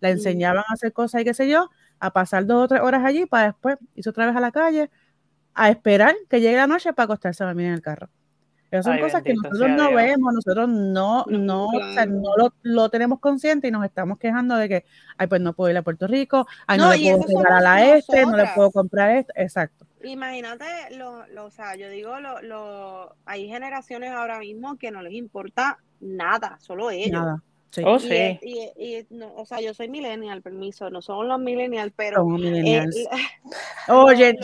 la 0.00 0.10
enseñaban 0.10 0.64
a 0.68 0.74
hacer 0.74 0.92
cosas 0.92 1.22
y 1.22 1.24
qué 1.24 1.34
sé 1.34 1.48
yo, 1.48 1.70
a 2.00 2.12
pasar 2.12 2.46
dos 2.46 2.64
o 2.64 2.68
tres 2.68 2.80
horas 2.82 3.04
allí 3.04 3.26
para 3.26 3.46
después 3.46 3.78
irse 3.94 4.10
otra 4.10 4.26
vez 4.26 4.36
a 4.36 4.40
la 4.40 4.52
calle 4.52 4.90
a 5.54 5.70
esperar 5.70 6.14
que 6.28 6.40
llegue 6.40 6.56
la 6.56 6.66
noche 6.66 6.92
para 6.92 7.04
acostarse 7.04 7.42
a 7.42 7.46
dormir 7.46 7.66
en 7.66 7.72
el 7.72 7.82
carro. 7.82 8.10
Esas 8.70 8.84
son 8.84 8.98
cosas 8.98 9.22
que 9.22 9.32
nosotros 9.32 9.70
no 9.70 9.94
vemos, 9.94 10.34
nosotros 10.34 10.68
no, 10.68 11.24
no, 11.28 11.68
no 12.08 12.50
lo, 12.62 12.90
tenemos 12.90 13.20
consciente 13.20 13.68
y 13.68 13.70
nos 13.70 13.84
estamos 13.84 14.18
quejando 14.18 14.56
de 14.56 14.68
que, 14.68 14.84
ay, 15.16 15.28
pues 15.28 15.40
no 15.40 15.52
puedo 15.52 15.70
ir 15.70 15.76
a 15.76 15.82
Puerto 15.82 16.06
Rico, 16.06 16.46
ay, 16.66 16.78
no, 16.78 16.90
le 16.92 16.98
puedo 16.98 17.26
llegar 17.26 17.52
a 17.52 17.60
la 17.60 17.96
este, 17.96 18.26
no 18.26 18.36
le 18.36 18.44
puedo 18.54 18.72
comprar 18.72 19.10
esto, 19.12 19.32
exacto. 19.36 19.86
Imagínate, 20.06 20.64
lo, 20.92 21.26
lo, 21.28 21.46
o 21.46 21.50
sea, 21.50 21.76
yo 21.76 21.88
digo, 21.88 22.20
lo, 22.20 22.40
lo, 22.42 23.14
hay 23.24 23.48
generaciones 23.48 24.12
ahora 24.12 24.38
mismo 24.38 24.76
que 24.76 24.90
no 24.90 25.02
les 25.02 25.14
importa 25.14 25.78
nada, 26.00 26.58
solo 26.60 26.90
ellos. 26.90 27.12
Nada. 27.12 27.42
Sí. 27.70 27.82
Oh, 27.84 27.98
sí. 27.98 28.38
Y, 28.42 29.06
no, 29.10 29.34
o 29.34 29.44
sea, 29.44 29.60
yo 29.60 29.74
soy 29.74 29.88
millennial, 29.88 30.40
permiso, 30.40 30.88
no 30.88 31.02
somos 31.02 31.26
los 31.26 31.38
millennials, 31.40 31.92
pero. 31.94 32.18
Somos 32.18 32.40
millennials. 32.40 32.96
Oye, 33.88 34.34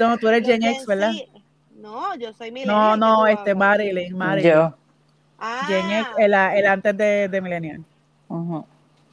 no, 0.00 0.18
tú 0.18 0.28
eres 0.28 0.46
Gen 0.46 0.62
X, 0.64 0.86
¿verdad? 0.86 1.12
No, 1.76 2.16
yo 2.16 2.32
soy 2.32 2.50
millennial. 2.50 2.98
No, 2.98 3.18
no, 3.18 3.26
este 3.26 3.54
Marilyn, 3.54 4.16
Marilyn. 4.16 4.52
Yo. 4.52 4.74
Ah. 5.38 5.64
Gen 5.68 5.90
X, 5.90 6.08
el, 6.18 6.34
el 6.34 6.66
antes 6.66 6.96
de, 6.96 7.28
de 7.28 7.40
millennial. 7.40 7.84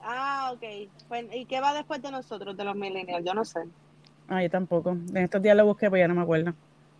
Ah, 0.01 0.51
ok. 0.53 0.89
Pues, 1.07 1.25
¿Y 1.33 1.45
qué 1.45 1.61
va 1.61 1.73
después 1.73 2.01
de 2.01 2.11
nosotros, 2.11 2.57
de 2.57 2.63
los 2.63 2.75
millennials? 2.75 3.25
Yo 3.25 3.33
no 3.33 3.45
sé. 3.45 3.59
Ah, 4.27 4.41
yo 4.41 4.49
tampoco. 4.49 4.91
En 4.91 5.17
estos 5.17 5.41
días 5.41 5.55
lo 5.55 5.65
busqué, 5.65 5.89
pero 5.89 5.97
ya 5.97 6.07
no 6.07 6.15
me 6.15 6.21
acuerdo. 6.21 6.53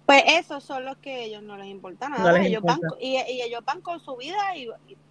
Pues 0.05 0.23
esos 0.27 0.63
son 0.63 0.83
los 0.85 0.97
que 0.97 1.23
ellos 1.23 1.41
no 1.41 1.57
les 1.57 1.67
importa 1.67 2.09
nada. 2.09 2.39
ellos 2.41 2.61
Van, 2.61 2.79
y, 2.99 3.17
ellos 3.17 3.63
van 3.65 3.81
con 3.81 3.99
su 3.99 4.15
vida 4.17 4.55
y, 4.55 4.69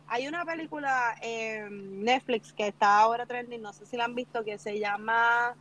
hay 0.09 0.29
una 0.29 0.45
película 0.45 1.15
en 1.23 2.05
Netflix 2.05 2.53
que 2.53 2.69
está 2.69 2.99
ahora 2.99 3.25
trending, 3.25 3.63
no 3.63 3.73
sé 3.73 3.87
si 3.87 3.97
la 3.97 4.05
han 4.05 4.15
visto, 4.15 4.45
que 4.45 4.59
se 4.59 4.79
llama 4.79 5.55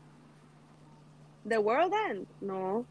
The 1.48 1.58
World 1.58 1.94
End. 2.10 2.28
No. 2.42 2.86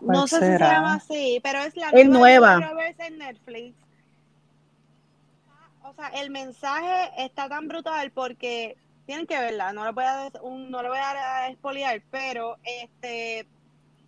No 0.00 0.26
sé 0.26 0.40
si 0.40 0.46
se 0.46 0.58
llama 0.58 0.94
así, 0.94 1.40
pero 1.42 1.60
es 1.60 1.76
la 1.76 1.92
nueva. 1.92 2.60
en 2.98 3.18
Netflix 3.18 3.74
o 5.88 5.94
sea, 5.94 6.08
el 6.08 6.30
mensaje 6.30 7.10
está 7.16 7.48
tan 7.48 7.66
brutal 7.68 8.10
porque 8.10 8.76
tienen 9.08 9.26
que 9.26 9.38
verla, 9.38 9.72
no 9.72 9.86
le 9.86 9.92
voy 9.92 10.04
a, 10.04 10.30
un, 10.42 10.70
no 10.70 10.82
le 10.82 10.90
voy 10.90 10.98
a 10.98 11.48
expoliar, 11.48 12.02
pero 12.10 12.58
este 12.62 13.46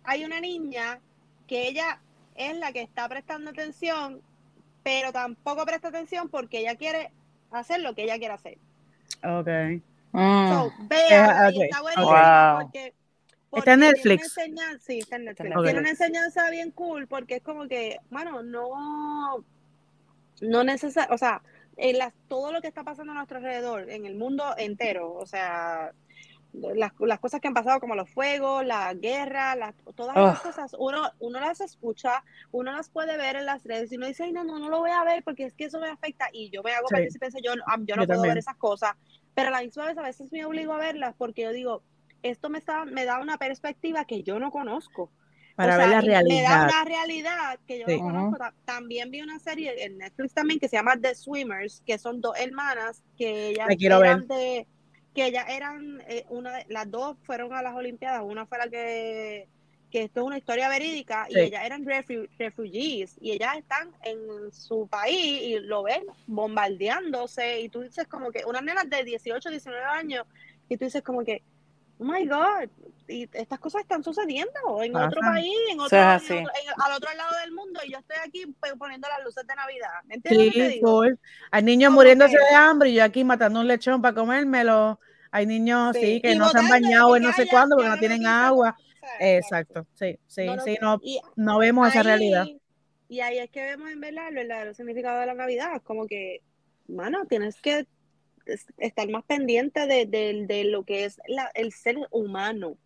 hay 0.03 0.23
una 0.23 0.39
niña 0.39 0.99
que 1.47 1.67
ella 1.67 1.99
es 2.35 2.55
la 2.57 2.71
que 2.71 2.83
está 2.83 3.09
prestando 3.09 3.49
atención, 3.49 4.21
pero 4.83 5.11
tampoco 5.11 5.65
presta 5.65 5.87
atención 5.87 6.29
porque 6.29 6.59
ella 6.59 6.75
quiere 6.75 7.11
hacer 7.49 7.81
lo 7.81 7.95
que 7.95 8.03
ella 8.03 8.19
quiere 8.19 8.35
hacer. 8.35 8.59
Ok. 9.23 9.81
Mm. 10.11 10.87
vea, 10.87 11.49
está 11.49 11.81
bueno 11.81 12.61
porque, 12.61 12.93
está 13.53 13.73
en 13.73 13.79
Netflix. 13.79 14.35
sí, 14.81 14.99
está 14.99 15.15
en 15.15 15.25
Netflix. 15.25 15.63
Tiene 15.63 15.79
una 15.79 15.89
enseñanza 15.89 16.47
bien 16.51 16.69
cool 16.69 17.07
porque 17.07 17.37
es 17.37 17.41
como 17.41 17.67
que, 17.67 17.97
bueno, 18.11 18.43
no, 18.43 19.43
no 20.41 20.63
necesariamente, 20.63 21.15
o 21.15 21.17
sea, 21.17 21.41
en 21.81 21.97
las, 21.97 22.13
todo 22.27 22.51
lo 22.51 22.61
que 22.61 22.67
está 22.67 22.83
pasando 22.83 23.11
a 23.11 23.15
nuestro 23.15 23.37
alrededor, 23.37 23.89
en 23.89 24.05
el 24.05 24.15
mundo 24.15 24.43
entero, 24.55 25.13
o 25.13 25.25
sea, 25.25 25.91
las, 26.53 26.91
las, 26.99 27.19
cosas 27.19 27.41
que 27.41 27.47
han 27.47 27.55
pasado 27.55 27.79
como 27.79 27.95
los 27.95 28.07
fuegos, 28.07 28.63
la 28.63 28.93
guerra, 28.93 29.55
las, 29.55 29.73
todas 29.95 30.15
esas 30.15 30.39
cosas, 30.41 30.75
uno, 30.77 31.09
uno 31.19 31.39
las 31.39 31.59
escucha, 31.59 32.23
uno 32.51 32.71
las 32.71 32.89
puede 32.89 33.17
ver 33.17 33.35
en 33.35 33.47
las 33.47 33.63
redes 33.63 33.91
y 33.91 33.97
uno 33.97 34.05
dice, 34.05 34.31
no, 34.31 34.43
no, 34.43 34.59
no 34.59 34.69
lo 34.69 34.79
voy 34.79 34.91
a 34.91 35.03
ver 35.03 35.23
porque 35.23 35.45
es 35.45 35.53
que 35.53 35.65
eso 35.65 35.79
me 35.79 35.89
afecta 35.89 36.29
y 36.31 36.51
yo 36.51 36.61
me 36.61 36.71
hago 36.71 36.87
sí. 36.87 36.95
yo, 37.43 37.53
yo 37.85 37.95
no 37.95 38.05
puedo 38.05 38.21
ver 38.21 38.37
esas 38.37 38.57
cosas, 38.57 38.93
pero 39.33 39.47
a 39.47 39.51
la 39.51 39.61
misma 39.61 39.87
vez 39.87 39.97
a 39.97 40.03
veces 40.03 40.31
me 40.31 40.45
obligo 40.45 40.73
a 40.73 40.77
verlas 40.77 41.15
porque 41.17 41.41
yo 41.41 41.51
digo, 41.51 41.81
esto 42.21 42.51
me, 42.51 42.59
está, 42.59 42.85
me 42.85 43.05
da 43.05 43.19
una 43.19 43.39
perspectiva 43.39 44.05
que 44.05 44.21
yo 44.21 44.37
no 44.37 44.51
conozco. 44.51 45.09
Para 45.55 45.77
ver 45.77 45.89
la 45.89 46.01
realidad. 46.01 46.27
Me 46.27 46.41
da 46.41 46.63
una 46.63 46.85
realidad 46.85 47.59
que 47.67 47.79
yo 47.79 47.87
no 47.87 47.99
conozco. 47.99 48.45
También 48.65 49.11
vi 49.11 49.21
una 49.21 49.39
serie 49.39 49.85
en 49.85 49.97
Netflix 49.97 50.33
también 50.33 50.59
que 50.59 50.67
se 50.67 50.77
llama 50.77 50.97
The 50.99 51.15
Swimmers, 51.15 51.83
que 51.85 51.97
son 51.97 52.21
dos 52.21 52.37
hermanas 52.39 53.03
que 53.17 53.49
ellas 53.49 53.67
eran 53.69 54.27
de 54.27 54.67
que 55.13 55.25
ellas 55.25 55.45
eran, 55.49 56.01
eh, 56.07 56.25
una 56.29 56.57
de, 56.57 56.65
las 56.69 56.89
dos 56.89 57.17
fueron 57.23 57.53
a 57.53 57.61
las 57.61 57.75
Olimpiadas, 57.75 58.23
una 58.23 58.45
fue 58.45 58.57
la 58.57 58.69
que, 58.69 59.47
que 59.89 60.03
esto 60.03 60.21
es 60.21 60.25
una 60.25 60.37
historia 60.37 60.69
verídica, 60.69 61.27
y 61.29 61.39
ellas 61.39 61.65
eran 61.65 61.85
refugees, 61.85 63.17
y 63.19 63.31
ellas 63.31 63.57
están 63.57 63.91
en 64.03 64.51
su 64.51 64.87
país 64.87 65.41
y 65.41 65.59
lo 65.59 65.83
ven 65.83 66.03
bombardeándose, 66.27 67.61
y 67.61 67.69
tú 67.69 67.81
dices 67.81 68.07
como 68.07 68.31
que, 68.31 68.43
unas 68.45 68.63
nenas 68.63 68.89
de 68.89 69.03
18, 69.03 69.49
19 69.49 69.83
años, 69.83 70.25
y 70.69 70.77
tú 70.77 70.85
dices 70.85 71.03
como 71.03 71.23
que, 71.23 71.43
oh 72.01 72.05
my 72.05 72.25
God, 72.25 72.69
y 73.07 73.29
estas 73.33 73.59
cosas 73.59 73.81
están 73.81 74.03
sucediendo 74.03 74.81
en 74.81 74.95
otro 74.95 75.21
país, 75.21 75.55
en 75.69 75.79
otro, 75.79 75.99
al 75.99 76.19
otro 76.95 77.13
lado 77.15 77.39
del 77.41 77.51
mundo, 77.51 77.79
y 77.85 77.91
yo 77.91 77.99
estoy 77.99 78.17
aquí 78.25 78.45
poniendo 78.77 79.07
las 79.07 79.23
luces 79.23 79.45
de 79.45 79.55
Navidad. 79.55 79.89
¿Me 80.05 80.15
entiendes? 80.15 80.73
Sí, 80.73 80.81
Hay 81.51 81.63
niños 81.63 81.91
muriéndose 81.91 82.37
de 82.37 82.55
hambre 82.55 82.89
y 82.89 82.95
yo 82.95 83.03
aquí 83.03 83.23
matando 83.23 83.59
un 83.59 83.67
lechón 83.67 84.01
para 84.01 84.15
comérmelo. 84.15 84.99
Hay 85.29 85.45
niños, 85.45 85.95
sí, 85.95 86.21
que 86.21 86.35
no 86.35 86.49
se 86.49 86.57
han 86.57 86.67
bañado 86.67 87.15
en 87.15 87.23
no 87.23 87.33
sé 87.33 87.47
cuándo 87.47 87.75
porque 87.75 87.89
no 87.89 87.97
tienen 87.99 88.25
agua. 88.25 88.75
Exacto, 89.19 89.85
sí, 89.93 90.17
sí, 90.27 90.47
sí, 90.63 90.77
no, 90.81 90.99
no 91.35 91.57
vemos 91.59 91.87
esa 91.89 92.03
realidad. 92.03 92.45
Y 93.07 93.19
ahí 93.19 93.39
es 93.39 93.49
que 93.49 93.61
vemos 93.61 93.91
en 93.91 93.99
verdad 93.99 94.29
el 94.29 94.35
verdadero 94.35 94.73
significado 94.73 95.19
de 95.19 95.25
la 95.25 95.33
Navidad, 95.33 95.81
como 95.83 96.07
que, 96.07 96.41
mano, 96.87 97.25
tienes 97.25 97.61
que 97.61 97.85
estar 98.77 99.09
más 99.09 99.23
pendiente 99.23 99.87
de, 99.87 100.63
lo 100.65 100.83
que 100.83 101.05
es 101.05 101.19
el 101.53 101.71
ser 101.71 101.97
humano. 102.11 102.77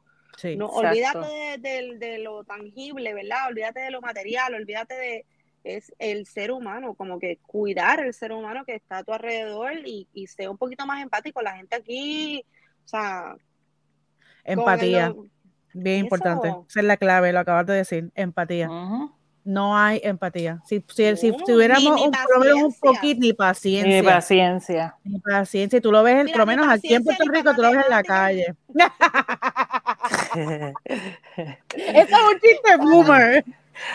no, 0.58 0.68
olvídate 0.68 1.58
de, 1.60 2.20
lo 2.20 2.44
tangible, 2.44 3.14
¿verdad? 3.14 3.48
Olvídate 3.50 3.82
de 3.82 3.92
lo 3.92 4.02
material, 4.02 4.54
olvídate 4.56 4.94
de 4.96 5.26
es 5.64 5.92
el 5.98 6.28
ser 6.28 6.52
humano, 6.52 6.94
como 6.94 7.18
que 7.18 7.38
cuidar 7.38 8.00
el 8.00 8.14
ser 8.14 8.32
humano 8.32 8.66
que 8.66 8.76
está 8.76 9.00
a 9.00 9.04
tu 9.04 9.14
alrededor 9.14 9.74
y, 9.84 10.08
y 10.14 10.28
ser 10.28 10.48
un 10.48 10.60
poquito 10.60 10.86
más 10.86 11.02
empático. 11.02 11.42
La 11.42 11.58
gente 11.58 11.76
aquí, 11.76 12.46
o 12.86 12.88
sea... 12.88 13.36
Empatía, 14.44 15.12
bien 15.74 16.02
importante. 16.02 16.50
Esa 16.70 16.80
es 16.82 16.86
la 16.86 16.98
clave, 16.98 17.34
lo 17.34 17.40
acabas 17.40 17.66
de 17.66 17.74
decir, 17.74 18.12
empatía 18.14 18.70
no 19.46 19.78
hay 19.78 20.02
empatía. 20.04 20.62
Si, 20.66 20.84
si, 20.94 21.16
si 21.16 21.32
tuviéramos 21.46 22.02
un, 22.02 22.12
problema 22.12 22.66
un 22.66 22.74
poquito, 22.74 23.22
ni 23.22 23.32
paciencia. 23.32 24.02
Ni 24.02 24.06
paciencia. 24.06 24.96
Ni 25.04 25.20
paciencia. 25.20 25.80
Tú 25.80 25.92
lo 25.92 26.04
ves, 26.04 26.30
por 26.32 26.40
lo 26.40 26.46
menos 26.48 26.68
aquí 26.68 26.94
en 26.94 27.04
Puerto 27.04 27.24
Rico, 27.32 27.54
tú 27.54 27.62
lo 27.62 27.72
ves 27.72 27.86
en 27.86 27.92
la 27.92 28.04
calle. 28.04 28.56
Eso 31.76 31.76
es 31.76 32.12
un 32.12 32.40
chiste 32.42 32.78
boomer. 32.80 33.46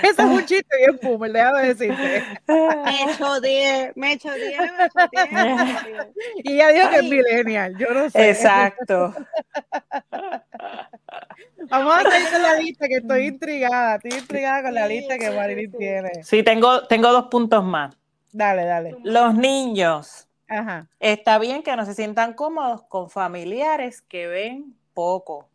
Eso 0.02 0.22
es 0.22 0.28
un 0.28 0.44
chiste 0.44 0.76
bien 0.76 0.98
boomer, 1.02 1.32
déjame 1.32 1.74
decirte. 1.74 2.24
Me 2.46 3.26
odié, 3.26 3.92
me 3.96 4.14
odié, 4.14 4.58
me 4.76 4.88
Y 6.44 6.52
ella 6.52 6.68
dijo 6.68 6.90
que 6.90 6.96
es 6.96 7.02
millennial, 7.02 7.76
yo 7.78 7.92
no 7.92 8.10
sé. 8.10 8.30
Exacto. 8.30 9.14
Vamos 11.68 11.94
a 11.94 11.98
hacer 11.98 12.32
con 12.32 12.42
la 12.42 12.54
lista 12.60 12.88
que 12.88 12.96
estoy 12.96 13.26
intrigada, 13.26 13.96
estoy 13.96 14.18
intrigada 14.18 14.62
con 14.62 14.74
la 14.74 14.86
lista 14.86 15.18
que 15.18 15.30
Marilyn 15.30 15.72
tiene. 15.72 16.10
Sí, 16.22 16.42
tengo, 16.42 16.86
tengo 16.86 17.12
dos 17.12 17.26
puntos 17.26 17.64
más. 17.64 17.96
Dale, 18.32 18.64
dale. 18.64 18.96
Los 19.02 19.34
niños. 19.34 20.26
Ajá. 20.48 20.88
Está 20.98 21.38
bien 21.38 21.62
que 21.62 21.76
no 21.76 21.84
se 21.84 21.94
sientan 21.94 22.34
cómodos 22.34 22.82
con 22.84 23.10
familiares 23.10 24.02
que 24.02 24.26
ven 24.26 24.74
poco. 24.94 25.49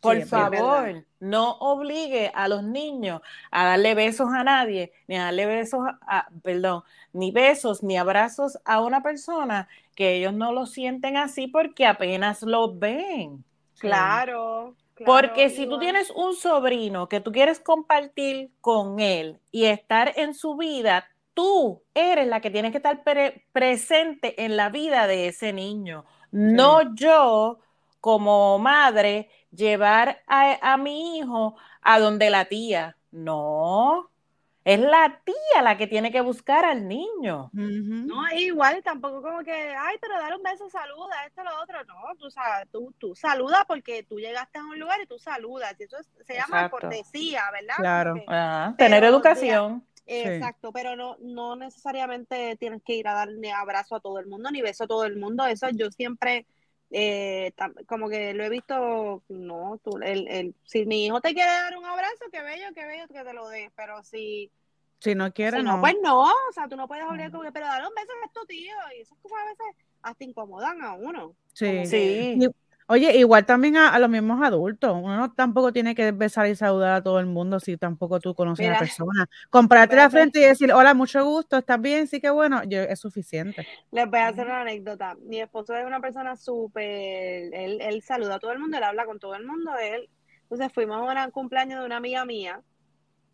Por 0.00 0.22
favor, 0.26 1.04
no 1.20 1.52
obligue 1.58 2.30
a 2.34 2.48
los 2.48 2.62
niños 2.62 3.20
a 3.50 3.64
darle 3.64 3.94
besos 3.94 4.28
a 4.32 4.44
nadie, 4.44 4.92
ni 5.08 5.16
a 5.16 5.24
darle 5.24 5.46
besos 5.46 5.80
a, 6.02 6.28
perdón, 6.42 6.82
ni 7.12 7.32
besos 7.32 7.82
ni 7.82 7.96
abrazos 7.96 8.58
a 8.64 8.80
una 8.82 9.02
persona 9.02 9.68
que 9.94 10.16
ellos 10.16 10.34
no 10.34 10.52
lo 10.52 10.66
sienten 10.66 11.16
así 11.16 11.48
porque 11.48 11.86
apenas 11.86 12.42
lo 12.42 12.74
ven. 12.74 13.44
Claro. 13.78 14.76
Porque 15.04 15.50
si 15.50 15.66
tú 15.66 15.78
tienes 15.78 16.10
un 16.10 16.34
sobrino 16.34 17.08
que 17.08 17.20
tú 17.20 17.32
quieres 17.32 17.60
compartir 17.60 18.50
con 18.60 18.98
él 18.98 19.40
y 19.50 19.64
estar 19.64 20.12
en 20.16 20.32
su 20.32 20.56
vida, 20.56 21.06
tú 21.34 21.82
eres 21.92 22.26
la 22.28 22.40
que 22.40 22.50
tienes 22.50 22.70
que 22.70 22.78
estar 22.78 23.02
presente 23.52 24.42
en 24.44 24.56
la 24.56 24.70
vida 24.70 25.06
de 25.06 25.28
ese 25.28 25.52
niño. 25.52 26.06
No 26.30 26.94
yo, 26.94 27.58
como 28.00 28.58
madre, 28.58 29.30
llevar 29.50 30.22
a, 30.26 30.76
mi 30.76 31.18
hijo 31.18 31.56
a 31.82 31.98
donde 31.98 32.30
la 32.30 32.46
tía. 32.46 32.96
No, 33.10 34.10
es 34.64 34.80
la 34.80 35.20
tía 35.24 35.62
la 35.62 35.76
que 35.76 35.86
tiene 35.86 36.10
que 36.10 36.20
buscar 36.20 36.64
al 36.64 36.86
niño. 36.88 37.50
No, 37.52 38.30
igual 38.36 38.82
tampoco 38.82 39.22
como 39.22 39.42
que, 39.44 39.52
ay, 39.52 39.96
pero 40.00 40.18
dale 40.18 40.36
un 40.36 40.42
beso, 40.42 40.68
saluda, 40.68 41.24
esto, 41.26 41.42
lo 41.44 41.62
otro. 41.62 41.84
No, 41.84 41.94
tú, 42.18 42.28
tú, 42.70 42.94
tú 42.98 43.14
saludas 43.14 43.64
porque 43.66 44.02
tú 44.02 44.18
llegaste 44.18 44.58
a 44.58 44.64
un 44.64 44.78
lugar 44.78 45.00
y 45.02 45.06
tú 45.06 45.18
saludas. 45.18 45.74
Y 45.78 45.84
eso 45.84 45.96
se 46.26 46.34
llama 46.34 46.68
cortesía, 46.68 47.44
¿verdad? 47.52 47.76
Claro. 48.24 48.74
tener 48.76 49.04
educación. 49.04 49.86
exacto, 50.04 50.72
pero 50.72 50.96
no, 50.96 51.16
no 51.20 51.56
necesariamente 51.56 52.56
tienes 52.56 52.82
que 52.82 52.94
ir 52.94 53.08
a 53.08 53.14
darle 53.14 53.52
abrazo 53.52 53.96
a 53.96 54.00
todo 54.00 54.18
el 54.18 54.26
mundo, 54.26 54.50
ni 54.50 54.62
beso 54.62 54.84
a 54.84 54.88
todo 54.88 55.04
el 55.04 55.16
mundo. 55.16 55.46
Eso 55.46 55.68
yo 55.70 55.90
siempre 55.90 56.46
eh, 56.90 57.52
como 57.86 58.08
que 58.08 58.34
lo 58.34 58.44
he 58.44 58.48
visto, 58.48 59.22
no, 59.28 59.80
tú, 59.82 59.98
el, 60.02 60.28
el, 60.28 60.54
si 60.64 60.86
mi 60.86 61.06
hijo 61.06 61.20
te 61.20 61.34
quiere 61.34 61.50
dar 61.50 61.76
un 61.76 61.84
abrazo, 61.84 62.24
qué 62.30 62.42
bello, 62.42 62.66
qué 62.74 62.86
bello 62.86 63.06
que 63.08 63.24
te 63.24 63.32
lo 63.32 63.48
dé, 63.48 63.70
pero 63.76 64.02
si... 64.02 64.50
Si 64.98 65.14
no 65.14 65.30
quiere, 65.32 65.62
no, 65.62 65.80
Pues 65.80 65.94
no, 66.02 66.22
o 66.22 66.52
sea, 66.52 66.68
tú 66.68 66.76
no 66.76 66.88
puedes 66.88 67.04
obligar 67.04 67.30
como 67.30 67.42
que, 67.42 67.52
pero 67.52 67.66
dale 67.66 67.86
un 67.86 67.94
beso 67.94 68.12
a 68.24 68.32
tu 68.32 68.46
tío, 68.46 68.74
y 68.96 69.02
esas 69.02 69.18
cosas 69.18 69.38
a 69.38 69.44
veces 69.44 69.84
hasta 70.02 70.24
incomodan 70.24 70.82
a 70.82 70.94
uno. 70.94 71.34
Sí, 71.52 71.86
sí. 71.86 72.38
Oye, 72.88 73.16
igual 73.16 73.44
también 73.44 73.76
a, 73.76 73.98
los 73.98 74.08
mismos 74.08 74.40
adultos. 74.42 74.96
Uno 75.02 75.32
tampoco 75.32 75.72
tiene 75.72 75.94
que 75.94 76.12
besar 76.12 76.46
y 76.46 76.54
saludar 76.54 76.92
a 76.94 77.02
todo 77.02 77.18
el 77.18 77.26
mundo 77.26 77.58
si 77.58 77.76
tampoco 77.76 78.20
tú 78.20 78.34
conoces 78.34 78.68
a 78.68 78.72
la 78.72 78.78
persona. 78.78 79.26
Comprarte 79.50 79.96
la 79.96 80.08
frente 80.08 80.38
y 80.38 80.42
decir, 80.42 80.72
hola, 80.72 80.94
mucho 80.94 81.24
gusto, 81.24 81.56
¿estás 81.56 81.80
bien? 81.80 82.06
Sí 82.06 82.20
que 82.20 82.30
bueno, 82.30 82.62
yo, 82.64 82.80
es 82.82 83.00
suficiente. 83.00 83.66
Les 83.90 84.08
voy 84.08 84.20
a 84.20 84.28
hacer 84.28 84.46
una 84.46 84.60
anécdota. 84.60 85.16
Mi 85.22 85.40
esposo 85.40 85.74
es 85.74 85.84
una 85.84 86.00
persona 86.00 86.36
súper, 86.36 86.84
él, 87.52 87.80
él 87.80 88.02
saluda 88.02 88.36
a 88.36 88.38
todo 88.38 88.52
el 88.52 88.60
mundo, 88.60 88.76
él 88.76 88.84
habla 88.84 89.04
con 89.04 89.18
todo 89.18 89.34
el 89.34 89.44
mundo. 89.44 89.72
Él, 89.76 90.08
entonces 90.42 90.72
fuimos 90.72 90.96
a 90.96 91.24
un 91.24 91.30
cumpleaños 91.32 91.80
de 91.80 91.86
una 91.86 91.96
amiga 91.96 92.24
mía 92.24 92.62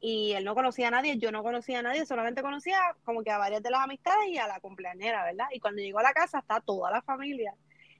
y 0.01 0.33
él 0.33 0.45
no 0.45 0.55
conocía 0.55 0.89
a 0.89 0.91
nadie, 0.91 1.19
yo 1.19 1.31
no 1.31 1.43
conocía 1.43 1.79
a 1.79 1.83
nadie, 1.83 2.07
solamente 2.07 2.43
conocía 2.43 2.79
como 3.05 3.23
que 3.23 3.31
a 3.31 3.39
varias 3.39 3.63
de 3.63 3.71
las 3.71 3.83
amistades 3.83 4.29
y 4.31 4.39
a 4.39 4.49
la 4.49 4.61
cumpleañera, 4.61 5.25
¿verdad? 5.25 5.47
Y 5.53 5.61
cuando 5.61 5.83
llegó 5.83 6.01
a 6.01 6.03
la 6.03 6.13
casa 6.13 6.39
está 6.39 6.61
toda 6.61 6.91
la 6.91 7.03
familia. 7.03 7.55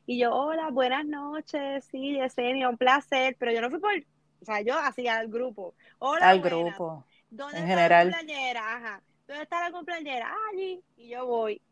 Y 0.07 0.19
yo, 0.19 0.35
hola, 0.35 0.71
buenas 0.71 1.05
noches, 1.05 1.85
sí, 1.91 2.15
Yesenia, 2.15 2.69
un 2.69 2.77
placer, 2.77 3.37
pero 3.39 3.53
yo 3.53 3.61
no 3.61 3.71
fui 3.71 3.79
por, 3.79 3.93
o 3.95 4.45
sea, 4.45 4.61
yo 4.61 4.79
hacía 4.79 5.19
al 5.19 5.29
grupo. 5.29 5.75
Hola, 5.99 6.29
al 6.29 6.41
grupo. 6.41 7.05
¿Dónde 7.31 7.59
en 7.59 7.65
está 7.65 7.77
general. 7.77 8.11
la 8.11 8.19
cumpleañera? 8.19 8.77
Ajá. 8.77 9.03
¿Dónde 9.27 9.43
está 9.43 9.61
la 9.61 9.71
cumpleañera? 9.71 10.35
Allí. 10.53 10.83
Y 10.97 11.09
yo 11.09 11.27
voy. 11.27 11.63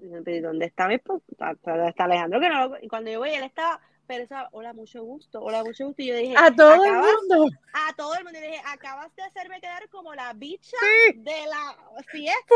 Y 0.00 0.40
¿Dónde 0.40 0.66
está 0.66 0.86
mi 0.86 0.94
esposo? 0.94 1.24
Está, 1.30 2.04
Alejandro, 2.04 2.38
que 2.38 2.48
no 2.48 2.76
Y 2.80 2.88
cuando 2.88 3.10
yo 3.10 3.18
voy, 3.18 3.30
él 3.30 3.42
estaba 3.42 3.80
pero 4.06 4.24
eso, 4.24 4.34
hola, 4.50 4.72
mucho 4.72 5.02
gusto, 5.04 5.40
hola, 5.40 5.62
mucho 5.64 5.86
gusto. 5.86 6.02
Y 6.02 6.06
yo 6.08 6.16
dije, 6.16 6.34
a 6.36 6.54
todo 6.54 6.84
el 6.84 6.92
mundo. 6.92 7.48
A 7.72 7.94
todo 7.94 8.14
el 8.16 8.24
mundo. 8.24 8.38
Y 8.38 8.42
dije, 8.42 8.60
acabas 8.66 9.14
de 9.16 9.22
hacerme 9.22 9.60
quedar 9.60 9.88
como 9.88 10.14
la 10.14 10.32
bicha 10.34 10.76
de 11.14 11.46
la 11.46 12.02
fiesta 12.10 12.54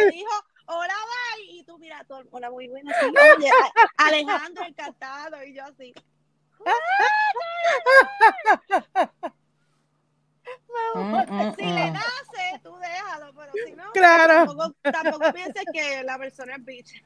que 0.00 0.10
dijo, 0.10 0.30
hola, 0.66 0.94
bye. 0.94 1.44
Y 1.50 1.64
tú, 1.64 1.78
mira, 1.78 2.04
todo, 2.04 2.24
hola, 2.30 2.50
muy 2.50 2.68
buena. 2.68 2.92
Alejandro 3.96 4.64
encantado. 4.64 5.42
Y 5.44 5.54
yo 5.54 5.64
así. 5.64 5.94
Mm, 10.94 11.00
mm, 11.00 11.54
si 11.56 11.64
le 11.64 11.90
mm. 11.90 11.92
nace, 11.92 12.60
tú 12.62 12.76
déjalo, 12.76 13.32
pero 13.34 13.52
si 13.66 13.72
no, 13.72 13.90
claro. 13.92 14.46
tampoco, 14.46 14.74
tampoco 14.82 15.32
pienses 15.32 15.64
que 15.72 16.02
la 16.04 16.18
persona 16.18 16.56
es 16.56 16.64
bitch. 16.64 17.02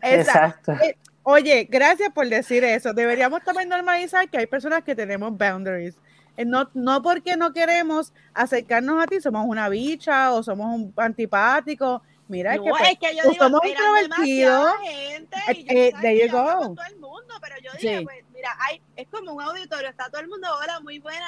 Exacto. 0.00 0.72
Eh, 0.72 0.96
oye, 1.22 1.66
gracias 1.70 2.12
por 2.12 2.28
decir 2.28 2.64
eso. 2.64 2.92
Deberíamos 2.92 3.42
también 3.42 3.68
normalizar 3.68 4.28
que 4.28 4.38
hay 4.38 4.46
personas 4.46 4.82
que 4.82 4.94
tenemos 4.94 5.36
boundaries. 5.36 5.96
Eh, 6.36 6.44
no, 6.44 6.70
no 6.74 7.02
porque 7.02 7.36
no 7.36 7.52
queremos 7.52 8.12
acercarnos 8.32 9.02
a 9.02 9.06
ti, 9.06 9.20
somos 9.20 9.46
una 9.46 9.68
bicha 9.68 10.32
o 10.32 10.42
somos 10.42 10.74
un 10.74 10.94
antipático. 10.96 12.02
Mira, 12.32 12.56
no, 12.56 12.62
es 12.62 12.64
que, 12.64 12.70
pues, 12.70 12.90
es 12.92 12.98
que 12.98 13.14
yo 13.14 13.22
digo, 13.30 13.44
somos 13.44 13.60
introvertidos. 13.62 14.72
Gente, 14.80 15.36
y 15.52 15.64
yo 15.64 15.70
eh, 15.70 15.92
there 16.00 16.18
you 16.18 16.32
go. 16.32 16.74
todo 16.74 16.86
el 16.88 16.96
mundo, 16.96 17.34
pero 17.42 17.56
yo 17.62 17.70
digo, 17.78 18.04
pues, 18.04 18.24
mira, 18.32 18.56
hay, 18.58 18.80
es 18.96 19.06
como 19.08 19.34
un 19.34 19.42
auditorio, 19.42 19.90
está 19.90 20.08
todo 20.08 20.22
el 20.22 20.28
mundo, 20.28 20.48
hola, 20.58 20.80
muy 20.80 20.98
buena, 20.98 21.26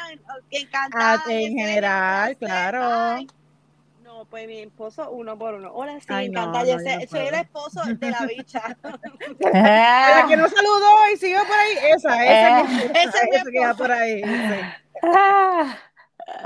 encantada. 0.51 1.23
Ah, 1.27 1.31
en 1.31 1.59
general, 1.59 2.39
claro. 2.39 3.27
No, 4.03 4.25
pues 4.31 4.47
mi 4.47 4.61
esposo 4.61 5.11
uno 5.11 5.37
por 5.37 5.53
uno. 5.53 5.73
Hola, 5.75 6.01
sí, 6.01 6.07
Ay, 6.09 6.29
encanta. 6.29 6.65
yo 6.65 6.79
soy 6.79 7.27
el 7.27 7.35
esposo 7.35 7.83
de 7.85 8.11
la 8.11 8.25
bicha. 8.25 8.75
la 8.83 10.25
que 10.27 10.39
no 10.39 10.49
saludó 10.49 11.11
y 11.13 11.19
siguió 11.19 11.41
por 11.41 11.55
ahí, 11.55 11.77
esa, 11.95 12.25
esa, 12.25 12.61
eh. 12.61 12.65
esa, 12.95 13.03
esa, 13.03 13.19
esa 13.31 13.51
que 13.51 13.61
va 13.61 13.75
por 13.75 13.93
ahí. 13.93 14.23
Ah. 15.03 15.77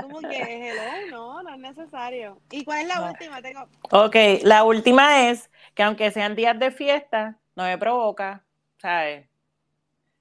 ¿Cómo 0.01 0.19
que 0.19 0.69
hello? 0.69 1.11
No, 1.11 1.43
no 1.43 1.53
es 1.53 1.59
necesario. 1.59 2.41
¿Y 2.51 2.63
cuál 2.63 2.81
es 2.81 2.87
la 2.87 3.09
última? 3.09 3.41
Tengo... 3.41 3.67
Ok, 3.91 4.15
la 4.43 4.63
última 4.63 5.29
es 5.29 5.49
que 5.73 5.83
aunque 5.83 6.11
sean 6.11 6.35
días 6.35 6.57
de 6.59 6.71
fiesta, 6.71 7.37
no 7.55 7.63
me 7.63 7.77
provoca, 7.77 8.43
¿sabes? 8.77 9.27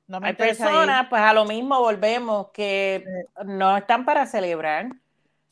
No 0.06 0.20
me 0.20 0.28
Hay 0.28 0.34
personas, 0.34 1.06
pues 1.08 1.20
a 1.20 1.32
lo 1.32 1.44
mismo 1.44 1.78
volvemos, 1.80 2.48
que 2.52 3.04
no 3.44 3.76
están 3.76 4.04
para 4.04 4.26
celebrar. 4.26 4.88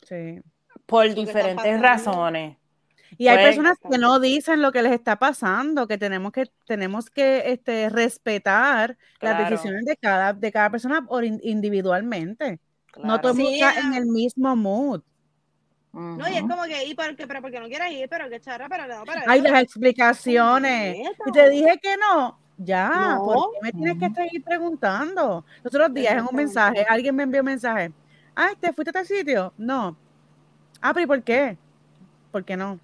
Sí. 0.03 0.41
Por 0.87 1.13
diferentes 1.15 1.81
razones. 1.81 2.57
Y 3.19 3.29
hay 3.29 3.37
pues, 3.37 3.47
personas 3.49 3.79
que 3.79 3.99
no 3.99 4.19
dicen 4.21 4.63
lo 4.63 4.73
que 4.73 4.83
les 4.83 4.93
está 4.93 5.19
pasando, 5.19 5.87
que 5.87 5.99
tenemos 5.99 6.33
que, 6.33 6.51
tenemos 6.67 7.11
que 7.11 7.53
este, 7.53 7.89
respetar 7.89 8.97
las 9.21 9.39
decisiones 9.39 9.85
de 9.85 9.97
cada, 9.97 10.33
de 10.33 10.53
cada 10.53 10.71
persona 10.71 11.07
individualmente. 11.43 12.61
No 13.03 13.21
todo 13.21 13.33
está 13.33 13.79
en 13.81 13.95
el 13.95 14.07
mismo 14.07 14.57
mood. 14.57 15.03
No, 15.93 16.29
y 16.29 16.35
es 16.35 16.43
como 16.43 16.63
que, 16.65 16.85
¿y 16.85 16.95
por 16.95 17.17
qué? 17.17 17.27
Pero 17.27 17.41
porque 17.41 17.59
no 17.59 17.69
quieres 17.69 17.91
ir, 17.91 18.07
pero 18.09 18.29
qué 18.29 18.39
charra, 18.39 18.69
pero 18.69 18.87
no, 18.87 19.05
para 19.05 19.23
Hay 19.27 19.41
las 19.41 19.63
explicaciones. 19.63 20.99
Y 21.27 21.33
te 21.33 21.49
dije 21.49 21.79
que 21.83 21.97
no. 21.97 22.39
Ya, 22.59 23.17
¿por 23.19 23.53
qué 23.53 23.59
me 23.63 23.73
tienes 23.73 23.99
que 23.99 24.07
estar 24.07 24.27
preguntando? 24.45 25.45
Los 25.63 25.75
otros 25.75 25.93
días 25.93 26.15
en 26.15 26.21
un 26.21 26.35
mensaje, 26.35 26.85
alguien 26.89 27.15
me 27.15 27.23
envió 27.23 27.41
un 27.41 27.47
mensaje. 27.47 27.93
Ah, 28.35 28.51
¿te 28.59 28.73
fuiste 28.73 28.91
a 28.91 28.93
tal 28.93 29.07
sitio? 29.07 29.53
No. 29.57 29.97
Ah, 30.81 30.93
pero 30.93 31.05
¿y 31.05 31.07
por 31.07 31.23
qué? 31.23 31.57
¿Por 32.31 32.45
qué 32.45 32.57
no? 32.57 32.79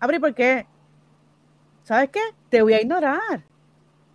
Ah, 0.00 0.06
pero 0.06 0.16
¿y 0.16 0.20
por 0.20 0.34
qué? 0.34 0.66
¿Sabes 1.82 2.10
qué? 2.10 2.20
Te 2.48 2.62
voy 2.62 2.74
a 2.74 2.80
ignorar. 2.80 3.44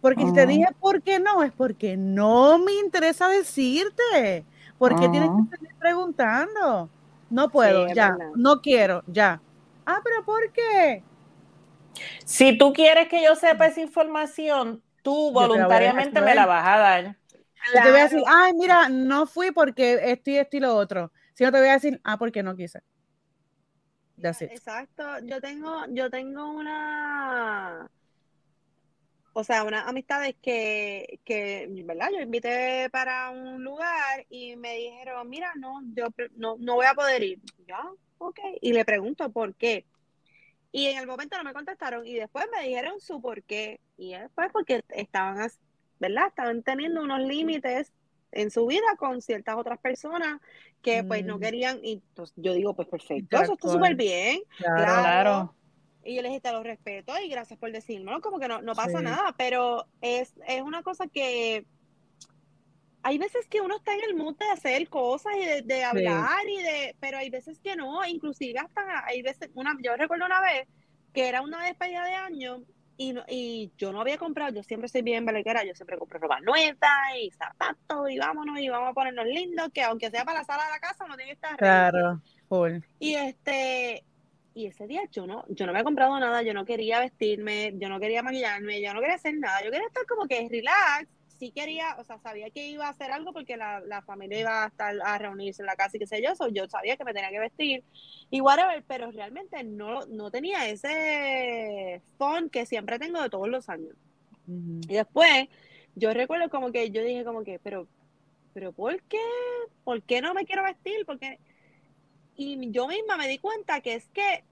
Porque 0.02 0.26
si 0.26 0.34
te 0.34 0.48
dije 0.48 0.68
por 0.80 1.02
qué 1.02 1.20
no, 1.20 1.44
es 1.44 1.52
porque 1.52 1.98
no 1.98 2.58
me 2.58 2.74
interesa 2.74 3.28
decirte. 3.28 4.46
¿Por 4.80 4.96
qué 4.96 5.10
tienes 5.10 5.30
que 5.30 5.56
estar 5.56 5.78
preguntando? 5.78 6.90
No 7.30 7.50
puedo, 7.50 7.88
ya. 7.94 8.18
No 8.36 8.62
quiero, 8.62 9.04
ya. 9.06 9.40
Ah, 9.86 10.00
pero 10.04 10.26
¿por 10.26 10.52
qué? 10.52 11.04
Si 12.26 12.58
tú 12.58 12.74
quieres 12.74 13.10
que 13.10 13.24
yo 13.24 13.36
sepa 13.36 13.68
esa 13.68 13.82
información, 13.82 14.82
tú 15.04 15.32
voluntariamente 15.32 16.22
me 16.22 16.34
la 16.34 16.46
vas 16.46 16.66
a 16.66 16.78
dar. 16.78 17.18
Yo 17.76 17.84
te 17.84 17.92
voy 17.92 18.00
a 18.00 18.04
decir, 18.04 18.24
ay, 18.26 18.54
mira, 18.54 18.88
no 18.90 19.28
fui 19.28 19.52
porque 19.52 20.00
esto 20.02 20.32
y 20.32 20.38
esto 20.38 20.58
y 20.58 20.60
lo 20.62 20.76
otro. 20.76 21.12
Si 21.34 21.44
no 21.44 21.52
te 21.52 21.60
voy 21.60 21.68
a 21.68 21.74
decir, 21.74 22.00
ah, 22.04 22.18
porque 22.18 22.42
no 22.42 22.56
quise. 22.56 22.82
Exacto. 24.18 25.04
Yo 25.24 25.42
tengo, 25.42 25.86
yo 25.90 26.10
tengo 26.10 26.50
una 26.50 27.90
o 29.40 29.44
sea, 29.46 29.64
unas 29.64 29.88
amistades 29.88 30.36
que, 30.42 31.22
que, 31.24 31.66
¿verdad? 31.86 32.10
Yo 32.12 32.20
invité 32.20 32.90
para 32.90 33.30
un 33.30 33.64
lugar 33.64 34.26
y 34.30 34.58
me 34.58 34.76
dijeron, 34.76 35.30
mira, 35.30 35.54
no, 35.56 35.82
yo 35.94 36.08
no, 36.36 36.58
no 36.60 36.76
voy 36.76 36.86
a 36.86 36.94
poder 36.94 37.24
ir. 37.24 37.40
Ya, 37.66 37.82
ok. 38.18 38.38
Y 38.62 38.74
le 38.74 38.84
pregunto 38.84 39.32
por 39.32 39.56
qué. 39.56 39.86
Y 40.74 40.88
en 40.88 40.98
el 40.98 41.08
momento 41.08 41.38
no 41.38 41.46
me 41.46 41.54
contestaron 41.54 42.06
y 42.06 42.16
después 42.16 42.48
me 42.52 42.68
dijeron 42.68 43.00
su 43.00 43.22
por 43.22 43.42
qué. 43.44 43.80
Y 43.98 44.12
después 44.14 44.50
porque 44.52 44.84
estaban, 44.90 45.50
¿verdad? 46.00 46.28
Estaban 46.28 46.62
teniendo 46.62 47.02
unos 47.02 47.22
límites 47.22 47.94
en 48.34 48.52
su 48.52 48.66
vida 48.66 48.96
con 48.98 49.22
ciertas 49.22 49.56
otras 49.56 49.80
personas 49.80 50.42
que 50.82 51.06
pues 51.06 51.24
no 51.24 51.38
mm. 51.38 51.40
querían. 51.40 51.80
Y 51.82 51.94
entonces 51.94 52.36
yo 52.38 52.54
digo, 52.54 52.76
pues 52.76 52.90
perfecto, 52.90 53.42
eso 53.42 53.54
está 53.54 53.70
súper 53.70 53.96
bien. 53.96 54.42
claro. 54.58 55.56
Y 56.04 56.16
yo 56.16 56.22
les 56.22 56.32
dije, 56.32 56.42
te 56.42 56.52
lo 56.52 56.64
respeto 56.64 57.14
y 57.20 57.30
gracias 57.30 57.60
por 57.60 57.72
decirlo, 57.72 58.22
como 58.22 58.40
que 58.40 58.48
no, 58.48 58.62
no 58.62 58.74
pasa 58.74 59.02
nada, 59.02 59.36
pero 59.38 59.86
es, 60.02 60.34
es 60.48 60.62
una 60.62 60.82
cosa 60.82 61.08
que 61.08 61.66
hay 63.02 63.18
veces 63.18 63.48
que 63.48 63.62
uno 63.62 63.78
está 63.78 63.94
en 63.94 64.02
el 64.08 64.16
mood 64.16 64.36
de 64.38 64.50
hacer 64.50 64.88
cosas 64.90 65.34
y 65.38 65.64
de, 65.64 65.84
hablar 65.84 66.48
y 66.48 66.62
de, 66.62 66.96
pero 67.00 67.18
hay 67.18 67.30
veces 67.30 67.60
que 67.60 67.76
no, 67.76 68.06
inclusive 68.06 68.60
hasta 68.60 69.06
hay 69.06 69.22
veces, 69.22 69.50
una, 69.54 69.76
yo 69.82 69.96
recuerdo 69.96 70.26
una 70.26 70.42
vez 70.42 70.68
que 71.14 71.28
era 71.28 71.42
una 71.42 71.64
despedida 71.64 72.04
de 72.06 72.14
año 72.14 72.64
y, 72.98 73.16
y 73.30 73.72
yo 73.78 73.94
no 73.94 74.02
había 74.02 74.18
comprado, 74.18 74.54
yo 74.54 74.64
siempre 74.64 74.90
soy 74.90 75.02
bien 75.02 75.26
belequera, 75.26 75.64
yo 75.64 75.74
siempre 75.74 75.98
compro 75.98 76.20
ropa 76.20 76.42
nueva 76.42 77.18
y 77.18 77.32
zapatos 77.32 78.10
y 78.10 78.20
vámonos 78.20 78.60
y 78.60 78.68
vamos 78.68 78.90
a 78.90 78.94
ponernos 78.94 79.26
lindos, 79.26 79.70
que 79.74 79.84
aunque 79.84 80.12
sea 80.12 80.26
para 80.26 80.40
la 80.40 80.46
sala 80.46 80.66
de 80.66 80.72
la 80.72 80.80
casa 80.80 81.08
no 81.08 81.16
tiene 81.16 81.32
que 81.32 81.36
estar 81.36 81.58
Claro, 81.58 82.22
Y 83.00 83.16
este, 83.16 84.04
y 84.60 84.68
ese 84.68 84.88
día 84.88 85.02
yo 85.12 85.26
no, 85.26 85.46
yo 85.48 85.66
no 85.66 85.72
me 85.72 85.80
he 85.80 85.84
comprado 85.84 86.20
nada, 86.20 86.42
yo 86.42 86.54
no 86.54 86.66
quería 86.66 87.00
vestirme, 87.00 87.74
yo 87.78 87.88
no 87.88 87.98
quería 87.98 88.22
maquillarme, 88.22 88.82
yo 88.82 88.94
no 88.94 89.00
quería 89.00 89.16
hacer 89.16 89.36
nada, 89.36 89.64
yo 89.64 89.72
quería 89.72 89.88
estar 89.88 90.06
como 90.06 90.28
que 90.28 90.50
relax, 90.50 91.08
sí 91.40 91.52
quería, 91.52 91.96
o 91.98 92.04
sea, 92.04 92.20
sabía 92.20 92.50
que 92.50 92.68
iba 92.68 92.86
a 92.86 92.90
hacer 92.90 93.10
algo 93.10 93.32
porque 93.32 93.56
la, 93.56 93.80
la 93.80 94.02
familia 94.02 94.42
iba 94.42 94.66
a 94.66 94.68
estar 94.68 94.94
a 95.02 95.18
reunirse 95.18 95.62
en 95.62 95.68
la 95.68 95.78
casa 95.78 95.96
y 95.96 96.00
qué 96.02 96.08
sé 96.08 96.22
yo, 96.22 96.34
yo 96.50 96.68
sabía 96.68 96.98
que 96.98 97.06
me 97.06 97.14
tenía 97.14 97.30
que 97.30 97.40
vestir 97.40 97.86
y 98.30 98.42
whatever, 98.42 98.84
pero 98.86 99.10
realmente 99.12 99.64
no, 99.64 100.06
no 100.08 100.30
tenía 100.30 100.68
ese 100.68 102.02
fun 102.18 102.50
que 102.50 102.66
siempre 102.66 103.00
tengo 103.00 103.22
de 103.22 103.30
todos 103.30 103.48
los 103.48 103.70
años. 103.70 103.96
Y 104.46 104.94
después, 104.94 105.48
yo 105.96 106.14
recuerdo 106.14 106.50
como 106.50 106.74
que 106.74 106.92
yo 106.92 107.02
dije 107.02 107.24
como 107.24 107.46
que, 107.46 107.60
pero, 107.60 107.88
pero 108.54 108.74
¿por 108.74 109.02
qué? 109.04 109.22
¿Por 109.86 110.02
qué 110.02 110.22
no 110.22 110.34
me 110.34 110.46
quiero 110.46 110.64
vestir? 110.64 111.06
Porque 111.06 111.40
y 112.40 112.72
yo 112.72 112.88
misma 112.88 113.18
me 113.18 113.28
di 113.28 113.38
cuenta 113.38 113.82
que 113.82 113.96
es 113.96 114.08
que 114.14 114.46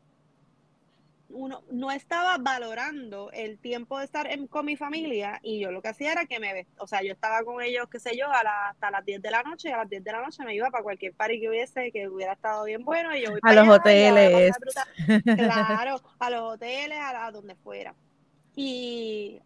uno 1.30 1.64
no 1.72 1.92
estaba 1.92 2.38
valorando 2.38 3.32
el 3.32 3.60
tiempo 3.60 4.00
de 4.00 4.06
estar 4.06 4.28
con 4.50 4.66
mi 4.66 4.76
familia 4.76 5.40
y 5.44 5.60
yo 5.60 5.72
lo 5.72 5.82
que 5.82 5.90
hacía 5.90 6.12
era 6.12 6.26
que 6.26 6.40
me, 6.40 6.68
o 6.78 6.88
sea, 6.88 7.04
yo 7.04 7.12
estaba 7.12 7.44
con 7.44 7.62
ellos, 7.62 7.88
qué 7.90 8.00
sé 8.00 8.18
yo, 8.18 8.28
a 8.28 8.70
hasta 8.70 8.92
las 8.92 9.06
10 9.06 9.22
de 9.22 9.32
la 9.32 9.44
noche 9.44 9.70
y 9.70 9.72
a 9.72 9.78
las 9.78 9.90
10 9.90 10.04
de 10.04 10.12
la 10.12 10.22
noche 10.22 10.44
me 10.44 10.56
iba 10.56 10.70
para 10.70 10.84
cualquier 10.84 11.14
party 11.14 11.40
que 11.40 11.50
hubiese, 11.50 11.92
que 11.92 12.08
hubiera 12.08 12.34
estado 12.34 12.64
bien 12.64 12.84
bueno 12.84 13.16
y 13.16 13.24
yo 13.24 13.32
a 13.42 13.54
los 13.54 13.68
hoteles. 13.68 14.56
claro, 15.36 16.02
a 16.20 16.30
los 16.30 16.42
hoteles, 16.54 16.98
a, 17.00 17.32
donde 17.32 17.56
fuera. 17.56 17.94
Y, 18.56 19.42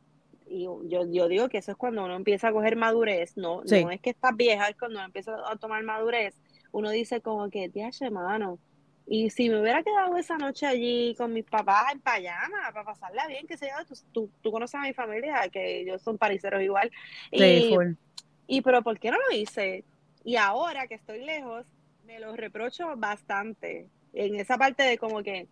y 0.47 0.63
yo, 0.63 1.05
yo, 1.09 1.27
digo 1.27 1.49
que 1.49 1.57
eso 1.57 1.71
es 1.71 1.77
cuando 1.77 2.05
uno 2.05 2.15
empieza 2.15 2.49
a 2.49 2.51
coger 2.51 2.75
madurez, 2.75 3.35
no, 3.37 3.63
no 3.63 3.91
es 3.91 4.01
que 4.01 4.11
estás 4.11 4.35
vieja, 4.35 4.67
es 4.67 4.77
cuando 4.77 4.99
uno 4.99 5.05
empieza 5.05 5.35
a 5.49 5.55
tomar 5.55 5.83
madurez 5.83 6.35
uno 6.71 6.89
dice 6.89 7.21
como 7.21 7.49
que, 7.49 7.69
tía, 7.69 7.89
mano, 8.11 8.59
y 9.13 9.29
si 9.29 9.49
me 9.49 9.59
hubiera 9.59 9.83
quedado 9.83 10.15
esa 10.15 10.37
noche 10.37 10.65
allí 10.65 11.13
con 11.17 11.33
mis 11.33 11.43
papás 11.43 11.91
en 11.91 11.99
payama, 11.99 12.71
para 12.71 12.85
pasarla 12.85 13.27
bien, 13.27 13.45
que 13.45 13.57
sé 13.57 13.67
yo, 13.67 13.95
tú, 14.13 14.31
tú, 14.41 14.51
conoces 14.53 14.75
a 14.75 14.83
mi 14.83 14.93
familia, 14.93 15.49
que 15.49 15.81
ellos 15.81 16.01
son 16.01 16.17
pariseros 16.17 16.61
igual. 16.61 16.89
Y, 17.29 17.75
y 18.47 18.61
pero 18.61 18.81
¿por 18.81 18.97
qué 18.99 19.11
no 19.11 19.17
lo 19.17 19.35
hice? 19.35 19.83
Y 20.23 20.37
ahora 20.37 20.87
que 20.87 20.93
estoy 20.95 21.25
lejos, 21.25 21.67
me 22.05 22.21
lo 22.21 22.37
reprocho 22.37 22.95
bastante. 22.95 23.89
En 24.13 24.37
esa 24.37 24.57
parte 24.57 24.83
de 24.83 24.97
como 24.97 25.21
que, 25.21 25.49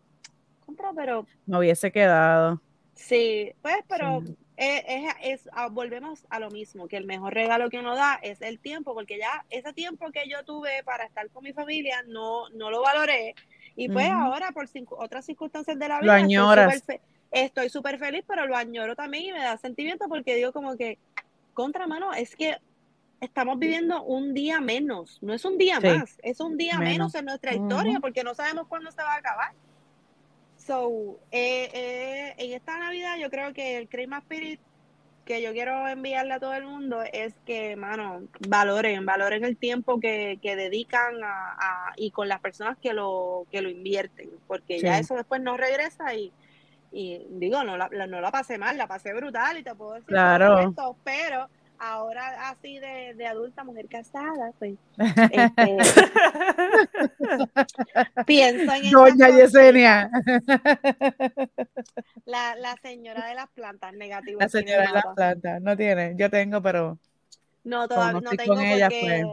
compra, 0.65 0.93
pero... 0.95 1.27
Me 1.45 1.57
hubiese 1.57 1.91
quedado. 1.91 2.61
Sí, 2.95 3.51
pues, 3.61 3.75
pero 3.89 4.23
es, 4.59 5.49
ah, 5.53 5.69
volvemos 5.69 6.25
a 6.29 6.39
lo 6.39 6.51
mismo, 6.51 6.87
que 6.87 6.97
el 6.97 7.05
mejor 7.05 7.33
regalo 7.33 7.69
que 7.69 7.79
uno 7.79 7.95
da 7.95 8.19
es 8.21 8.41
el 8.41 8.59
tiempo, 8.59 8.93
porque 8.93 9.17
ya 9.17 9.45
ese 9.49 9.71
tiempo 9.71 10.11
que 10.11 10.27
yo 10.29 10.43
tuve 10.43 10.83
para 10.83 11.05
estar 11.05 11.29
con 11.29 11.43
mi 11.43 11.53
familia 11.53 12.03
no, 12.07 12.49
no 12.49 12.69
lo 12.69 12.81
valoré. 12.81 13.35
Y 13.75 13.87
pues 13.87 14.09
ahora, 14.09 14.51
por 14.51 14.67
otras 14.97 15.25
circunstancias 15.25 15.79
de 15.79 15.87
la 15.87 16.01
vida, 16.01 16.13
estoy 17.31 17.69
súper 17.69 17.97
feliz, 17.99 18.25
pero 18.27 18.45
lo 18.47 18.57
añoro 18.57 18.95
también 18.95 19.25
y 19.25 19.31
me 19.31 19.39
da 19.39 19.55
sentimiento 19.57 20.09
porque 20.09 20.35
digo 20.35 20.51
como 20.51 20.75
que, 20.75 20.97
contramano, 21.53 22.11
es 22.13 22.35
que 22.35 22.57
estamos 23.21 23.59
viviendo 23.59 24.03
un 24.03 24.33
día 24.33 24.59
menos, 24.59 25.19
no 25.21 25.33
es 25.33 25.45
un 25.45 25.57
día 25.57 25.79
más, 25.79 26.17
es 26.21 26.41
un 26.41 26.57
día 26.57 26.79
menos, 26.79 27.15
en 27.15 27.25
nuestra 27.25 27.53
historia, 27.53 27.99
porque 28.01 28.23
no 28.23 28.33
sabemos 28.33 28.67
cuándo 28.67 28.91
se 28.91 29.01
va 29.01 29.13
a 29.13 29.17
acabar. 29.17 29.53
So, 30.69 31.17
eh, 31.31 31.67
eh, 31.73 32.35
en 32.37 32.53
esta 32.53 32.77
Navidad 32.77 33.17
yo 33.19 33.31
creo 33.31 33.55
que 33.55 33.75
el 33.77 33.89
Christmas 33.89 34.21
Spirit 34.21 34.59
que 35.25 35.41
yo 35.41 35.51
quiero 35.51 35.87
enviarle 35.87 36.33
a 36.35 36.39
todo 36.39 36.53
el 36.53 36.63
mundo 36.63 37.01
es 37.11 37.33
que, 37.43 37.75
mano, 37.75 38.21
valoren, 38.47 39.03
valoren 39.03 39.43
el 39.45 39.57
tiempo 39.57 39.99
que, 39.99 40.37
que 40.43 40.55
dedican 40.55 41.15
a, 41.23 41.91
y 41.97 42.11
con 42.11 42.27
las 42.27 42.39
personas 42.39 42.77
que 42.77 42.93
lo, 42.93 43.47
que 43.51 43.63
lo 43.63 43.69
invierten, 43.71 44.29
porque 44.45 44.79
ya 44.79 44.99
eso 44.99 45.15
después 45.15 45.41
no 45.41 45.57
regresa 45.57 46.13
y, 46.13 46.31
y 46.91 47.25
digo, 47.31 47.63
no 47.63 47.75
la, 47.75 47.89
no 47.89 48.21
la 48.21 48.29
pasé 48.29 48.59
mal, 48.59 48.77
la 48.77 48.85
pasé 48.85 49.11
brutal 49.15 49.57
y 49.57 49.63
te 49.63 49.73
puedo 49.73 49.93
decir 49.93 50.09
claro. 50.09 50.71
pero 51.03 51.49
ahora 51.79 52.49
así 52.49 52.77
de, 52.79 53.13
de 53.15 53.25
adulta, 53.25 53.63
mujer 53.63 53.87
casada, 53.87 54.51
pues 54.59 54.75
este, 55.31 55.77
pienso 58.25 58.73
en 58.73 58.91
Doña 58.91 59.29
Yesenia. 59.29 60.11
La, 62.25 62.55
la 62.55 62.75
señora 62.81 63.27
de 63.27 63.35
las 63.35 63.49
plantas, 63.49 63.93
negativa. 63.93 64.43
La 64.43 64.49
señora 64.49 64.87
de 64.87 64.93
las 64.93 65.05
plantas, 65.15 65.61
no 65.61 65.75
tiene, 65.75 66.13
yo 66.17 66.29
tengo, 66.29 66.61
pero 66.61 66.99
no, 67.63 67.87
todavía 67.87 68.21
no, 68.21 68.29
tengo 68.31 68.55
porque, 68.55 68.87
pues. 69.01 69.23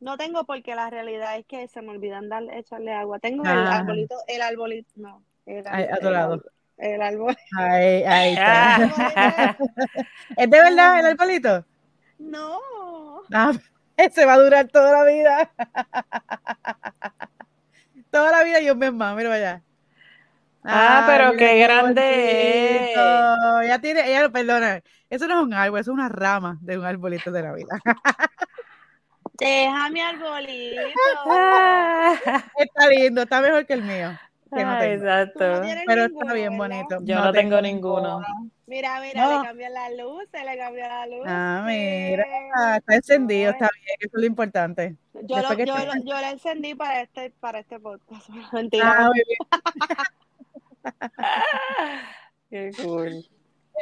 no 0.00 0.16
tengo 0.16 0.44
porque 0.44 0.74
la 0.74 0.90
realidad 0.90 1.38
es 1.38 1.46
que 1.46 1.68
se 1.68 1.82
me 1.82 1.90
olvidan 1.90 2.28
darle, 2.28 2.58
echarle 2.58 2.92
agua. 2.92 3.18
Tengo 3.18 3.42
el 3.44 3.50
ah. 3.50 3.76
arbolito, 3.76 4.16
el 4.26 4.42
arbolito, 4.42 4.90
no, 4.96 5.22
el, 5.46 5.66
a 5.66 5.98
tu 6.00 6.10
lado. 6.10 6.42
El 6.76 7.00
árbol. 7.00 7.36
Ahí, 7.56 8.02
ahí 8.02 8.32
está. 8.32 9.56
¿Es 10.36 10.50
de 10.50 10.60
verdad 10.60 10.98
el 10.98 11.06
arbolito? 11.06 11.64
No. 12.18 12.60
Ah, 13.32 13.52
ese 13.96 14.24
va 14.24 14.34
a 14.34 14.38
durar 14.38 14.68
toda 14.68 14.92
la 14.92 15.04
vida. 15.04 15.50
toda 18.10 18.30
la 18.30 18.44
vida 18.44 18.60
y 18.60 18.70
un 18.70 18.78
mes 18.78 18.92
más, 18.92 19.16
mira 19.16 19.32
allá. 19.32 19.62
Ah, 20.64 21.04
pero 21.06 21.36
qué 21.36 21.58
grande. 21.58 22.92
Ya 23.66 23.78
tiene, 23.80 24.08
ella, 24.08 24.28
perdona, 24.30 24.80
eso 25.10 25.26
no 25.26 25.40
es 25.40 25.46
un 25.46 25.54
árbol, 25.54 25.80
eso 25.80 25.90
es 25.90 25.94
una 25.94 26.08
rama 26.08 26.58
de 26.62 26.78
un 26.78 26.84
arbolito 26.84 27.30
de 27.30 27.42
la 27.42 27.52
vida. 27.52 27.78
Deja 29.38 29.90
mi 29.90 30.00
arbolito. 30.00 30.80
está 32.56 32.88
lindo, 32.88 33.22
está 33.22 33.40
mejor 33.40 33.66
que 33.66 33.74
el 33.74 33.82
mío. 33.82 34.18
Ah, 34.56 34.86
exacto. 34.86 35.62
pero 35.86 36.04
está 36.04 36.32
bien 36.32 36.56
bonito. 36.56 36.98
Yo 37.02 37.16
no, 37.20 37.32
tengo, 37.32 37.60
ninguno. 37.60 38.22
Mira, 38.66 39.00
mira, 39.00 39.38
le 39.38 39.46
cambió 39.46 39.68
la 39.68 39.90
luz, 39.90 40.24
se 40.30 40.42
le 40.44 40.56
cambió 40.56 40.88
la 40.88 41.06
luz. 41.06 41.24
Ah, 41.26 41.64
mira, 41.66 42.24
está 42.76 42.94
encendido, 42.94 43.50
está 43.50 43.68
bien, 43.74 43.96
eso 44.00 44.16
es 44.16 44.20
lo 44.20 44.26
importante. 44.26 44.96
Yo, 45.22 45.42
lo, 45.42 45.52
yo, 45.54 45.64
lo, 45.66 45.94
yo 46.04 46.20
lo 46.20 46.26
encendí 46.26 46.74
para 46.74 47.02
este, 47.02 47.30
para 47.40 47.58
este 47.58 47.78
podcast. 47.78 48.28
Mentira. 48.52 49.08
Ah, 49.08 49.10
Qué 52.50 52.70
cool. 52.82 53.24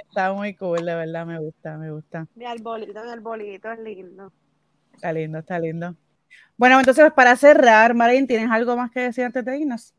Está 0.08 0.32
muy 0.32 0.54
cool, 0.54 0.84
de 0.84 0.94
verdad, 0.94 1.26
me 1.26 1.38
gusta, 1.38 1.76
me 1.76 1.90
gusta. 1.90 2.26
Mi 2.34 2.44
arbolito, 2.44 3.04
mi 3.04 3.10
arbolito 3.10 3.70
es 3.70 3.78
lindo. 3.78 4.32
Está 4.94 5.12
lindo, 5.12 5.38
está 5.38 5.58
lindo. 5.58 5.94
Bueno, 6.56 6.78
entonces 6.78 7.12
para 7.12 7.36
cerrar, 7.36 7.94
Marín, 7.94 8.26
¿tienes 8.26 8.50
algo 8.50 8.76
más 8.76 8.90
que 8.90 9.00
decir 9.00 9.24
antes 9.24 9.44
de 9.44 9.58
irnos? 9.58 9.94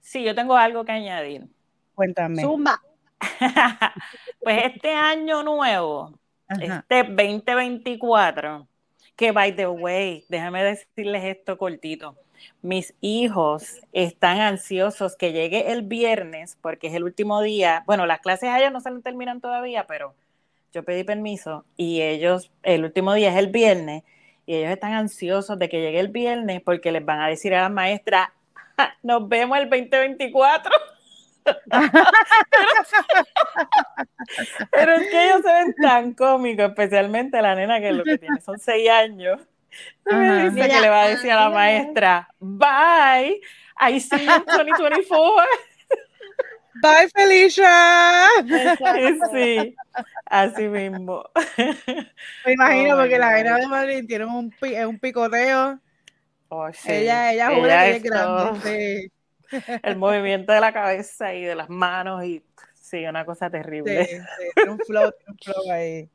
Sí, 0.00 0.24
yo 0.24 0.34
tengo 0.34 0.56
algo 0.56 0.84
que 0.84 0.92
añadir. 0.92 1.46
Cuéntame. 1.94 2.42
Zumba. 2.42 2.80
pues 4.42 4.64
este 4.64 4.94
año 4.94 5.42
nuevo, 5.42 6.18
este 6.48 7.04
2024, 7.04 8.66
que 9.14 9.32
by 9.32 9.54
the 9.54 9.66
way, 9.66 10.24
déjame 10.28 10.64
decirles 10.64 11.24
esto 11.24 11.58
cortito. 11.58 12.16
Mis 12.62 12.94
hijos 13.02 13.80
están 13.92 14.40
ansiosos 14.40 15.16
que 15.16 15.32
llegue 15.32 15.72
el 15.72 15.82
viernes 15.82 16.56
porque 16.62 16.86
es 16.86 16.94
el 16.94 17.04
último 17.04 17.42
día. 17.42 17.84
Bueno, 17.86 18.06
las 18.06 18.20
clases 18.20 18.48
allá 18.48 18.70
no 18.70 18.80
se 18.80 18.90
terminan 19.02 19.42
todavía, 19.42 19.86
pero 19.86 20.14
yo 20.72 20.82
pedí 20.82 21.04
permiso 21.04 21.64
y 21.76 22.00
ellos, 22.00 22.50
el 22.62 22.84
último 22.84 23.14
día 23.14 23.30
es 23.30 23.36
el 23.36 23.48
viernes 23.48 24.04
y 24.46 24.54
ellos 24.54 24.70
están 24.70 24.94
ansiosos 24.94 25.58
de 25.58 25.68
que 25.68 25.80
llegue 25.80 26.00
el 26.00 26.08
viernes 26.08 26.62
porque 26.62 26.92
les 26.92 27.04
van 27.04 27.20
a 27.20 27.28
decir 27.28 27.54
a 27.54 27.62
la 27.62 27.68
maestra, 27.68 28.32
nos 29.02 29.28
vemos 29.28 29.58
el 29.58 29.68
2024. 29.68 30.72
pero, 34.70 34.92
es 34.94 35.08
que 35.08 35.24
ellos 35.24 35.40
se 35.42 35.52
ven 35.52 35.74
tan 35.80 36.12
cómicos, 36.12 36.68
especialmente 36.68 37.40
la 37.40 37.54
nena 37.54 37.80
que 37.80 37.92
lo 37.92 38.04
que 38.04 38.18
tiene 38.18 38.40
son 38.40 38.58
seis 38.58 38.90
años. 38.90 39.40
Me 40.04 40.50
dice 40.50 40.68
que 40.68 40.80
le 40.80 40.88
va 40.88 41.02
a 41.02 41.08
decir 41.08 41.30
a 41.30 41.36
la 41.36 41.50
maestra, 41.50 42.28
bye, 42.38 43.40
I 43.80 44.00
see 44.00 44.24
you 44.24 44.32
in 44.32 44.44
2024. 44.44 45.44
Bye, 46.82 47.08
Felicia. 47.14 48.26
Sí, 49.32 49.76
así 50.26 50.68
mismo. 50.68 51.24
Me 52.46 52.52
imagino, 52.52 52.94
oh 52.94 52.98
porque 52.98 53.18
la 53.18 53.32
nena 53.32 53.56
de 53.56 53.66
Madrid 53.66 54.04
tiene 54.06 54.24
un, 54.26 54.54
un 54.86 54.98
picoteo 54.98 55.80
Oh, 56.52 56.68
ella, 56.84 57.32
ella, 57.32 57.52
ella 57.52 57.88
es 57.88 58.02
grande. 58.02 59.12
El 59.82 59.96
movimiento 59.96 60.52
de 60.52 60.60
la 60.60 60.72
cabeza 60.72 61.32
y 61.32 61.44
de 61.44 61.54
las 61.54 61.68
manos 61.70 62.24
y 62.24 62.44
sí, 62.74 63.04
una 63.06 63.24
cosa 63.24 63.48
terrible. 63.48 64.04
Sí, 64.04 64.16
un 64.68 64.78
flow, 64.80 65.12
un 65.28 65.38
flow 65.38 65.70
ahí. 65.72 66.08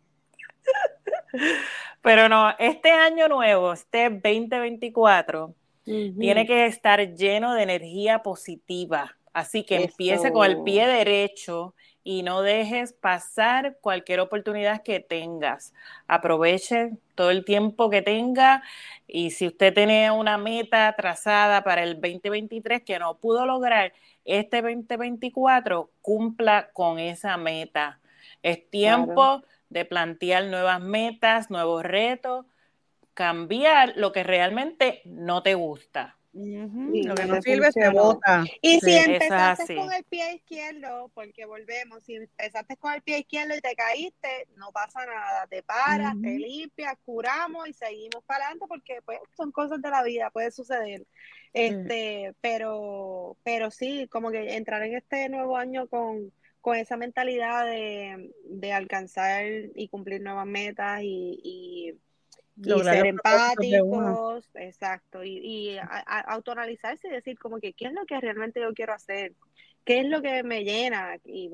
Pero 2.02 2.28
no, 2.28 2.54
este 2.60 2.92
año 2.92 3.30
nuevo, 3.30 3.74
este 3.74 4.10
2024, 4.10 5.56
tiene 5.86 6.46
que 6.46 6.66
estar 6.66 7.00
lleno 7.16 7.54
de 7.54 7.64
energía 7.64 8.22
positiva. 8.22 9.16
Así 9.32 9.64
que 9.64 9.84
empiece 9.84 10.32
con 10.32 10.50
el 10.50 10.64
pie 10.64 10.86
derecho 10.86 11.76
y 12.06 12.22
no 12.22 12.44
dejes 12.44 12.94
pasar 12.94 13.80
cualquier 13.82 14.20
oportunidad 14.20 14.84
que 14.84 15.00
tengas. 15.00 15.74
Aproveche 16.08 16.92
todo 17.16 17.32
el 17.32 17.44
tiempo 17.44 17.90
que 17.90 18.04
tenga 18.04 18.62
y 19.08 19.32
si 19.32 19.48
usted 19.48 19.74
tiene 19.74 20.12
una 20.12 20.38
meta 20.38 20.94
trazada 20.96 21.64
para 21.64 21.82
el 21.82 21.96
2023 22.00 22.84
que 22.84 23.00
no 23.00 23.18
pudo 23.18 23.48
lograr, 23.48 23.92
este 24.24 24.62
2024 24.62 25.90
cumpla 26.04 26.70
con 26.74 27.00
esa 27.00 27.38
meta. 27.38 28.00
Es 28.44 28.70
tiempo 28.70 29.44
de 29.70 29.86
plantear 29.86 30.46
nuevas 30.46 30.80
metas, 30.80 31.50
nuevos 31.50 31.82
retos, 31.82 32.46
cambiar 33.16 33.94
lo 33.96 34.12
que 34.12 34.24
realmente 34.24 35.02
no 35.06 35.42
te 35.42 35.56
gusta 35.56 36.15
lo 36.36 37.16
que 37.16 37.26
no 37.26 37.42
sirve 37.42 37.72
se 37.72 37.90
bota. 37.90 38.44
Y 38.62 38.80
si 38.82 38.92
empezaste 38.92 39.76
con 39.76 39.92
el 39.94 40.04
pie 40.04 40.36
izquierdo, 40.36 41.10
porque 41.14 41.46
volvemos, 41.46 42.04
si 42.04 42.16
empezaste 42.16 42.76
con 42.78 42.94
el 42.94 43.02
pie 43.02 43.20
izquierdo 43.20 43.56
y 43.56 43.62
te 43.62 43.76
caíste, 43.76 44.48
no 44.58 44.72
pasa 44.72 45.06
nada, 45.06 45.48
te 45.48 45.64
paras, 45.64 46.14
te 46.22 46.38
limpias, 46.38 46.96
curamos 47.06 47.68
y 47.70 47.74
seguimos 47.74 48.24
para 48.26 48.46
adelante 48.46 48.66
porque 48.68 49.02
pues 49.06 49.20
son 49.38 49.52
cosas 49.52 49.82
de 49.82 49.90
la 49.90 50.04
vida, 50.04 50.30
puede 50.30 50.52
suceder. 50.52 51.06
Este, 51.54 52.34
pero, 52.42 53.38
pero 53.44 53.72
sí, 53.72 54.08
como 54.10 54.30
que 54.30 54.56
entrar 54.56 54.84
en 54.84 54.96
este 54.96 55.30
nuevo 55.30 55.56
año 55.56 55.88
con, 55.88 56.34
con 56.60 56.76
esa 56.76 56.98
mentalidad 56.98 57.66
de, 57.66 58.34
de 58.50 58.74
alcanzar 58.74 59.46
y 59.74 59.88
cumplir 59.88 60.22
nuevas 60.22 60.46
metas 60.46 61.02
y 61.02 61.40
y 61.42 61.94
ser 62.64 63.06
empáticos, 63.06 64.50
exacto, 64.56 65.24
y, 65.24 65.38
y 65.38 65.78
autoanalizarse 66.28 67.08
y 67.08 67.12
decir 67.12 67.38
como 67.38 67.60
que 67.60 67.74
qué 67.74 67.86
es 67.86 67.94
lo 67.94 68.06
que 68.06 68.20
realmente 68.20 68.62
yo 68.62 68.74
quiero 68.74 68.94
hacer, 68.94 69.34
qué 69.84 70.00
es 70.00 70.10
lo 70.10 70.22
que 70.22 70.44
me 70.44 70.64
llena 70.64 71.18
y 71.24 71.50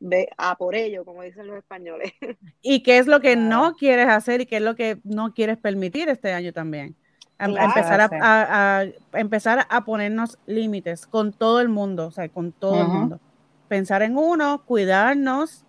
ve 0.00 0.28
a 0.36 0.56
por 0.56 0.74
ello, 0.74 1.04
como 1.04 1.22
dicen 1.22 1.46
los 1.46 1.56
españoles. 1.56 2.12
Y 2.62 2.82
qué 2.82 2.98
es 2.98 3.06
lo 3.06 3.20
que 3.20 3.34
no 3.34 3.74
quieres 3.74 4.08
hacer 4.08 4.40
y 4.40 4.46
qué 4.46 4.58
es 4.58 4.62
lo 4.62 4.76
que 4.76 4.98
no 5.04 5.32
quieres 5.34 5.58
permitir 5.58 6.08
este 6.08 6.32
año 6.32 6.52
también. 6.52 6.94
empezar, 7.38 8.08
a, 8.12 8.84
empezar 9.14 9.66
a 9.68 9.84
ponernos 9.84 10.38
límites 10.46 11.06
con 11.06 11.32
todo 11.32 11.60
el 11.60 11.68
mundo, 11.68 12.06
o 12.06 12.10
sea, 12.12 12.28
con 12.28 12.52
todo 12.52 12.82
el 12.82 12.88
mundo. 12.88 13.20
Pensar 13.68 14.02
en 14.02 14.16
uno, 14.16 14.64
cuidarnos 14.64 15.64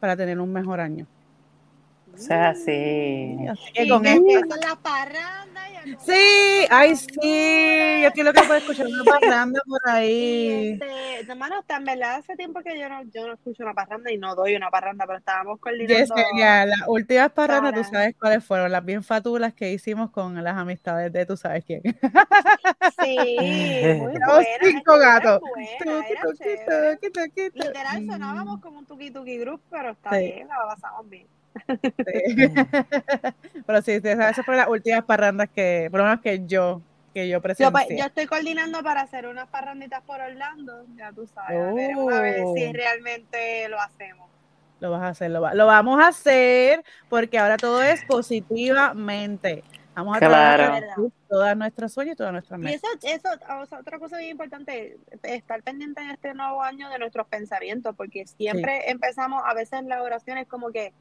para 0.00 0.16
tener 0.16 0.40
un 0.40 0.52
mejor 0.52 0.80
año. 0.80 1.06
O 2.16 2.18
sea, 2.18 2.54
sí. 2.54 3.36
Así 3.50 3.72
que 3.72 3.88
con 3.88 4.06
esto. 4.06 4.56
la 4.56 4.76
parranda. 4.76 5.56
Sí, 6.04 6.66
ay, 6.70 6.96
sí. 6.96 8.02
Yo 8.02 8.10
quiero 8.12 8.32
que 8.32 8.42
pueda 8.42 8.58
escuchar 8.58 8.86
una 8.86 9.04
parranda 9.04 9.60
por 9.66 9.80
ahí. 9.88 10.72
este, 10.72 11.30
hermano, 11.30 11.64
en 11.68 11.84
verdad 11.84 12.16
hace 12.16 12.34
tiempo 12.36 12.60
que 12.62 12.78
yo 12.78 12.88
no, 12.88 13.02
yo 13.04 13.26
no 13.26 13.34
escucho 13.34 13.62
una 13.62 13.74
parranda 13.74 14.10
y 14.10 14.18
no 14.18 14.34
doy 14.34 14.56
una 14.56 14.70
parranda, 14.70 15.06
pero 15.06 15.18
estábamos 15.18 15.60
coordinando. 15.60 16.14
Yesenia, 16.14 16.66
las 16.66 16.80
últimas 16.88 17.30
parrandas, 17.32 17.74
tú 17.74 17.84
sabes 17.84 18.16
cuáles 18.18 18.44
fueron, 18.44 18.72
las 18.72 18.84
bien 18.84 19.04
fatulas 19.04 19.54
que 19.54 19.72
hicimos 19.72 20.10
con 20.10 20.42
las 20.42 20.56
amistades 20.56 21.12
de 21.12 21.26
tú 21.26 21.36
sabes 21.36 21.64
quién. 21.64 21.82
Sí, 23.02 23.16
muy 24.00 24.18
buena, 24.18 24.26
cinco 24.62 24.98
gatos. 24.98 25.40
Literal 27.54 28.06
sonábamos 28.06 28.60
como 28.60 28.78
un 28.80 28.86
tuki 28.86 29.10
tuki 29.10 29.38
group, 29.38 29.60
pero 29.70 29.90
está 29.90 30.16
bien, 30.18 30.48
la 30.48 30.56
pasamos 30.66 31.08
bien. 31.08 31.35
Pero 33.66 33.82
sí, 33.82 33.92
esas 33.92 34.44
fueron 34.44 34.56
las 34.56 34.68
últimas 34.68 35.04
parrandas 35.04 35.48
que, 35.48 35.88
por 35.90 36.00
lo 36.00 36.06
menos 36.06 36.20
que 36.20 36.44
yo 36.46 36.82
que 37.16 37.28
yo 37.28 37.40
presencié. 37.40 37.86
Yo, 37.88 37.96
yo, 37.96 38.04
estoy 38.04 38.26
coordinando 38.26 38.82
para 38.82 39.00
hacer 39.00 39.26
unas 39.26 39.48
parranditas 39.48 40.02
por 40.02 40.20
Orlando, 40.20 40.84
ya 40.96 41.12
tú 41.12 41.26
sabes. 41.26 41.58
A 41.58 41.72
ver 41.72 41.94
si 42.54 42.66
oh. 42.66 42.72
realmente 42.74 43.68
lo 43.70 43.80
hacemos. 43.80 44.28
Lo 44.80 44.90
vas 44.90 45.02
a 45.02 45.08
hacer, 45.08 45.30
lo, 45.30 45.54
lo 45.54 45.66
vamos 45.66 45.98
a 45.98 46.08
hacer 46.08 46.84
porque 47.08 47.38
ahora 47.38 47.56
todo 47.56 47.82
es 47.82 48.04
positivamente. 48.04 49.64
Vamos 49.96 50.14
a 50.14 50.20
trabajar 50.20 50.84
todas 51.26 51.56
nuestras 51.56 51.90
sueños 51.90 52.12
y 52.12 52.16
todas 52.16 52.30
nuestras 52.30 52.60
metas. 52.60 52.82
Y 53.02 53.06
eso, 53.06 53.28
eso 53.32 53.76
otra 53.78 53.98
cosa 53.98 54.18
bien 54.18 54.32
importante, 54.32 54.98
estar 55.22 55.62
pendiente 55.62 56.02
en 56.02 56.10
este 56.10 56.34
nuevo 56.34 56.62
año 56.62 56.90
de 56.90 56.98
nuestros 56.98 57.26
pensamientos, 57.28 57.96
porque 57.96 58.26
siempre 58.26 58.90
empezamos 58.90 59.42
a 59.46 59.54
veces 59.54 59.80
en 59.80 59.88
las 59.88 60.02
oraciones 60.02 60.46
como 60.48 60.70
que 60.70 60.92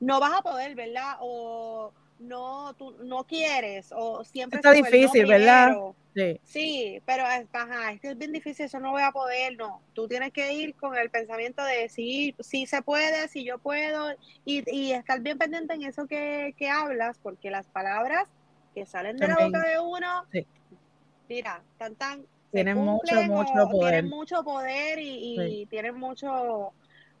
no 0.00 0.20
vas 0.20 0.38
a 0.38 0.42
poder, 0.42 0.74
¿verdad? 0.74 1.16
O 1.20 1.92
no, 2.18 2.74
tú 2.74 2.96
no 3.04 3.24
quieres, 3.24 3.92
o 3.96 4.24
siempre... 4.24 4.58
Está 4.58 4.72
difícil, 4.72 5.26
¿verdad? 5.26 5.74
Sí. 6.14 6.40
sí, 6.42 7.02
pero 7.06 7.24
ajá, 7.24 7.92
es 7.92 8.00
que 8.00 8.08
es 8.08 8.18
bien 8.18 8.32
difícil, 8.32 8.66
eso 8.66 8.80
no 8.80 8.90
voy 8.90 9.02
a 9.02 9.12
poder, 9.12 9.56
no. 9.56 9.80
Tú 9.94 10.08
tienes 10.08 10.32
que 10.32 10.52
ir 10.52 10.74
con 10.74 10.96
el 10.98 11.08
pensamiento 11.08 11.62
de 11.62 11.88
sí, 11.88 12.34
sí 12.40 12.66
se 12.66 12.82
puede, 12.82 13.28
si 13.28 13.44
yo 13.44 13.58
puedo, 13.58 14.10
y, 14.44 14.64
y 14.70 14.92
estar 14.92 15.20
bien 15.20 15.38
pendiente 15.38 15.74
en 15.74 15.84
eso 15.84 16.06
que, 16.06 16.54
que 16.58 16.68
hablas, 16.68 17.18
porque 17.22 17.50
las 17.50 17.66
palabras 17.68 18.28
que 18.74 18.84
salen 18.86 19.16
de 19.16 19.28
la 19.28 19.36
boca 19.36 19.60
de 19.60 19.78
uno, 19.78 20.26
mira, 21.28 21.62
tan 21.78 21.94
tan 21.94 22.26
tienen 22.50 22.78
mucho, 22.78 23.22
mucho 23.22 23.68
poder. 23.70 23.92
Tienen 23.92 24.10
mucho 24.10 24.42
poder 24.42 24.98
y, 25.00 25.66
tienen 25.70 25.96
mucho, 25.96 26.72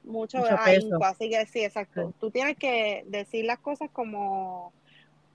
mucho, 0.04 0.38
mucho 0.38 0.56
así 1.04 1.30
que 1.30 1.46
sí, 1.46 1.64
exacto. 1.64 2.12
Tú 2.20 2.30
tienes 2.30 2.56
que 2.56 3.04
decir 3.06 3.44
las 3.44 3.58
cosas 3.58 3.90
como 3.92 4.72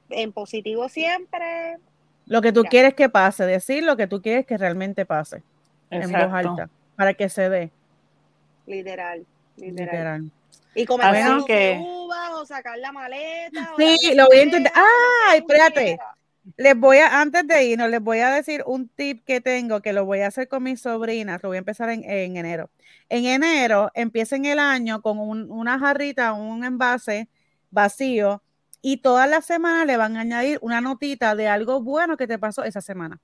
en 0.09 0.31
positivo 0.31 0.89
siempre. 0.89 1.77
Lo 2.25 2.41
que 2.41 2.51
tú 2.51 2.63
quieres 2.63 2.93
que 2.93 3.09
pase, 3.09 3.45
decir 3.45 3.83
lo 3.83 3.97
que 3.97 4.07
tú 4.07 4.21
quieres 4.21 4.45
que 4.45 4.57
realmente 4.57 5.05
pase 5.05 5.43
en 5.89 6.11
voz 6.11 6.33
alta, 6.33 6.69
para 6.95 7.13
que 7.13 7.29
se 7.29 7.49
dé. 7.49 7.71
Literal, 8.65 9.25
literal. 9.57 10.31
Y 10.73 10.85
comer 10.85 11.15
que... 11.47 11.79
uvas 11.79 12.31
o 12.33 12.45
sacar 12.45 12.77
la 12.79 12.91
maleta. 12.91 13.71
Sí, 13.77 14.13
lo 14.15 14.25
voy 14.27 14.37
a 14.37 14.43
intentar. 14.43 14.73
¡Ay, 14.75 15.39
espérate! 15.39 15.97
Les 16.57 16.77
voy 16.77 16.97
a, 16.97 17.21
antes 17.21 17.47
de 17.47 17.65
irnos, 17.65 17.89
les 17.89 18.01
voy 18.01 18.19
a 18.19 18.29
decir 18.29 18.63
un 18.67 18.87
tip 18.87 19.25
que 19.25 19.41
tengo 19.41 19.81
que 19.81 19.93
lo 19.93 20.05
voy 20.05 20.19
a 20.19 20.27
hacer 20.27 20.47
con 20.47 20.63
mis 20.63 20.81
sobrinas. 20.81 21.41
Lo 21.41 21.49
voy 21.49 21.57
a 21.57 21.59
empezar 21.59 21.89
en, 21.89 22.03
enero. 22.05 22.69
En 23.09 23.25
enero, 23.25 23.91
empiecen 23.95 24.45
el 24.45 24.59
año 24.59 25.01
con 25.01 25.17
una 25.19 25.79
jarrita, 25.79 26.33
un 26.33 26.63
envase 26.63 27.29
vacío 27.71 28.43
y 28.81 28.97
todas 28.97 29.29
las 29.29 29.45
semanas 29.45 29.87
le 29.87 29.97
van 29.97 30.17
a 30.17 30.21
añadir 30.21 30.59
una 30.61 30.81
notita 30.81 31.35
de 31.35 31.47
algo 31.47 31.81
bueno 31.81 32.17
que 32.17 32.27
te 32.27 32.37
pasó 32.37 32.63
esa 32.63 32.81
semana 32.81 33.19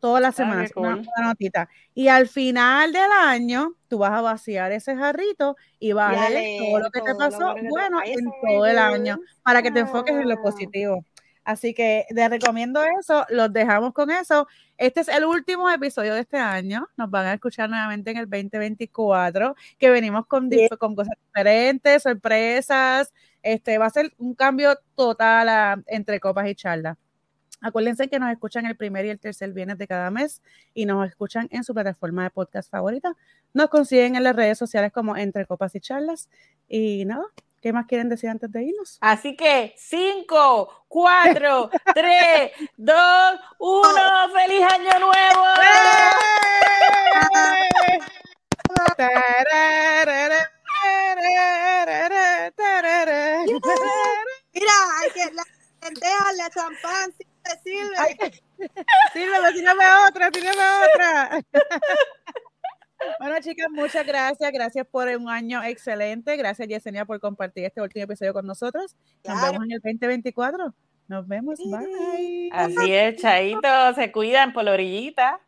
todas 0.00 0.22
las 0.22 0.34
ah, 0.34 0.44
semanas, 0.44 0.70
una, 0.76 1.02
notita. 1.22 1.68
Y 1.94 2.08
al 2.08 2.28
final 2.28 2.92
del 2.92 3.10
año, 3.22 3.74
tú 3.88 3.98
vas 3.98 4.12
a 4.12 4.20
vaciar 4.20 4.72
ese 4.72 4.96
jarrito 4.96 5.56
y 5.78 5.92
vas 5.92 6.16
a 6.16 6.30
leer 6.30 6.62
todo 6.62 6.78
lo 6.78 6.90
que 6.90 7.00
te 7.00 7.14
pasó, 7.14 7.54
bueno, 7.68 8.00
en 8.04 8.24
todo 8.42 8.66
el 8.66 8.78
año, 8.78 9.18
para 9.42 9.62
que 9.62 9.70
te 9.70 9.80
enfoques 9.80 10.14
en 10.14 10.28
lo 10.28 10.34
ah. 10.34 10.42
positivo. 10.42 11.04
Así 11.46 11.74
que 11.74 12.06
te 12.12 12.28
recomiendo 12.28 12.82
eso, 12.98 13.24
los 13.28 13.52
dejamos 13.52 13.92
con 13.92 14.10
eso. 14.10 14.48
Este 14.78 15.00
es 15.00 15.08
el 15.08 15.24
último 15.24 15.70
episodio 15.70 16.12
de 16.14 16.22
este 16.22 16.38
año. 16.38 16.88
Nos 16.96 17.08
van 17.08 17.26
a 17.26 17.34
escuchar 17.34 17.70
nuevamente 17.70 18.10
en 18.10 18.16
el 18.16 18.28
2024, 18.28 19.54
que 19.78 19.88
venimos 19.88 20.26
con, 20.26 20.50
con 20.76 20.96
cosas 20.96 21.14
diferentes, 21.28 22.02
sorpresas. 22.02 23.14
Este 23.42 23.78
va 23.78 23.86
a 23.86 23.90
ser 23.90 24.12
un 24.18 24.34
cambio 24.34 24.76
total 24.96 25.84
entre 25.86 26.18
copas 26.18 26.48
y 26.48 26.56
charlas. 26.56 26.96
Acuérdense 27.60 28.08
que 28.08 28.18
nos 28.18 28.32
escuchan 28.32 28.66
el 28.66 28.76
primer 28.76 29.06
y 29.06 29.10
el 29.10 29.20
tercer 29.20 29.52
viernes 29.52 29.78
de 29.78 29.86
cada 29.86 30.10
mes 30.10 30.42
y 30.74 30.84
nos 30.84 31.08
escuchan 31.08 31.46
en 31.52 31.62
su 31.62 31.74
plataforma 31.74 32.24
de 32.24 32.30
podcast 32.30 32.68
favorita. 32.68 33.16
Nos 33.54 33.68
consiguen 33.68 34.16
en 34.16 34.24
las 34.24 34.34
redes 34.34 34.58
sociales 34.58 34.90
como 34.90 35.16
Entre 35.16 35.46
Copas 35.46 35.76
y 35.76 35.80
Charlas. 35.80 36.28
Y 36.68 37.04
nada, 37.04 37.24
¿qué 37.66 37.72
más 37.72 37.86
quieren 37.86 38.08
decir 38.08 38.30
antes 38.30 38.48
de 38.52 38.62
irnos? 38.62 38.96
Así 39.00 39.34
que 39.34 39.74
5, 39.76 40.84
4, 40.86 41.70
3, 41.94 42.52
2, 42.76 43.40
1, 43.58 43.90
¡Feliz 44.32 44.62
Año 44.72 45.00
Nuevo! 45.00 45.44
Mira, 54.52 54.72
hay 55.00 55.10
que 55.10 55.32
la 55.34 55.42
la 56.36 56.50
champán, 56.50 57.12
sirve. 57.64 58.32
Sirve, 59.12 59.52
sírveme 59.52 59.84
otra, 60.08 60.30
sírveme 60.32 60.62
otra. 60.94 61.40
Bueno, 63.18 63.36
chicas, 63.40 63.68
muchas 63.70 64.06
gracias. 64.06 64.52
Gracias 64.52 64.86
por 64.86 65.08
un 65.08 65.28
año 65.28 65.62
excelente. 65.62 66.36
Gracias, 66.36 66.68
Yesenia, 66.68 67.04
por 67.04 67.20
compartir 67.20 67.64
este 67.64 67.80
último 67.80 68.04
episodio 68.04 68.32
con 68.32 68.46
nosotros. 68.46 68.94
Nos 69.24 69.42
vemos 69.42 69.64
en 69.64 69.72
el 69.72 69.80
2024. 69.80 70.74
Nos 71.08 71.28
vemos. 71.28 71.58
Bye. 71.58 72.50
Así 72.52 72.92
es, 72.92 73.20
Chaito. 73.20 73.94
Se 73.94 74.10
cuidan 74.12 74.52
por 74.52 74.64
la 74.64 74.72
orillita. 74.72 75.40